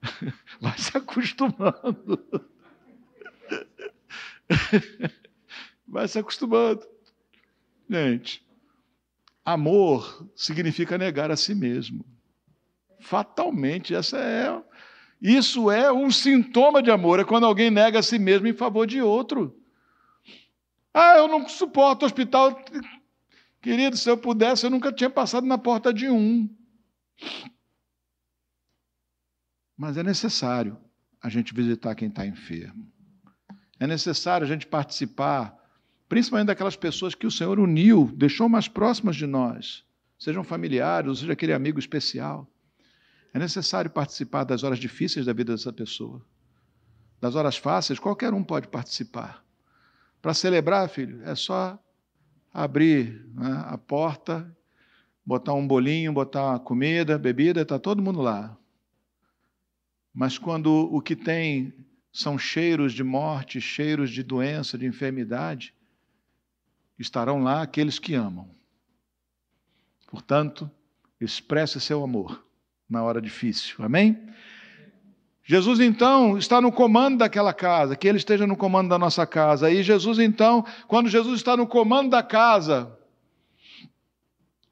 Vai 0.60 0.78
se 0.78 0.96
acostumando. 0.96 2.24
Vai 5.84 6.06
se 6.06 6.20
acostumando. 6.20 6.86
Gente, 7.90 8.46
amor 9.44 10.28
significa 10.36 10.96
negar 10.96 11.32
a 11.32 11.36
si 11.36 11.56
mesmo 11.56 12.06
fatalmente. 13.00 13.96
Essa 13.96 14.18
é, 14.18 14.62
isso 15.20 15.72
é 15.72 15.92
um 15.92 16.08
sintoma 16.08 16.80
de 16.80 16.92
amor, 16.92 17.18
é 17.18 17.24
quando 17.24 17.46
alguém 17.46 17.68
nega 17.68 17.98
a 17.98 18.02
si 18.02 18.16
mesmo 18.16 18.46
em 18.46 18.54
favor 18.54 18.86
de 18.86 19.02
outro. 19.02 19.60
Ah, 20.94 21.16
eu 21.16 21.26
não 21.26 21.48
suporto 21.48 22.06
hospital. 22.06 22.64
Querido, 23.62 23.96
se 23.96 24.10
eu 24.10 24.18
pudesse, 24.18 24.66
eu 24.66 24.70
nunca 24.70 24.92
tinha 24.92 25.08
passado 25.08 25.46
na 25.46 25.56
porta 25.56 25.94
de 25.94 26.10
um. 26.10 26.50
Mas 29.76 29.96
é 29.96 30.02
necessário 30.02 30.76
a 31.22 31.28
gente 31.28 31.54
visitar 31.54 31.94
quem 31.94 32.08
está 32.08 32.26
enfermo. 32.26 32.90
É 33.78 33.86
necessário 33.86 34.44
a 34.44 34.48
gente 34.48 34.66
participar, 34.66 35.56
principalmente 36.08 36.48
daquelas 36.48 36.74
pessoas 36.74 37.14
que 37.14 37.26
o 37.26 37.30
Senhor 37.30 37.60
uniu, 37.60 38.10
deixou 38.16 38.48
mais 38.48 38.66
próximas 38.66 39.14
de 39.14 39.26
nós, 39.26 39.84
sejam 40.18 40.42
familiares, 40.42 41.08
ou 41.08 41.14
seja 41.14 41.32
aquele 41.32 41.52
amigo 41.52 41.78
especial. 41.78 42.50
É 43.32 43.38
necessário 43.38 43.90
participar 43.90 44.42
das 44.42 44.64
horas 44.64 44.80
difíceis 44.80 45.24
da 45.24 45.32
vida 45.32 45.52
dessa 45.52 45.72
pessoa. 45.72 46.20
Das 47.20 47.36
horas 47.36 47.56
fáceis, 47.56 48.00
qualquer 48.00 48.34
um 48.34 48.42
pode 48.42 48.66
participar. 48.66 49.44
Para 50.20 50.34
celebrar, 50.34 50.88
filho, 50.88 51.22
é 51.22 51.36
só 51.36 51.78
abrir 52.52 53.26
né, 53.34 53.64
a 53.66 53.78
porta, 53.78 54.54
botar 55.24 55.54
um 55.54 55.66
bolinho, 55.66 56.12
botar 56.12 56.58
comida, 56.60 57.18
bebida, 57.18 57.62
está 57.62 57.78
todo 57.78 58.02
mundo 58.02 58.20
lá. 58.20 58.56
Mas 60.12 60.36
quando 60.36 60.68
o 60.92 61.00
que 61.00 61.16
tem 61.16 61.72
são 62.12 62.38
cheiros 62.38 62.92
de 62.92 63.02
morte, 63.02 63.60
cheiros 63.60 64.10
de 64.10 64.22
doença, 64.22 64.76
de 64.76 64.84
enfermidade, 64.84 65.74
estarão 66.98 67.42
lá 67.42 67.62
aqueles 67.62 67.98
que 67.98 68.14
amam. 68.14 68.50
Portanto, 70.06 70.70
expresse 71.18 71.80
seu 71.80 72.04
amor 72.04 72.44
na 72.88 73.02
hora 73.02 73.22
difícil. 73.22 73.82
Amém? 73.82 74.28
Jesus 75.44 75.80
então 75.80 76.38
está 76.38 76.60
no 76.60 76.70
comando 76.70 77.18
daquela 77.18 77.52
casa, 77.52 77.96
que 77.96 78.06
ele 78.06 78.18
esteja 78.18 78.46
no 78.46 78.56
comando 78.56 78.88
da 78.88 78.98
nossa 78.98 79.26
casa. 79.26 79.70
E 79.70 79.82
Jesus 79.82 80.18
então, 80.18 80.64
quando 80.86 81.08
Jesus 81.08 81.36
está 81.36 81.56
no 81.56 81.66
comando 81.66 82.10
da 82.10 82.22
casa, 82.22 82.96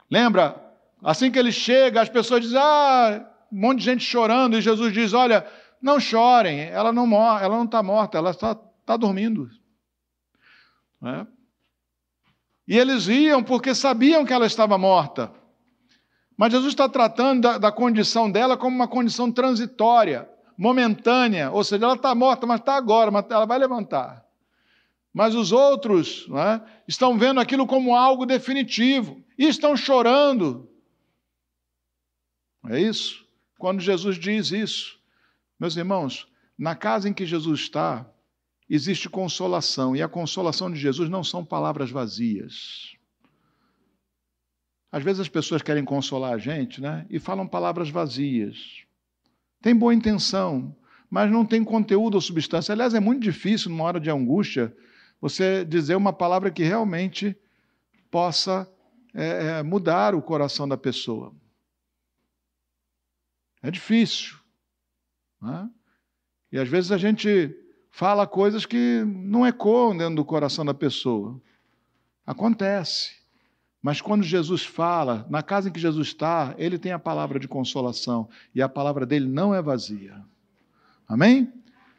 lembra? 0.09 0.65
Assim 1.03 1.31
que 1.31 1.39
ele 1.39 1.51
chega, 1.51 2.01
as 2.01 2.09
pessoas 2.09 2.43
dizem: 2.43 2.59
"Ah, 2.59 3.27
um 3.51 3.61
monte 3.61 3.79
de 3.79 3.85
gente 3.85 4.05
chorando", 4.05 4.57
e 4.57 4.61
Jesus 4.61 4.93
diz: 4.93 5.13
"Olha, 5.13 5.45
não 5.83 5.99
chorem, 5.99 6.61
ela 6.61 6.93
não 6.93 7.07
morre, 7.07 7.45
ela 7.45 7.57
não 7.57 7.65
está 7.65 7.83
morta, 7.83 8.19
ela 8.19 8.31
está, 8.31 8.57
está 8.81 8.97
dormindo". 8.97 9.51
É? 11.03 11.27
E 12.69 12.79
eles 12.79 13.09
iam 13.09 13.43
porque 13.43 13.75
sabiam 13.75 14.25
que 14.25 14.33
ela 14.33 14.47
estava 14.47 14.79
morta. 14.79 15.33
Mas 16.37 16.53
Jesus 16.53 16.73
está 16.73 16.89
tratando 16.89 17.41
da, 17.41 17.59
da 17.59 17.73
condição 17.73 18.31
dela 18.31 18.57
como 18.57 18.77
uma 18.77 18.87
condição 18.87 19.33
transitória 19.33 20.29
momentânea, 20.61 21.51
ou 21.51 21.65
seja, 21.65 21.87
ela 21.87 21.95
está 21.95 22.15
morta, 22.15 22.47
mas 22.47 22.61
está 22.61 22.77
agora, 22.77 23.11
mas 23.11 23.25
ela 23.31 23.47
vai 23.47 23.59
levantar. 23.59 24.23
Mas 25.11 25.35
os 25.35 25.53
outros 25.53 26.29
é, 26.29 26.61
estão 26.87 27.19
vendo 27.19 27.41
aquilo 27.41 27.67
como 27.67 27.97
algo 27.97 28.27
definitivo 28.27 29.25
e 29.39 29.47
estão 29.47 29.75
chorando. 29.75 30.69
É 32.69 32.79
isso? 32.79 33.27
Quando 33.59 33.81
Jesus 33.81 34.19
diz 34.19 34.51
isso, 34.51 35.01
meus 35.59 35.79
irmãos, 35.79 36.29
na 36.59 36.75
casa 36.75 37.09
em 37.09 37.15
que 37.15 37.25
Jesus 37.25 37.61
está, 37.61 38.07
existe 38.69 39.09
consolação, 39.09 39.97
e 39.97 40.03
a 40.03 40.09
consolação 40.09 40.71
de 40.71 40.79
Jesus 40.79 41.09
não 41.09 41.25
são 41.25 41.43
palavras 41.43 41.91
vazias. 41.91 42.95
Às 44.93 45.03
vezes 45.03 45.21
as 45.21 45.29
pessoas 45.29 45.63
querem 45.63 45.87
consolar 45.87 46.35
a 46.35 46.39
gente 46.39 46.83
né, 46.83 47.07
e 47.09 47.19
falam 47.19 47.49
palavras 47.49 47.89
vazias. 47.89 48.85
Tem 49.61 49.75
boa 49.75 49.95
intenção, 49.95 50.75
mas 51.11 51.31
não 51.31 51.45
tem 51.45 51.63
conteúdo 51.63 52.15
ou 52.15 52.21
substância. 52.21 52.73
Aliás, 52.73 52.95
é 52.95 53.01
muito 53.01 53.23
difícil, 53.23 53.71
numa 53.71 53.85
hora 53.85 54.01
de 54.01 54.11
angústia, 54.11 54.75
você 55.21 55.65
dizer 55.65 55.97
uma 55.97 56.13
palavra 56.13 56.51
que 56.51 56.63
realmente 56.63 57.37
possa 58.11 58.71
é, 59.15 59.59
é, 59.59 59.63
mudar 59.63 60.15
o 60.15 60.23
coração 60.23 60.67
da 60.67 60.77
pessoa. 60.77 61.35
É 63.63 63.71
difícil. 63.71 64.39
Né? 65.41 65.69
E 66.51 66.59
às 66.59 66.69
vezes 66.69 66.91
a 66.91 66.97
gente 66.97 67.55
fala 67.91 68.27
coisas 68.27 68.65
que 68.65 69.05
não 69.05 69.47
ecoam 69.47 69.97
dentro 69.97 70.17
do 70.17 70.25
coração 70.25 70.65
da 70.65 70.73
pessoa. 70.73 71.41
Acontece. 72.25 73.20
Mas 73.83 74.01
quando 74.01 74.23
Jesus 74.23 74.65
fala, 74.65 75.27
na 75.31 75.43
casa 75.43 75.69
em 75.69 75.73
que 75.73 75.81
Jesus 75.81 76.09
está, 76.09 76.55
ele 76.59 76.79
tem 76.79 76.93
a 76.93 76.99
palavra 76.99 77.41
de 77.41 77.49
consolação 77.49 78.29
e 78.55 78.61
a 78.61 78.69
palavra 78.69 79.07
dele 79.07 79.27
não 79.27 79.55
é 79.55 79.63
vazia. 79.63 80.23
Amém? 81.09 81.51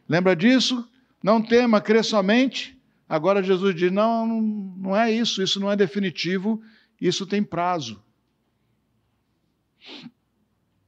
Lembra 0.07 0.35
disso? 0.35 0.87
Não 1.23 1.41
tema, 1.41 1.81
crê 1.81 2.03
somente. 2.03 2.77
Agora 3.09 3.43
Jesus 3.43 3.75
diz: 3.75 3.91
não, 3.91 4.25
não 4.27 4.95
é 4.95 5.11
isso, 5.11 5.41
isso 5.41 5.59
não 5.59 5.71
é 5.71 5.75
definitivo, 5.75 6.61
isso 6.99 7.25
tem 7.25 7.43
prazo. 7.43 8.01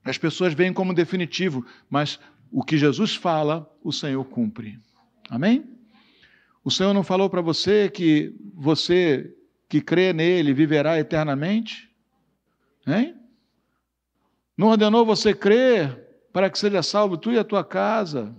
As 0.05 0.17
pessoas 0.17 0.53
veem 0.53 0.73
como 0.73 0.93
definitivo, 0.93 1.65
mas 1.89 2.19
o 2.51 2.63
que 2.63 2.77
Jesus 2.77 3.15
fala, 3.15 3.69
o 3.83 3.91
Senhor 3.91 4.23
cumpre. 4.25 4.79
Amém? 5.29 5.65
O 6.63 6.69
Senhor 6.69 6.93
não 6.93 7.03
falou 7.03 7.29
para 7.29 7.41
você 7.41 7.89
que 7.89 8.35
você 8.53 9.35
que 9.73 9.81
crê 9.81 10.13
nele 10.13 10.53
viverá 10.53 10.99
eternamente? 10.99 11.91
Hein? 12.85 13.19
Não 14.55 14.67
ordenou 14.67 15.03
você 15.03 15.33
crer 15.33 16.27
para 16.31 16.47
que 16.47 16.59
seja 16.59 16.83
salvo 16.83 17.17
tu 17.17 17.31
e 17.31 17.39
a 17.39 17.43
tua 17.43 17.63
casa? 17.63 18.35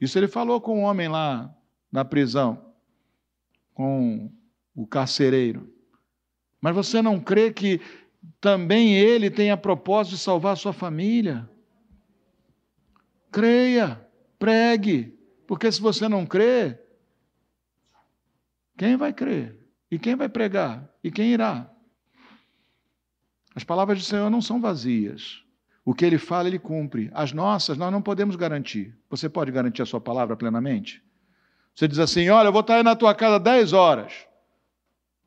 Isso 0.00 0.16
ele 0.16 0.28
falou 0.28 0.60
com 0.60 0.78
o 0.78 0.82
homem 0.84 1.08
lá 1.08 1.52
na 1.90 2.04
prisão, 2.04 2.72
com 3.74 4.30
o 4.72 4.86
carcereiro. 4.86 5.68
Mas 6.60 6.72
você 6.72 7.02
não 7.02 7.18
crê 7.18 7.52
que 7.52 7.80
também 8.40 8.94
ele 8.94 9.32
tem 9.32 9.50
a 9.50 9.56
propósito 9.56 10.12
de 10.12 10.20
salvar 10.20 10.52
a 10.52 10.56
sua 10.56 10.72
família? 10.72 11.50
Creia, 13.32 14.00
pregue, 14.38 15.18
porque 15.44 15.72
se 15.72 15.80
você 15.80 16.08
não 16.08 16.24
crê, 16.24 16.78
quem 18.82 18.96
vai 18.96 19.12
crer? 19.12 19.56
E 19.88 19.96
quem 19.96 20.16
vai 20.16 20.28
pregar? 20.28 20.90
E 21.04 21.10
quem 21.12 21.32
irá? 21.32 21.70
As 23.54 23.62
palavras 23.62 23.96
do 23.96 24.04
Senhor 24.04 24.28
não 24.28 24.42
são 24.42 24.60
vazias. 24.60 25.44
O 25.84 25.94
que 25.94 26.04
ele 26.04 26.18
fala, 26.18 26.48
ele 26.48 26.58
cumpre. 26.58 27.08
As 27.14 27.32
nossas, 27.32 27.78
nós 27.78 27.92
não 27.92 28.02
podemos 28.02 28.34
garantir. 28.34 28.92
Você 29.08 29.28
pode 29.28 29.52
garantir 29.52 29.82
a 29.82 29.86
sua 29.86 30.00
palavra 30.00 30.36
plenamente? 30.36 31.00
Você 31.72 31.86
diz 31.86 32.00
assim: 32.00 32.28
Olha, 32.28 32.48
eu 32.48 32.52
vou 32.52 32.60
estar 32.60 32.74
aí 32.74 32.82
na 32.82 32.96
tua 32.96 33.14
casa 33.14 33.38
10 33.38 33.72
horas. 33.72 34.26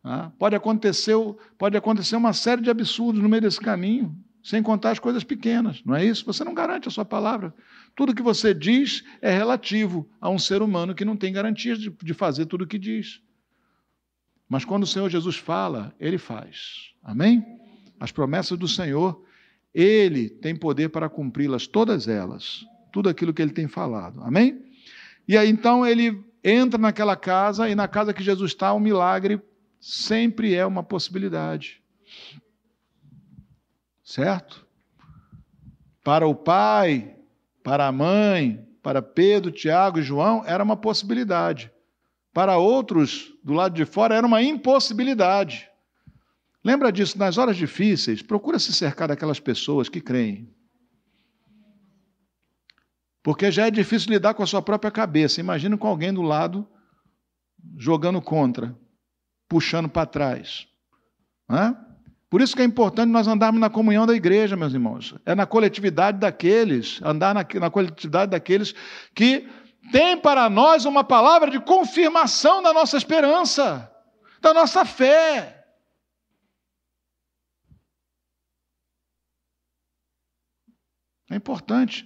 Ah, 0.03 0.33
pode, 0.37 0.53
acontecer, 0.53 1.15
pode 1.57 1.77
acontecer 1.77 2.17
uma 2.17 2.33
série 2.33 2.61
de 2.61 2.69
absurdos 2.69 3.23
no 3.23 3.29
meio 3.29 3.43
desse 3.43 3.61
caminho, 3.61 4.13
sem 4.43 4.61
contar 4.61 4.91
as 4.91 4.99
coisas 4.99 5.23
pequenas, 5.23 5.81
não 5.85 5.95
é 5.95 6.03
isso? 6.03 6.25
Você 6.25 6.43
não 6.43 6.53
garante 6.53 6.89
a 6.89 6.91
sua 6.91 7.05
palavra. 7.05 7.53
Tudo 7.95 8.13
que 8.13 8.21
você 8.21 8.53
diz 8.53 9.01
é 9.21 9.31
relativo 9.31 10.05
a 10.19 10.29
um 10.29 10.37
ser 10.37 10.61
humano 10.61 10.93
que 10.93 11.05
não 11.05 11.15
tem 11.15 11.31
garantias 11.31 11.79
de, 11.79 11.89
de 11.89 12.13
fazer 12.13 12.47
tudo 12.47 12.65
o 12.65 12.67
que 12.67 12.77
diz. 12.77 13.23
Mas 14.47 14.63
quando 14.63 14.83
o 14.83 14.87
Senhor 14.87 15.09
Jesus 15.09 15.37
fala, 15.37 15.93
ele 15.99 16.17
faz. 16.17 16.91
Amém? 17.03 17.45
As 17.99 18.11
promessas 18.11 18.57
do 18.57 18.67
Senhor, 18.67 19.23
ele 19.73 20.29
tem 20.29 20.55
poder 20.55 20.89
para 20.89 21.09
cumpri-las, 21.09 21.67
todas 21.67 22.07
elas. 22.07 22.65
Tudo 22.91 23.09
aquilo 23.09 23.33
que 23.33 23.41
ele 23.41 23.51
tem 23.51 23.67
falado. 23.67 24.21
Amém? 24.23 24.63
E 25.27 25.35
aí 25.37 25.49
então 25.49 25.85
ele 25.85 26.23
entra 26.43 26.79
naquela 26.79 27.15
casa 27.15 27.67
e 27.67 27.75
na 27.75 27.87
casa 27.87 28.13
que 28.13 28.23
Jesus 28.23 28.51
está, 28.51 28.73
um 28.73 28.79
milagre 28.79 29.41
sempre 29.79 30.53
é 30.53 30.65
uma 30.65 30.83
possibilidade. 30.83 31.81
Certo? 34.03 34.65
Para 36.03 36.27
o 36.27 36.35
pai, 36.35 37.15
para 37.63 37.87
a 37.87 37.91
mãe, 37.91 38.63
para 38.83 39.01
Pedro, 39.01 39.51
Tiago 39.51 39.97
e 39.97 40.03
João, 40.03 40.43
era 40.45 40.63
uma 40.63 40.77
possibilidade. 40.77 41.71
Para 42.35 42.57
outros, 42.57 43.33
do 43.41 43.53
lado 43.53 43.73
de 43.73 43.85
fora, 43.85 44.13
era 44.13 44.27
uma 44.27 44.43
impossibilidade. 44.43 45.69
Lembra 46.61 46.91
disso, 46.91 47.17
nas 47.17 47.37
horas 47.37 47.55
difíceis, 47.55 48.21
procura 48.21 48.59
se 48.59 48.73
cercar 48.73 49.07
daquelas 49.07 49.39
pessoas 49.39 49.87
que 49.87 50.01
creem. 50.01 50.53
Porque 53.23 53.49
já 53.49 53.67
é 53.67 53.71
difícil 53.71 54.11
lidar 54.11 54.33
com 54.33 54.43
a 54.43 54.45
sua 54.45 54.61
própria 54.61 54.91
cabeça. 54.91 55.39
Imagina 55.39 55.77
com 55.77 55.87
alguém 55.87 56.11
do 56.13 56.21
lado 56.21 56.67
jogando 57.77 58.21
contra, 58.21 58.77
puxando 59.47 59.87
para 59.87 60.05
trás. 60.05 60.67
Por 62.29 62.41
isso 62.41 62.53
que 62.53 62.61
é 62.61 62.65
importante 62.65 63.11
nós 63.11 63.29
andarmos 63.29 63.61
na 63.61 63.69
comunhão 63.69 64.05
da 64.05 64.13
igreja, 64.13 64.57
meus 64.57 64.73
irmãos. 64.73 65.15
É 65.25 65.33
na 65.33 65.45
coletividade 65.45 66.19
daqueles, 66.19 66.99
andar 67.01 67.33
na, 67.33 67.47
na 67.61 67.69
coletividade 67.69 68.31
daqueles 68.31 68.75
que 69.15 69.47
tem 69.91 70.17
para 70.17 70.49
nós 70.49 70.85
uma 70.85 71.03
palavra 71.03 71.49
de 71.49 71.59
confirmação 71.59 72.61
da 72.61 72.73
nossa 72.73 72.97
esperança, 72.97 73.91
da 74.41 74.53
nossa 74.53 74.85
fé. 74.85 75.65
É 81.29 81.35
importante, 81.35 82.05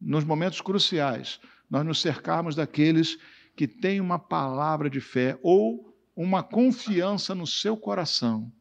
nos 0.00 0.24
momentos 0.24 0.60
cruciais, 0.60 1.40
nós 1.68 1.84
nos 1.84 2.00
cercarmos 2.00 2.54
daqueles 2.54 3.18
que 3.56 3.66
têm 3.66 4.00
uma 4.00 4.18
palavra 4.18 4.88
de 4.88 5.00
fé 5.00 5.38
ou 5.42 5.94
uma 6.14 6.42
confiança 6.42 7.34
no 7.34 7.46
seu 7.46 7.76
coração, 7.76 8.52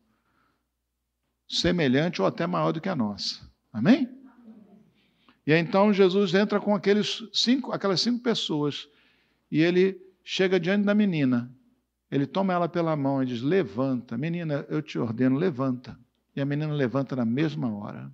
semelhante 1.47 2.21
ou 2.21 2.27
até 2.27 2.47
maior 2.47 2.71
do 2.71 2.81
que 2.81 2.89
a 2.89 2.95
nossa. 2.95 3.49
Amém? 3.71 4.18
E 5.49 5.53
então 5.55 5.91
Jesus 5.91 6.35
entra 6.35 6.59
com 6.59 6.75
aqueles 6.75 7.27
cinco, 7.33 7.71
aquelas 7.71 7.99
cinco 8.01 8.19
pessoas 8.19 8.87
e 9.51 9.59
ele 9.59 9.99
chega 10.23 10.59
diante 10.59 10.85
da 10.85 10.93
menina. 10.93 11.51
Ele 12.11 12.27
toma 12.27 12.53
ela 12.53 12.69
pela 12.69 12.95
mão 12.95 13.23
e 13.23 13.25
diz: 13.25 13.41
Levanta, 13.41 14.15
menina, 14.15 14.63
eu 14.69 14.79
te 14.79 14.99
ordeno, 14.99 15.39
levanta. 15.39 15.97
E 16.35 16.39
a 16.39 16.45
menina 16.45 16.71
levanta 16.71 17.15
na 17.15 17.25
mesma 17.25 17.75
hora. 17.75 18.11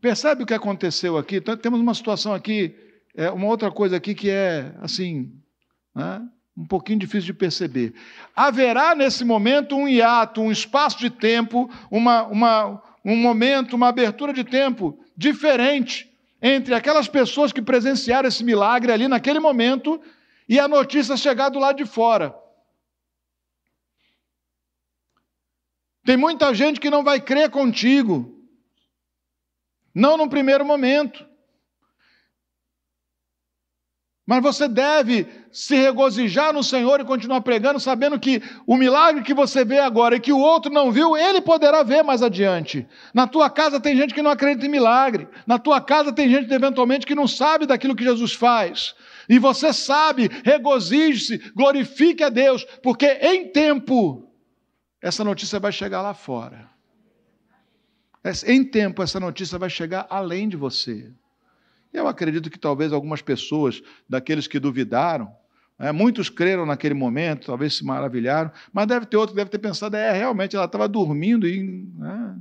Percebe 0.00 0.44
o 0.44 0.46
que 0.46 0.54
aconteceu 0.54 1.18
aqui? 1.18 1.36
Então, 1.36 1.54
temos 1.54 1.78
uma 1.78 1.92
situação 1.92 2.32
aqui, 2.32 2.74
é, 3.14 3.30
uma 3.30 3.46
outra 3.46 3.70
coisa 3.70 3.98
aqui 3.98 4.14
que 4.14 4.30
é 4.30 4.74
assim, 4.80 5.38
né, 5.94 6.26
um 6.56 6.64
pouquinho 6.64 6.98
difícil 6.98 7.26
de 7.26 7.34
perceber. 7.34 7.92
Haverá 8.34 8.94
nesse 8.94 9.22
momento 9.22 9.76
um 9.76 9.86
hiato, 9.86 10.40
um 10.40 10.50
espaço 10.50 10.98
de 10.98 11.10
tempo, 11.10 11.70
uma, 11.90 12.22
uma, 12.22 12.82
um 13.04 13.16
momento, 13.16 13.76
uma 13.76 13.88
abertura 13.88 14.32
de 14.32 14.42
tempo 14.44 14.98
diferente 15.16 16.10
entre 16.40 16.74
aquelas 16.74 17.08
pessoas 17.08 17.52
que 17.52 17.60
presenciaram 17.60 18.28
esse 18.28 18.42
milagre 18.42 18.92
ali 18.92 19.08
naquele 19.08 19.38
momento 19.38 20.00
e 20.48 20.58
a 20.58 20.68
notícia 20.68 21.16
chegar 21.16 21.48
do 21.48 21.58
lado 21.58 21.76
de 21.76 21.86
fora. 21.86 22.34
Tem 26.04 26.16
muita 26.16 26.54
gente 26.54 26.78
que 26.78 26.90
não 26.90 27.02
vai 27.02 27.20
crer 27.20 27.50
contigo, 27.50 28.30
Não 29.94 30.16
no 30.16 30.28
primeiro 30.28 30.64
momento. 30.64 31.24
Mas 34.26 34.42
você 34.42 34.66
deve 34.66 35.26
se 35.52 35.76
regozijar 35.76 36.52
no 36.52 36.62
Senhor 36.64 36.98
e 36.98 37.04
continuar 37.04 37.42
pregando, 37.42 37.78
sabendo 37.78 38.18
que 38.18 38.42
o 38.66 38.74
milagre 38.74 39.22
que 39.22 39.34
você 39.34 39.64
vê 39.66 39.78
agora 39.78 40.16
e 40.16 40.20
que 40.20 40.32
o 40.32 40.38
outro 40.38 40.72
não 40.72 40.90
viu, 40.90 41.14
ele 41.14 41.42
poderá 41.42 41.82
ver 41.82 42.02
mais 42.02 42.22
adiante. 42.22 42.86
Na 43.12 43.26
tua 43.26 43.50
casa 43.50 43.78
tem 43.78 43.94
gente 43.94 44.14
que 44.14 44.22
não 44.22 44.30
acredita 44.30 44.64
em 44.64 44.70
milagre. 44.70 45.28
Na 45.46 45.58
tua 45.58 45.78
casa 45.78 46.10
tem 46.10 46.30
gente, 46.30 46.50
eventualmente, 46.50 47.06
que 47.06 47.14
não 47.14 47.28
sabe 47.28 47.66
daquilo 47.66 47.94
que 47.94 48.02
Jesus 48.02 48.32
faz. 48.32 48.94
E 49.28 49.38
você 49.38 49.74
sabe, 49.74 50.30
regozije-se, 50.42 51.52
glorifique 51.54 52.24
a 52.24 52.30
Deus, 52.30 52.64
porque 52.82 53.06
em 53.06 53.48
tempo 53.48 54.26
essa 55.02 55.22
notícia 55.22 55.60
vai 55.60 55.70
chegar 55.70 56.00
lá 56.00 56.14
fora. 56.14 56.70
Em 58.46 58.64
tempo 58.64 59.02
essa 59.02 59.20
notícia 59.20 59.58
vai 59.58 59.68
chegar 59.68 60.06
além 60.08 60.48
de 60.48 60.56
você. 60.56 61.12
Eu 61.94 62.08
acredito 62.08 62.50
que 62.50 62.58
talvez 62.58 62.92
algumas 62.92 63.22
pessoas, 63.22 63.80
daqueles 64.08 64.48
que 64.48 64.58
duvidaram, 64.58 65.32
é, 65.78 65.92
muitos 65.92 66.28
creram 66.28 66.66
naquele 66.66 66.92
momento, 66.92 67.46
talvez 67.46 67.76
se 67.76 67.84
maravilharam, 67.84 68.50
mas 68.72 68.88
deve 68.88 69.06
ter 69.06 69.16
outro 69.16 69.32
que 69.32 69.40
deve 69.40 69.50
ter 69.50 69.60
pensado, 69.60 69.96
é, 69.96 70.12
realmente 70.12 70.56
ela 70.56 70.64
estava 70.64 70.88
dormindo 70.88 71.46
e. 71.46 71.88
Né? 71.96 72.36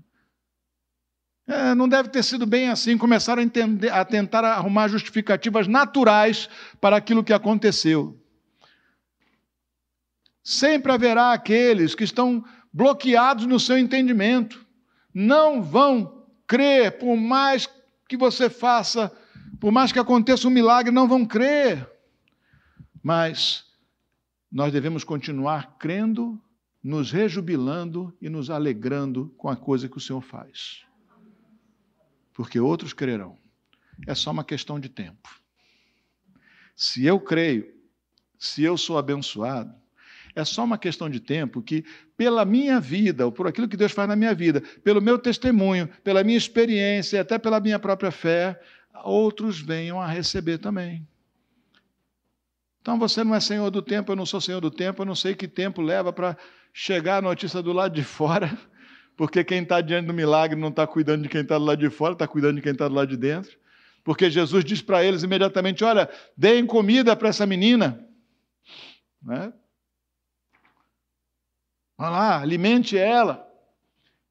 É, 1.45 1.75
não 1.75 1.87
deve 1.87 2.09
ter 2.09 2.23
sido 2.23 2.47
bem 2.47 2.69
assim. 2.69 2.97
Começaram 2.97 3.41
a, 3.41 3.45
entender, 3.45 3.89
a 3.89 4.03
tentar 4.03 4.43
arrumar 4.45 4.87
justificativas 4.87 5.67
naturais 5.67 6.49
para 6.81 6.95
aquilo 6.95 7.23
que 7.23 7.33
aconteceu. 7.33 8.19
Sempre 10.41 10.91
haverá 10.91 11.31
aqueles 11.31 11.93
que 11.93 12.03
estão 12.03 12.43
bloqueados 12.71 13.45
no 13.45 13.59
seu 13.59 13.77
entendimento. 13.77 14.65
Não 15.13 15.61
vão 15.61 16.25
crer, 16.47 16.97
por 16.97 17.15
mais 17.17 17.69
que 18.07 18.15
você 18.15 18.49
faça 18.49 19.11
por 19.63 19.71
mais 19.71 19.93
que 19.93 19.99
aconteça 19.99 20.45
um 20.45 20.51
milagre, 20.51 20.91
não 20.91 21.07
vão 21.07 21.25
crer. 21.25 21.89
Mas 23.01 23.63
nós 24.51 24.73
devemos 24.73 25.05
continuar 25.05 25.77
crendo, 25.79 26.37
nos 26.83 27.13
rejubilando 27.13 28.13
e 28.21 28.27
nos 28.27 28.49
alegrando 28.49 29.33
com 29.37 29.47
a 29.47 29.55
coisa 29.55 29.87
que 29.87 29.95
o 29.95 30.01
Senhor 30.01 30.19
faz. 30.19 30.83
Porque 32.33 32.59
outros 32.59 32.91
crerão. 32.91 33.37
É 34.05 34.13
só 34.13 34.31
uma 34.31 34.43
questão 34.43 34.77
de 34.81 34.89
tempo. 34.89 35.29
Se 36.75 37.05
eu 37.05 37.17
creio, 37.17 37.73
se 38.37 38.63
eu 38.63 38.77
sou 38.77 38.97
abençoado, 38.97 39.73
é 40.35 40.43
só 40.43 40.65
uma 40.65 40.77
questão 40.77 41.09
de 41.09 41.21
tempo 41.21 41.61
que, 41.61 41.85
pela 42.17 42.43
minha 42.43 42.81
vida, 42.81 43.25
ou 43.25 43.31
por 43.31 43.47
aquilo 43.47 43.69
que 43.69 43.77
Deus 43.77 43.93
faz 43.93 44.09
na 44.09 44.15
minha 44.17 44.33
vida, 44.33 44.61
pelo 44.83 45.01
meu 45.01 45.17
testemunho, 45.17 45.87
pela 46.03 46.21
minha 46.21 46.37
experiência, 46.37 47.21
até 47.21 47.37
pela 47.39 47.61
minha 47.61 47.79
própria 47.79 48.11
fé, 48.11 48.59
outros 49.03 49.59
venham 49.59 49.99
a 49.99 50.07
receber 50.07 50.57
também. 50.57 51.07
Então 52.81 52.99
você 52.99 53.23
não 53.23 53.33
é 53.33 53.39
senhor 53.39 53.71
do 53.71 53.81
tempo, 53.81 54.11
eu 54.11 54.15
não 54.15 54.25
sou 54.25 54.41
senhor 54.41 54.59
do 54.59 54.69
tempo, 54.69 55.01
eu 55.01 55.05
não 55.05 55.15
sei 55.15 55.33
que 55.33 55.47
tempo 55.47 55.81
leva 55.81 56.11
para 56.11 56.37
chegar 56.73 57.17
a 57.17 57.21
notícia 57.21 57.61
do 57.61 57.71
lado 57.71 57.95
de 57.95 58.03
fora, 58.03 58.57
porque 59.15 59.43
quem 59.43 59.63
está 59.63 59.79
diante 59.79 60.07
do 60.07 60.13
milagre 60.13 60.59
não 60.59 60.67
está 60.67 60.85
cuidando 60.85 61.23
de 61.23 61.29
quem 61.29 61.41
está 61.41 61.57
do 61.57 61.63
lado 61.63 61.79
de 61.79 61.89
fora, 61.89 62.13
está 62.13 62.27
cuidando 62.27 62.57
de 62.57 62.61
quem 62.61 62.73
está 62.73 62.87
do 62.87 62.93
lado 62.93 63.07
de 63.07 63.17
dentro. 63.17 63.57
Porque 64.03 64.29
Jesus 64.29 64.65
diz 64.65 64.81
para 64.81 65.03
eles 65.03 65.23
imediatamente: 65.23 65.83
Olha, 65.83 66.09
deem 66.35 66.65
comida 66.65 67.15
para 67.15 67.29
essa 67.29 67.45
menina. 67.45 68.05
Né? 69.21 69.53
Vá 71.97 72.09
lá, 72.09 72.41
alimente 72.41 72.97
ela. 72.97 73.47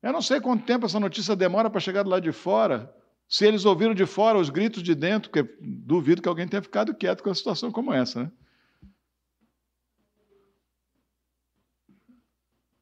Eu 0.03 0.13
não 0.13 0.21
sei 0.21 0.41
quanto 0.41 0.67
tempo 0.67 0.85
essa 0.85 1.01
notícia 1.01 1.35
demora 1.35 1.71
para 1.71 1.81
chegar 1.81 2.03
do 2.03 2.11
lado 2.11 2.23
de 2.23 2.33
fora. 2.33 2.95
Se 3.33 3.47
eles 3.47 3.65
ouviram 3.65 3.95
de 3.95 4.05
fora 4.05 4.39
os 4.39 4.51
gritos 4.51 4.83
de 4.83 4.95
dentro, 4.95 5.31
porque 5.31 5.57
duvido 5.59 6.21
que 6.21 6.29
alguém 6.29 6.47
tenha 6.47 6.61
ficado 6.61 6.95
quieto 6.95 7.23
com 7.23 7.31
uma 7.31 7.35
situação 7.35 7.73
como 7.73 7.91
essa. 7.91 8.25
Né? 8.25 8.33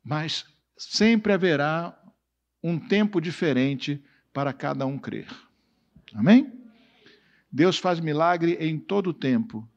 Mas 0.02 0.44
sempre 0.76 1.32
haverá 1.32 1.96
um 2.60 2.80
tempo 2.80 3.20
diferente 3.20 4.04
para 4.32 4.52
cada 4.52 4.84
um 4.86 4.98
crer. 4.98 5.28
Amém? 6.12 6.52
Deus 7.52 7.78
faz 7.78 8.00
milagre 8.00 8.54
em 8.54 8.76
todo 8.76 9.10
o 9.10 9.14
tempo, 9.14 9.68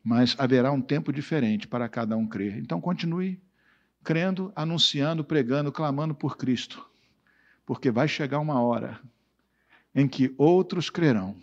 mas 0.00 0.36
haverá 0.38 0.70
um 0.70 0.80
tempo 0.80 1.12
diferente 1.12 1.66
para 1.66 1.88
cada 1.88 2.16
um 2.16 2.24
crer. 2.24 2.56
Então 2.56 2.80
continue 2.80 3.42
crendo, 4.04 4.52
anunciando, 4.54 5.24
pregando, 5.24 5.72
clamando 5.72 6.14
por 6.14 6.36
Cristo, 6.36 6.88
porque 7.66 7.90
vai 7.90 8.06
chegar 8.06 8.38
uma 8.38 8.62
hora 8.62 9.00
em 9.94 10.06
que 10.06 10.34
outros 10.38 10.90
crerão. 10.90 11.36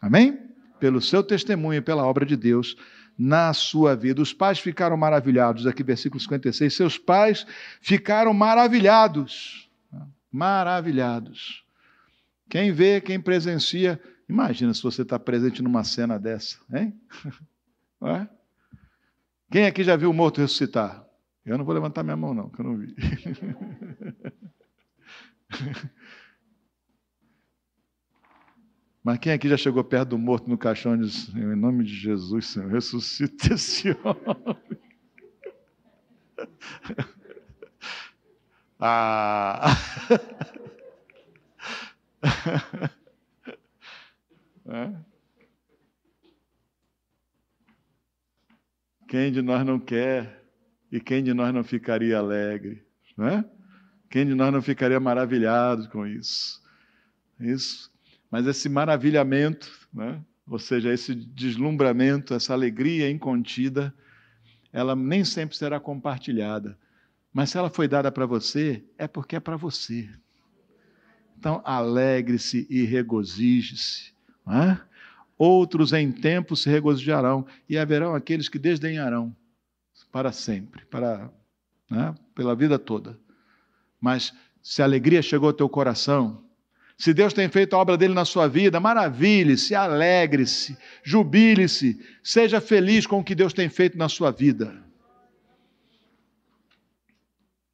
Amém? 0.00 0.38
Pelo 0.78 1.00
seu 1.00 1.22
testemunho 1.22 1.78
e 1.78 1.82
pela 1.82 2.06
obra 2.06 2.26
de 2.26 2.36
Deus 2.36 2.76
na 3.18 3.52
sua 3.52 3.96
vida. 3.96 4.20
Os 4.20 4.32
pais 4.32 4.58
ficaram 4.58 4.96
maravilhados, 4.96 5.66
aqui 5.66 5.82
versículo 5.82 6.20
56. 6.20 6.74
Seus 6.74 6.98
pais 6.98 7.46
ficaram 7.80 8.34
maravilhados. 8.34 9.70
Maravilhados. 10.30 11.64
Quem 12.48 12.72
vê, 12.72 13.00
quem 13.00 13.20
presencia, 13.20 14.00
imagina 14.28 14.74
se 14.74 14.82
você 14.82 15.02
está 15.02 15.18
presente 15.18 15.62
numa 15.62 15.84
cena 15.84 16.18
dessa, 16.18 16.58
hein? 16.72 16.94
Quem 19.50 19.66
aqui 19.66 19.82
já 19.84 19.96
viu 19.96 20.10
o 20.10 20.12
morto 20.12 20.40
ressuscitar? 20.40 21.04
Eu 21.46 21.56
não 21.56 21.64
vou 21.64 21.74
levantar 21.74 22.02
minha 22.02 22.16
mão, 22.16 22.34
não, 22.34 22.50
que 22.50 22.60
eu 22.60 22.64
não 22.64 22.76
vi. 22.76 22.94
Mas 29.04 29.18
quem 29.18 29.32
aqui 29.34 29.46
já 29.50 29.56
chegou 29.58 29.84
perto 29.84 30.08
do 30.10 30.18
morto 30.18 30.48
no 30.48 30.56
caixão 30.56 30.94
e 30.94 31.00
disse: 31.00 31.30
Em 31.38 31.54
nome 31.54 31.84
de 31.84 31.94
Jesus, 31.94 32.46
Senhor, 32.46 32.70
ressuscita 32.70 33.52
esse 33.52 33.90
homem. 34.02 34.56
ah. 38.80 39.76
é? 44.66 44.94
Quem 49.06 49.30
de 49.30 49.42
nós 49.42 49.66
não 49.66 49.78
quer 49.78 50.42
e 50.90 50.98
quem 50.98 51.22
de 51.22 51.34
nós 51.34 51.52
não 51.52 51.62
ficaria 51.62 52.16
alegre? 52.16 52.82
Não 53.18 53.28
é? 53.28 53.44
Quem 54.08 54.24
de 54.24 54.34
nós 54.34 54.50
não 54.50 54.62
ficaria 54.62 54.98
maravilhado 54.98 55.90
com 55.90 56.06
isso? 56.06 56.62
Isso 57.38 57.93
mas 58.34 58.48
esse 58.48 58.68
maravilhamento, 58.68 59.70
né? 59.92 60.20
ou 60.44 60.58
seja, 60.58 60.92
esse 60.92 61.14
deslumbramento, 61.14 62.34
essa 62.34 62.52
alegria 62.52 63.08
incontida, 63.08 63.94
ela 64.72 64.96
nem 64.96 65.24
sempre 65.24 65.56
será 65.56 65.78
compartilhada. 65.78 66.76
Mas 67.32 67.50
se 67.50 67.58
ela 67.58 67.70
foi 67.70 67.86
dada 67.86 68.10
para 68.10 68.26
você, 68.26 68.82
é 68.98 69.06
porque 69.06 69.36
é 69.36 69.40
para 69.40 69.56
você. 69.56 70.10
Então, 71.38 71.62
alegre-se 71.64 72.66
e 72.68 72.82
regozije-se. 72.82 74.12
É? 74.48 74.80
Outros 75.38 75.92
em 75.92 76.10
tempo 76.10 76.56
se 76.56 76.68
regozijarão, 76.68 77.46
e 77.68 77.78
haverão 77.78 78.16
aqueles 78.16 78.48
que 78.48 78.58
desdenharão 78.58 79.32
para 80.10 80.32
sempre, 80.32 80.84
para, 80.86 81.30
né? 81.88 82.12
pela 82.34 82.56
vida 82.56 82.80
toda. 82.80 83.16
Mas 84.00 84.34
se 84.60 84.82
a 84.82 84.86
alegria 84.86 85.22
chegou 85.22 85.50
ao 85.50 85.54
teu 85.54 85.68
coração, 85.68 86.43
se 86.96 87.12
Deus 87.12 87.32
tem 87.32 87.48
feito 87.48 87.74
a 87.74 87.78
obra 87.78 87.96
dele 87.96 88.14
na 88.14 88.24
sua 88.24 88.48
vida, 88.48 88.78
maravilhe-se, 88.78 89.74
alegre-se, 89.74 90.76
jubile-se, 91.02 92.00
seja 92.22 92.60
feliz 92.60 93.06
com 93.06 93.18
o 93.18 93.24
que 93.24 93.34
Deus 93.34 93.52
tem 93.52 93.68
feito 93.68 93.98
na 93.98 94.08
sua 94.08 94.30
vida. 94.30 94.82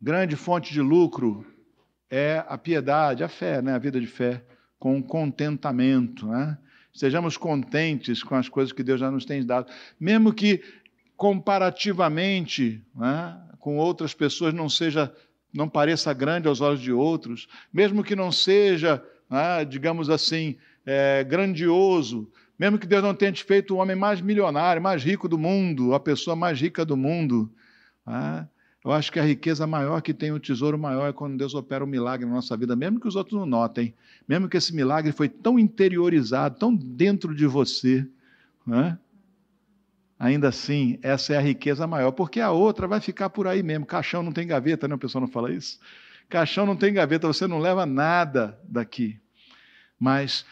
Grande 0.00 0.36
fonte 0.36 0.72
de 0.72 0.80
lucro 0.80 1.46
é 2.08 2.42
a 2.48 2.56
piedade, 2.56 3.22
a 3.22 3.28
fé, 3.28 3.60
né? 3.60 3.74
a 3.74 3.78
vida 3.78 4.00
de 4.00 4.06
fé, 4.06 4.42
com 4.78 5.02
contentamento. 5.02 6.26
Né? 6.26 6.56
Sejamos 6.92 7.36
contentes 7.36 8.22
com 8.22 8.34
as 8.34 8.48
coisas 8.48 8.72
que 8.72 8.82
Deus 8.82 8.98
já 8.98 9.10
nos 9.10 9.26
tem 9.26 9.44
dado, 9.44 9.70
mesmo 10.00 10.32
que 10.32 10.62
comparativamente 11.14 12.82
né, 12.94 13.38
com 13.58 13.76
outras 13.76 14.14
pessoas 14.14 14.54
não 14.54 14.70
seja 14.70 15.14
não 15.52 15.68
pareça 15.68 16.12
grande 16.12 16.48
aos 16.48 16.60
olhos 16.60 16.80
de 16.80 16.92
outros, 16.92 17.48
mesmo 17.72 18.04
que 18.04 18.16
não 18.16 18.30
seja, 18.30 19.02
ah, 19.28 19.64
digamos 19.64 20.08
assim, 20.08 20.56
é, 20.86 21.24
grandioso, 21.24 22.30
mesmo 22.58 22.78
que 22.78 22.86
Deus 22.86 23.02
não 23.02 23.14
tenha 23.14 23.32
te 23.32 23.42
feito 23.42 23.74
o 23.74 23.78
homem 23.78 23.96
mais 23.96 24.20
milionário, 24.20 24.82
mais 24.82 25.02
rico 25.02 25.28
do 25.28 25.38
mundo, 25.38 25.94
a 25.94 26.00
pessoa 26.00 26.36
mais 26.36 26.60
rica 26.60 26.84
do 26.84 26.96
mundo. 26.96 27.50
Ah, 28.06 28.46
eu 28.84 28.92
acho 28.92 29.12
que 29.12 29.20
a 29.20 29.24
riqueza 29.24 29.66
maior 29.66 30.00
que 30.00 30.14
tem, 30.14 30.32
o 30.32 30.40
tesouro 30.40 30.78
maior, 30.78 31.08
é 31.08 31.12
quando 31.12 31.36
Deus 31.36 31.54
opera 31.54 31.84
um 31.84 31.86
milagre 31.86 32.26
na 32.26 32.34
nossa 32.34 32.56
vida, 32.56 32.74
mesmo 32.74 32.98
que 32.98 33.08
os 33.08 33.16
outros 33.16 33.38
não 33.38 33.46
notem, 33.46 33.94
mesmo 34.26 34.48
que 34.48 34.56
esse 34.56 34.74
milagre 34.74 35.12
foi 35.12 35.28
tão 35.28 35.58
interiorizado, 35.58 36.58
tão 36.58 36.74
dentro 36.74 37.34
de 37.34 37.46
você. 37.46 38.06
Né? 38.66 38.98
Ainda 40.20 40.48
assim, 40.48 40.98
essa 41.00 41.32
é 41.32 41.38
a 41.38 41.40
riqueza 41.40 41.86
maior, 41.86 42.12
porque 42.12 42.40
a 42.40 42.50
outra 42.50 42.86
vai 42.86 43.00
ficar 43.00 43.30
por 43.30 43.46
aí 43.46 43.62
mesmo. 43.62 43.86
Caixão 43.86 44.22
não 44.22 44.32
tem 44.32 44.46
gaveta, 44.46 44.86
né? 44.86 44.94
O 44.94 44.98
pessoal 44.98 45.22
não 45.22 45.28
fala 45.28 45.50
isso? 45.50 45.80
Caixão 46.28 46.66
não 46.66 46.76
tem 46.76 46.92
gaveta, 46.92 47.26
você 47.26 47.46
não 47.46 47.58
leva 47.58 47.86
nada 47.86 48.60
daqui. 48.62 49.18
mas 49.98 50.44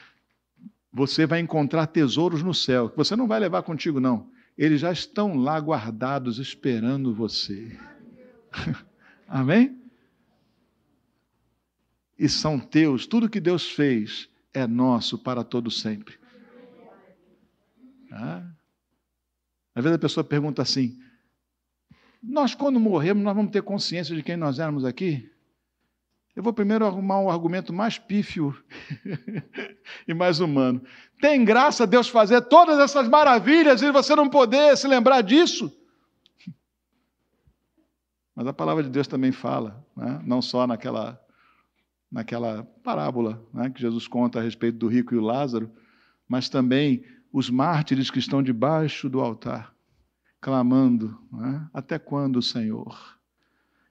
você 0.90 1.26
vai 1.26 1.38
encontrar 1.38 1.86
tesouros 1.86 2.42
no 2.42 2.54
céu, 2.54 2.88
que 2.88 2.96
você 2.96 3.14
não 3.14 3.28
vai 3.28 3.38
levar 3.38 3.62
contigo, 3.62 4.00
não. 4.00 4.30
Eles 4.56 4.80
já 4.80 4.90
estão 4.90 5.36
lá 5.36 5.60
guardados, 5.60 6.38
esperando 6.38 7.14
você. 7.14 7.78
Amém? 9.28 9.78
E 12.18 12.28
são 12.28 12.58
teus, 12.58 13.06
tudo 13.06 13.28
que 13.28 13.38
Deus 13.38 13.70
fez 13.70 14.28
é 14.52 14.66
nosso 14.66 15.18
para 15.18 15.44
todo 15.44 15.70
sempre. 15.70 16.18
Ah. 18.10 18.57
Às 19.78 19.84
vezes 19.84 19.94
a 19.94 20.00
pessoa 20.00 20.24
pergunta 20.24 20.60
assim: 20.60 20.98
Nós, 22.20 22.52
quando 22.52 22.80
morremos, 22.80 23.22
nós 23.22 23.36
vamos 23.36 23.52
ter 23.52 23.62
consciência 23.62 24.12
de 24.12 24.24
quem 24.24 24.36
nós 24.36 24.58
éramos 24.58 24.84
aqui? 24.84 25.30
Eu 26.34 26.42
vou 26.42 26.52
primeiro 26.52 26.84
arrumar 26.84 27.20
um 27.20 27.30
argumento 27.30 27.72
mais 27.72 27.96
pífio 27.96 28.56
e 30.06 30.12
mais 30.12 30.40
humano. 30.40 30.82
Tem 31.20 31.44
graça 31.44 31.86
Deus 31.86 32.08
fazer 32.08 32.40
todas 32.42 32.80
essas 32.80 33.08
maravilhas 33.08 33.80
e 33.80 33.92
você 33.92 34.16
não 34.16 34.28
poder 34.28 34.76
se 34.76 34.88
lembrar 34.88 35.20
disso? 35.20 35.72
Mas 38.34 38.48
a 38.48 38.52
palavra 38.52 38.82
de 38.82 38.90
Deus 38.90 39.06
também 39.06 39.30
fala, 39.30 39.86
né? 39.96 40.20
não 40.24 40.42
só 40.42 40.66
naquela, 40.66 41.20
naquela 42.10 42.64
parábola 42.82 43.40
né? 43.54 43.70
que 43.70 43.80
Jesus 43.80 44.08
conta 44.08 44.40
a 44.40 44.42
respeito 44.42 44.76
do 44.76 44.88
rico 44.88 45.14
e 45.14 45.18
o 45.18 45.22
Lázaro, 45.22 45.70
mas 46.28 46.48
também 46.48 47.02
os 47.32 47.50
mártires 47.50 48.10
que 48.10 48.18
estão 48.18 48.42
debaixo 48.42 49.08
do 49.08 49.20
altar, 49.20 49.74
clamando: 50.40 51.18
né? 51.32 51.68
Até 51.72 51.98
quando, 51.98 52.40
Senhor? 52.42 53.18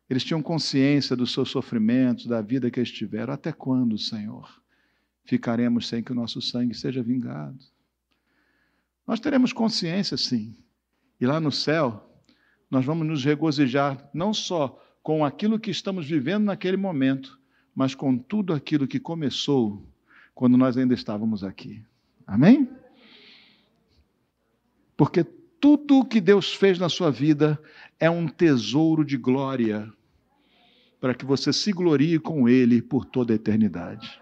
Eles 0.10 0.24
tinham 0.24 0.42
consciência 0.42 1.16
dos 1.16 1.34
seus 1.34 1.50
sofrimentos, 1.50 2.28
da 2.28 2.42
vida 2.42 2.72
que 2.72 2.80
eles 2.80 2.92
tiveram. 2.92 3.34
Até 3.34 3.52
quando, 3.52 3.98
Senhor, 3.98 4.50
ficaremos 5.26 5.88
sem 5.88 6.02
que 6.02 6.14
o 6.14 6.16
nosso 6.16 6.42
sangue 6.42 6.74
seja 6.74 7.04
vingado? 7.04 7.60
Nós 9.06 9.20
teremos 9.20 9.52
consciência, 9.52 10.16
sim. 10.16 10.56
E 11.20 11.26
lá 11.26 11.40
no 11.40 11.52
céu, 11.52 12.08
nós 12.70 12.86
vamos 12.86 13.06
nos 13.06 13.24
regozijar 13.24 14.10
não 14.14 14.34
só 14.34 14.82
com 15.04 15.26
aquilo 15.26 15.60
que 15.60 15.72
estamos 15.72 16.06
vivendo 16.06 16.46
naquele 16.46 16.78
momento, 16.78 17.40
mas 17.74 17.94
com 17.94 18.18
tudo 18.18 18.54
aquilo 18.54 18.88
que 18.88 19.00
começou 19.00 19.86
quando 20.34 20.58
nós 20.58 20.78
ainda 20.78 20.94
estávamos 20.94 21.44
aqui. 21.44 21.84
Amém? 22.26 22.70
Porque 24.98 25.24
tudo 25.24 26.00
o 26.00 26.06
que 26.06 26.20
Deus 26.20 26.54
fez 26.54 26.80
na 26.80 26.90
sua 26.90 27.12
vida 27.12 27.62
é 28.00 28.10
um 28.10 28.28
tesouro 28.28 29.06
de 29.06 29.16
glória 29.16 29.92
para 31.00 31.14
que 31.14 31.24
você 31.24 31.54
se 31.54 31.72
glorie 31.72 32.20
com 32.20 32.50
Ele 32.50 32.82
por 32.82 33.06
toda 33.06 33.32
a 33.32 33.36
eternidade. 33.36 34.20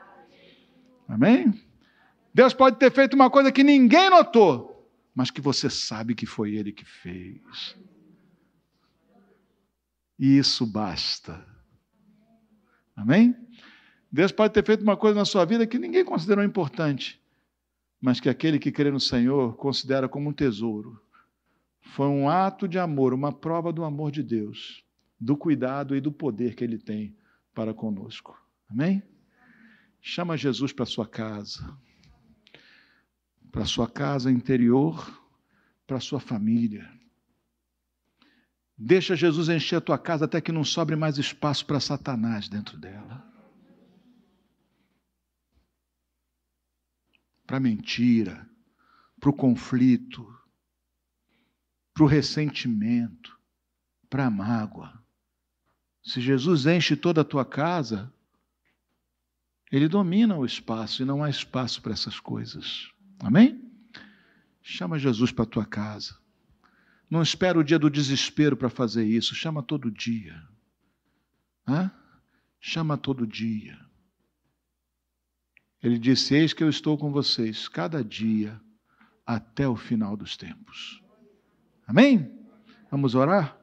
Amém? 1.07 1.53
Deus 2.33 2.53
pode 2.53 2.77
ter 2.77 2.91
feito 2.91 3.13
uma 3.13 3.29
coisa 3.29 3.51
que 3.51 3.63
ninguém 3.63 4.09
notou, 4.09 4.91
mas 5.13 5.31
que 5.31 5.39
você 5.39 5.69
sabe 5.69 6.13
que 6.13 6.25
foi 6.25 6.53
Ele 6.53 6.71
que 6.73 6.83
fez. 6.83 7.77
E 10.19 10.37
isso 10.37 10.65
basta. 10.65 11.45
Amém? 12.95 13.35
Deus 14.11 14.31
pode 14.31 14.53
ter 14.53 14.65
feito 14.65 14.81
uma 14.81 14.97
coisa 14.97 15.19
na 15.19 15.25
sua 15.25 15.45
vida 15.45 15.67
que 15.67 15.77
ninguém 15.77 16.03
considerou 16.03 16.43
importante, 16.43 17.21
mas 18.05 18.19
que 18.19 18.29
aquele 18.29 18.59
que 18.59 18.71
crê 18.71 18.91
no 18.91 18.99
Senhor 18.99 19.55
considera 19.55 20.07
como 20.07 20.29
um 20.29 20.31
tesouro. 20.31 21.01
Foi 21.81 22.05
um 22.05 22.29
ato 22.29 22.67
de 22.67 22.77
amor, 22.77 23.15
uma 23.15 23.33
prova 23.33 23.73
do 23.73 23.83
amor 23.83 24.11
de 24.11 24.21
Deus 24.21 24.85
do 25.19 25.35
cuidado 25.35 25.95
e 25.95 25.99
do 25.99 26.11
poder 26.11 26.53
que 26.53 26.63
Ele 26.63 26.77
tem 26.77 27.17
para 27.51 27.73
conosco. 27.73 28.39
Amém? 28.69 29.01
Chama 29.99 30.37
Jesus 30.37 30.71
para 30.71 30.85
sua 30.85 31.07
casa, 31.07 31.75
para 33.51 33.65
sua 33.65 33.89
casa 33.89 34.31
interior, 34.31 35.19
para 35.87 35.99
sua 35.99 36.19
família. 36.19 36.87
Deixa 38.77 39.15
Jesus 39.15 39.49
encher 39.49 39.77
a 39.77 39.81
tua 39.81 39.97
casa 39.97 40.25
até 40.25 40.39
que 40.39 40.51
não 40.51 40.63
sobre 40.63 40.95
mais 40.95 41.17
espaço 41.17 41.65
para 41.65 41.79
Satanás 41.79 42.47
dentro 42.47 42.77
dela. 42.77 43.34
Para 47.45 47.59
mentira, 47.59 48.49
para 49.19 49.29
o 49.29 49.33
conflito, 49.33 50.25
para 51.93 52.03
o 52.03 52.07
ressentimento, 52.07 53.37
para 54.09 54.25
a 54.25 54.31
mágoa. 54.31 55.01
Se 56.03 56.21
Jesus 56.21 56.65
enche 56.65 56.95
toda 56.95 57.21
a 57.21 57.25
tua 57.25 57.45
casa, 57.45 58.13
ele 59.71 59.87
domina 59.87 60.37
o 60.37 60.45
espaço 60.45 61.01
e 61.01 61.05
não 61.05 61.23
há 61.23 61.29
espaço 61.29 61.81
para 61.81 61.93
essas 61.93 62.19
coisas. 62.19 62.91
Amém? 63.19 63.61
Chama 64.61 64.99
Jesus 64.99 65.31
para 65.31 65.43
a 65.43 65.47
tua 65.47 65.65
casa. 65.65 66.17
Não 67.09 67.21
espera 67.21 67.59
o 67.59 67.63
dia 67.63 67.77
do 67.77 67.89
desespero 67.89 68.57
para 68.57 68.69
fazer 68.69 69.05
isso. 69.05 69.35
Chama 69.35 69.61
todo 69.61 69.91
dia. 69.91 70.41
Hã? 71.67 71.91
Chama 72.59 72.97
todo 72.97 73.27
dia. 73.27 73.79
Ele 75.85 75.99
disse: 75.99 76.33
Eis 76.33 76.51
que 76.51 76.63
eu 76.63 76.69
estou 76.69 76.97
com 76.97 77.11
vocês 77.11 77.67
cada 77.67 78.03
dia 78.03 78.59
até 79.23 79.67
o 79.67 79.75
final 79.75 80.17
dos 80.17 80.35
tempos. 80.35 80.99
Amém? 81.85 82.35
Vamos 82.89 83.13
orar? 83.13 83.55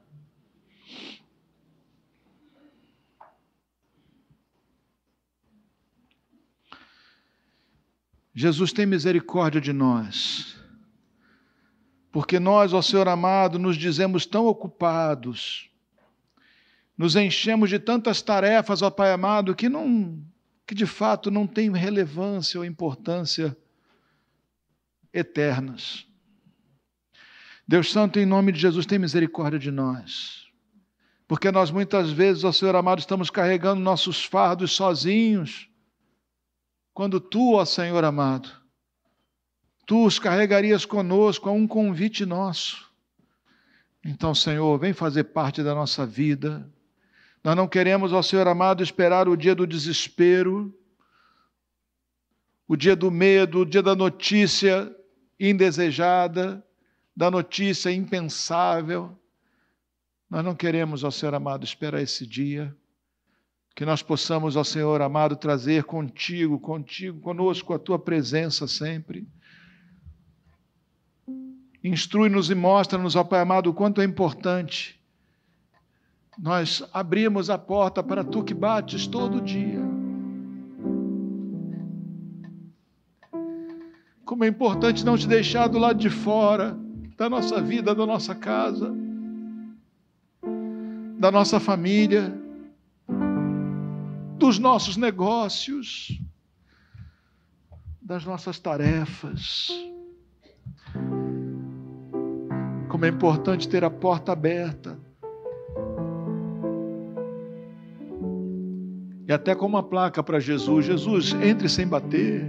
Jesus 8.33 8.73
tem 8.73 8.87
misericórdia 8.87 9.61
de 9.61 9.73
nós. 9.73 10.57
Porque 12.13 12.39
nós, 12.39 12.73
ó 12.73 12.81
Senhor 12.81 13.09
amado, 13.09 13.59
nos 13.59 13.77
dizemos 13.77 14.27
tão 14.27 14.47
ocupados, 14.47 15.69
nos 16.97 17.17
enchemos 17.17 17.69
de 17.69 17.81
tantas 17.81 18.23
tarefas, 18.23 18.81
ó 18.81 18.91
Pai 18.93 19.13
amado, 19.13 19.57
que 19.57 19.69
não 19.69 20.25
que 20.73 20.75
de 20.75 20.87
fato 20.87 21.31
não 21.31 21.47
têm 21.47 21.71
relevância 21.71 22.59
ou 22.59 22.65
importância 22.65 23.55
eternas. 25.13 26.07
Deus 27.69 27.93
Santo, 27.93 28.19
em 28.19 28.25
nome 28.25 28.53
de 28.53 28.59
Jesus, 28.59 28.87
tem 28.87 28.99
misericórdia 28.99 29.59
de 29.59 29.71
nós. 29.71 30.51
Porque 31.29 31.51
nós 31.51 31.71
muitas 31.71 32.11
vezes, 32.11 32.43
ó 32.43 32.53
Senhor 32.53 32.75
amado, 32.75 33.01
estamos 33.01 33.29
carregando 33.29 33.83
nossos 33.83 34.25
fardos 34.25 34.73
sozinhos 34.73 35.69
quando 36.95 37.21
tu, 37.21 37.57
ó 37.57 37.67
Senhor 37.67 38.03
amado, 38.03 38.49
tu 39.85 40.07
os 40.07 40.19
carregarias 40.19 40.87
conosco 40.87 41.51
a 41.51 41.53
um 41.53 41.67
convite 41.67 42.25
nosso. 42.25 42.91
Então, 44.03 44.35
Senhor, 44.35 44.79
vem 44.79 44.95
fazer 44.95 45.25
parte 45.25 45.63
da 45.63 45.75
nossa 45.75 46.07
vida. 46.07 46.67
Nós 47.43 47.57
não 47.57 47.67
queremos, 47.67 48.13
ó 48.13 48.23
Senhor 48.23 48.47
amado, 48.47 48.83
esperar 48.83 49.29
o 49.29 49.37
dia 49.37 49.55
do 49.55 49.67
desespero, 49.67 50.73
o 52.69 52.77
dia 52.77 52.95
do 52.95 53.11
medo, 53.11 53.61
o 53.61 53.67
dia 53.67 53.83
da 53.83 53.97
notícia 53.97 54.95
indesejada, 55.39 56.65
da 57.17 57.31
notícia 57.31 57.91
impensável. 57.91 59.19
Nós 60.31 60.45
não 60.45 60.55
queremos, 60.55 61.03
ó 61.03 61.11
Senhor 61.11 61.35
amado, 61.35 61.65
esperar 61.65 62.01
esse 62.01 62.25
dia. 62.25 62.75
Que 63.75 63.85
nós 63.85 64.03
possamos, 64.03 64.55
ó 64.55 64.63
Senhor 64.63 65.03
amado, 65.03 65.35
trazer 65.35 65.83
contigo, 65.83 66.61
contigo, 66.61 67.21
conosco 67.21 67.75
a 67.75 67.79
tua 67.79 67.99
presença 67.99 68.69
sempre. 68.69 69.27
Instrui-nos 71.83 72.51
e 72.51 72.55
mostra-nos, 72.55 73.17
ó 73.17 73.25
Pai 73.25 73.41
amado, 73.41 73.69
o 73.69 73.75
quanto 73.75 74.01
é 74.01 74.05
importante 74.05 75.02
nós 76.39 76.83
abrimos 76.93 77.51
a 77.51 77.59
porta 77.59 78.03
para 78.03 78.25
tu 78.25 78.43
que 78.43 78.55
bates 78.55 79.07
todo 79.07 79.41
dia. 79.41 79.81
Como 84.25 84.45
é 84.45 84.49
importante 84.49 85.05
não 85.05 85.17
te 85.17 85.29
deixar 85.29 85.69
do 85.69 85.79
lado 85.79 85.99
de 85.99 86.09
fora 86.09 86.79
da 87.17 87.29
nossa 87.29 87.61
vida, 87.61 87.95
da 87.95 88.07
nossa 88.07 88.35
casa, 88.35 88.93
da 91.19 91.31
nossa 91.31 91.61
família 91.61 92.43
dos 94.43 94.59
nossos 94.59 94.97
negócios, 94.97 96.21
das 98.01 98.25
nossas 98.25 98.59
tarefas. 98.59 99.69
Como 102.89 103.05
é 103.05 103.09
importante 103.09 103.69
ter 103.69 103.85
a 103.85 103.91
porta 103.91 104.33
aberta. 104.33 104.99
E 109.27 109.33
até 109.33 109.55
com 109.55 109.67
uma 109.67 109.83
placa 109.83 110.23
para 110.23 110.41
Jesus: 110.41 110.87
Jesus, 110.87 111.35
entre 111.35 111.69
sem 111.69 111.87
bater. 111.87 112.45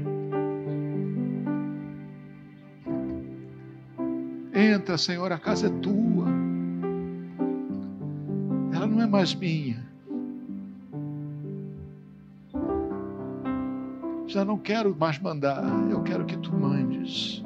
Entra, 4.54 4.98
Senhor, 4.98 5.32
a 5.32 5.38
casa 5.38 5.68
é 5.68 5.70
tua. 5.70 6.28
Ela 8.74 8.88
não 8.88 9.02
é 9.02 9.08
mais 9.08 9.34
minha. 9.34 9.84
Já 14.28 14.44
não 14.44 14.58
quero 14.58 14.96
mais 14.98 15.20
mandar, 15.20 15.64
eu 15.92 16.02
quero 16.02 16.26
que 16.26 16.38
tu 16.38 16.52
mandes. 16.56 17.44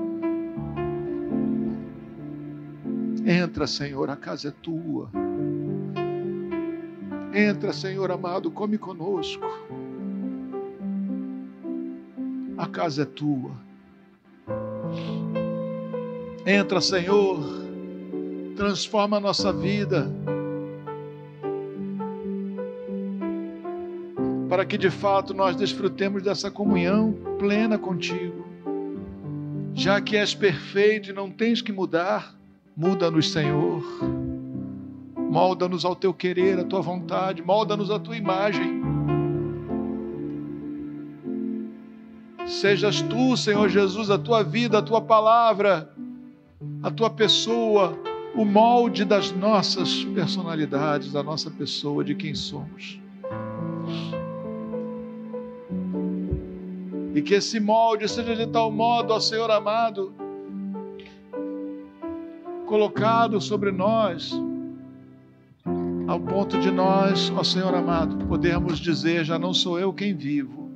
Entra, 3.26 3.68
Senhor, 3.68 4.10
a 4.10 4.16
casa 4.16 4.48
é 4.48 4.52
tua. 4.52 5.10
Entra, 7.40 7.72
Senhor 7.72 8.10
amado, 8.10 8.50
come 8.50 8.80
conosco. 8.80 9.46
A 12.58 12.66
casa 12.66 13.04
é 13.04 13.06
tua. 13.06 13.52
Entra, 16.44 16.82
Senhor, 16.82 17.38
transforma 18.56 19.18
a 19.18 19.20
nossa 19.20 19.54
vida. 19.54 20.12
Para 24.50 24.66
que 24.66 24.76
de 24.76 24.90
fato 24.90 25.32
nós 25.32 25.56
desfrutemos 25.56 26.24
dessa 26.24 26.50
comunhão 26.50 27.16
plena 27.38 27.78
contigo. 27.78 28.48
Já 29.76 30.02
que 30.02 30.18
és 30.18 30.34
perfeito 30.34 31.12
e 31.12 31.14
não 31.14 31.30
tens 31.30 31.62
que 31.62 31.72
mudar, 31.72 32.36
muda-nos, 32.76 33.32
Senhor. 33.32 33.84
Molda-nos 35.38 35.86
ao 35.86 35.96
teu 35.96 36.16
querer, 36.16 36.58
à 36.58 36.64
tua 36.64 36.82
vontade, 36.82 37.44
molda-nos 37.44 37.92
à 37.92 38.00
tua 38.00 38.18
imagem. 38.18 38.82
Sejas 42.48 43.04
tu, 43.04 43.38
Senhor 43.38 43.70
Jesus, 43.70 44.10
a 44.10 44.18
tua 44.18 44.42
vida, 44.42 44.80
a 44.80 44.82
tua 44.82 45.00
palavra, 45.00 45.94
a 46.82 46.90
tua 46.90 47.12
pessoa, 47.12 47.96
o 48.34 48.44
molde 48.44 49.06
das 49.06 49.32
nossas 49.32 50.04
personalidades, 50.06 51.12
da 51.12 51.22
nossa 51.22 51.52
pessoa, 51.52 52.04
de 52.04 52.16
quem 52.16 52.34
somos. 52.34 53.00
E 57.14 57.22
que 57.22 57.36
esse 57.36 57.60
molde 57.60 58.08
seja 58.10 58.36
de 58.36 58.48
tal 58.48 58.72
modo, 58.72 59.14
ó 59.14 59.20
Senhor 59.20 59.52
amado, 59.52 60.12
colocado 62.66 63.40
sobre 63.40 63.72
nós, 63.72 64.34
ao 66.08 66.20
ponto 66.22 66.58
de 66.58 66.72
nós, 66.72 67.32
ó 67.36 67.44
Senhor 67.44 67.76
amado, 67.76 68.26
podermos 68.26 68.80
dizer: 68.80 69.26
já 69.26 69.38
não 69.38 69.54
sou 69.54 69.78
eu 69.78 69.94
quem 69.94 70.16
vivo, 70.16 70.72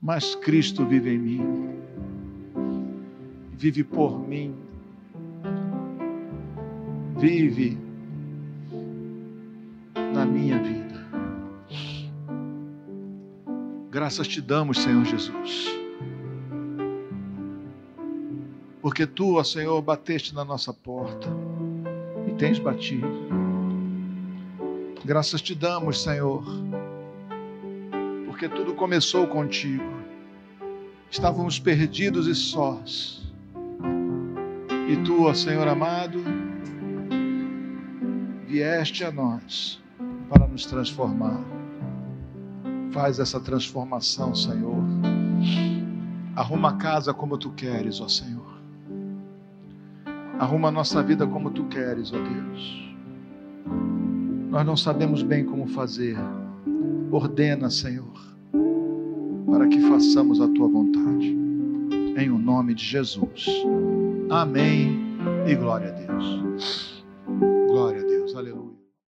mas 0.00 0.34
Cristo 0.34 0.84
vive 0.84 1.14
em 1.14 1.18
mim, 1.18 1.70
vive 3.52 3.82
por 3.82 4.20
mim, 4.20 4.54
vive 7.16 7.78
na 10.12 10.26
minha 10.26 10.62
vida. 10.62 10.82
Graças 13.90 14.28
te 14.28 14.40
damos, 14.40 14.78
Senhor 14.78 15.04
Jesus. 15.04 15.78
Porque 18.80 19.06
tu, 19.06 19.36
ó 19.36 19.44
Senhor, 19.44 19.80
bateste 19.80 20.34
na 20.34 20.44
nossa 20.44 20.72
porta 20.72 21.28
e 22.26 22.32
tens 22.32 22.58
batido. 22.58 23.31
Graças 25.04 25.42
te 25.42 25.52
damos, 25.52 26.00
Senhor, 26.00 26.44
porque 28.24 28.48
tudo 28.48 28.72
começou 28.74 29.26
contigo. 29.26 29.82
Estávamos 31.10 31.58
perdidos 31.58 32.28
e 32.28 32.34
sós. 32.36 33.20
E 34.88 34.96
tu, 34.98 35.24
ó 35.24 35.34
Senhor 35.34 35.66
amado, 35.66 36.22
vieste 38.46 39.04
a 39.04 39.10
nós 39.10 39.82
para 40.28 40.46
nos 40.46 40.66
transformar. 40.66 41.40
Faz 42.92 43.18
essa 43.18 43.40
transformação, 43.40 44.32
Senhor. 44.36 44.84
Arruma 46.36 46.70
a 46.70 46.76
casa 46.76 47.12
como 47.12 47.36
tu 47.36 47.50
queres, 47.50 48.00
ó 48.00 48.06
Senhor. 48.06 48.52
Arruma 50.38 50.68
a 50.68 50.72
nossa 50.72 51.02
vida 51.02 51.26
como 51.26 51.50
tu 51.50 51.64
queres, 51.64 52.12
ó 52.12 52.18
Deus. 52.18 52.91
Nós 54.52 54.66
não 54.66 54.76
sabemos 54.76 55.22
bem 55.22 55.46
como 55.46 55.66
fazer. 55.66 56.14
Ordena, 57.10 57.70
Senhor, 57.70 58.12
para 59.50 59.66
que 59.66 59.80
façamos 59.88 60.42
a 60.42 60.48
tua 60.48 60.68
vontade. 60.68 61.34
Em 62.18 62.28
o 62.28 62.36
nome 62.36 62.74
de 62.74 62.84
Jesus. 62.84 63.46
Amém 64.28 65.00
e 65.46 65.54
glória 65.54 65.88
a 65.88 65.92
Deus. 65.92 67.02
Glória 67.66 68.02
a 68.02 68.04
Deus. 68.04 68.36
Aleluia. 68.36 68.81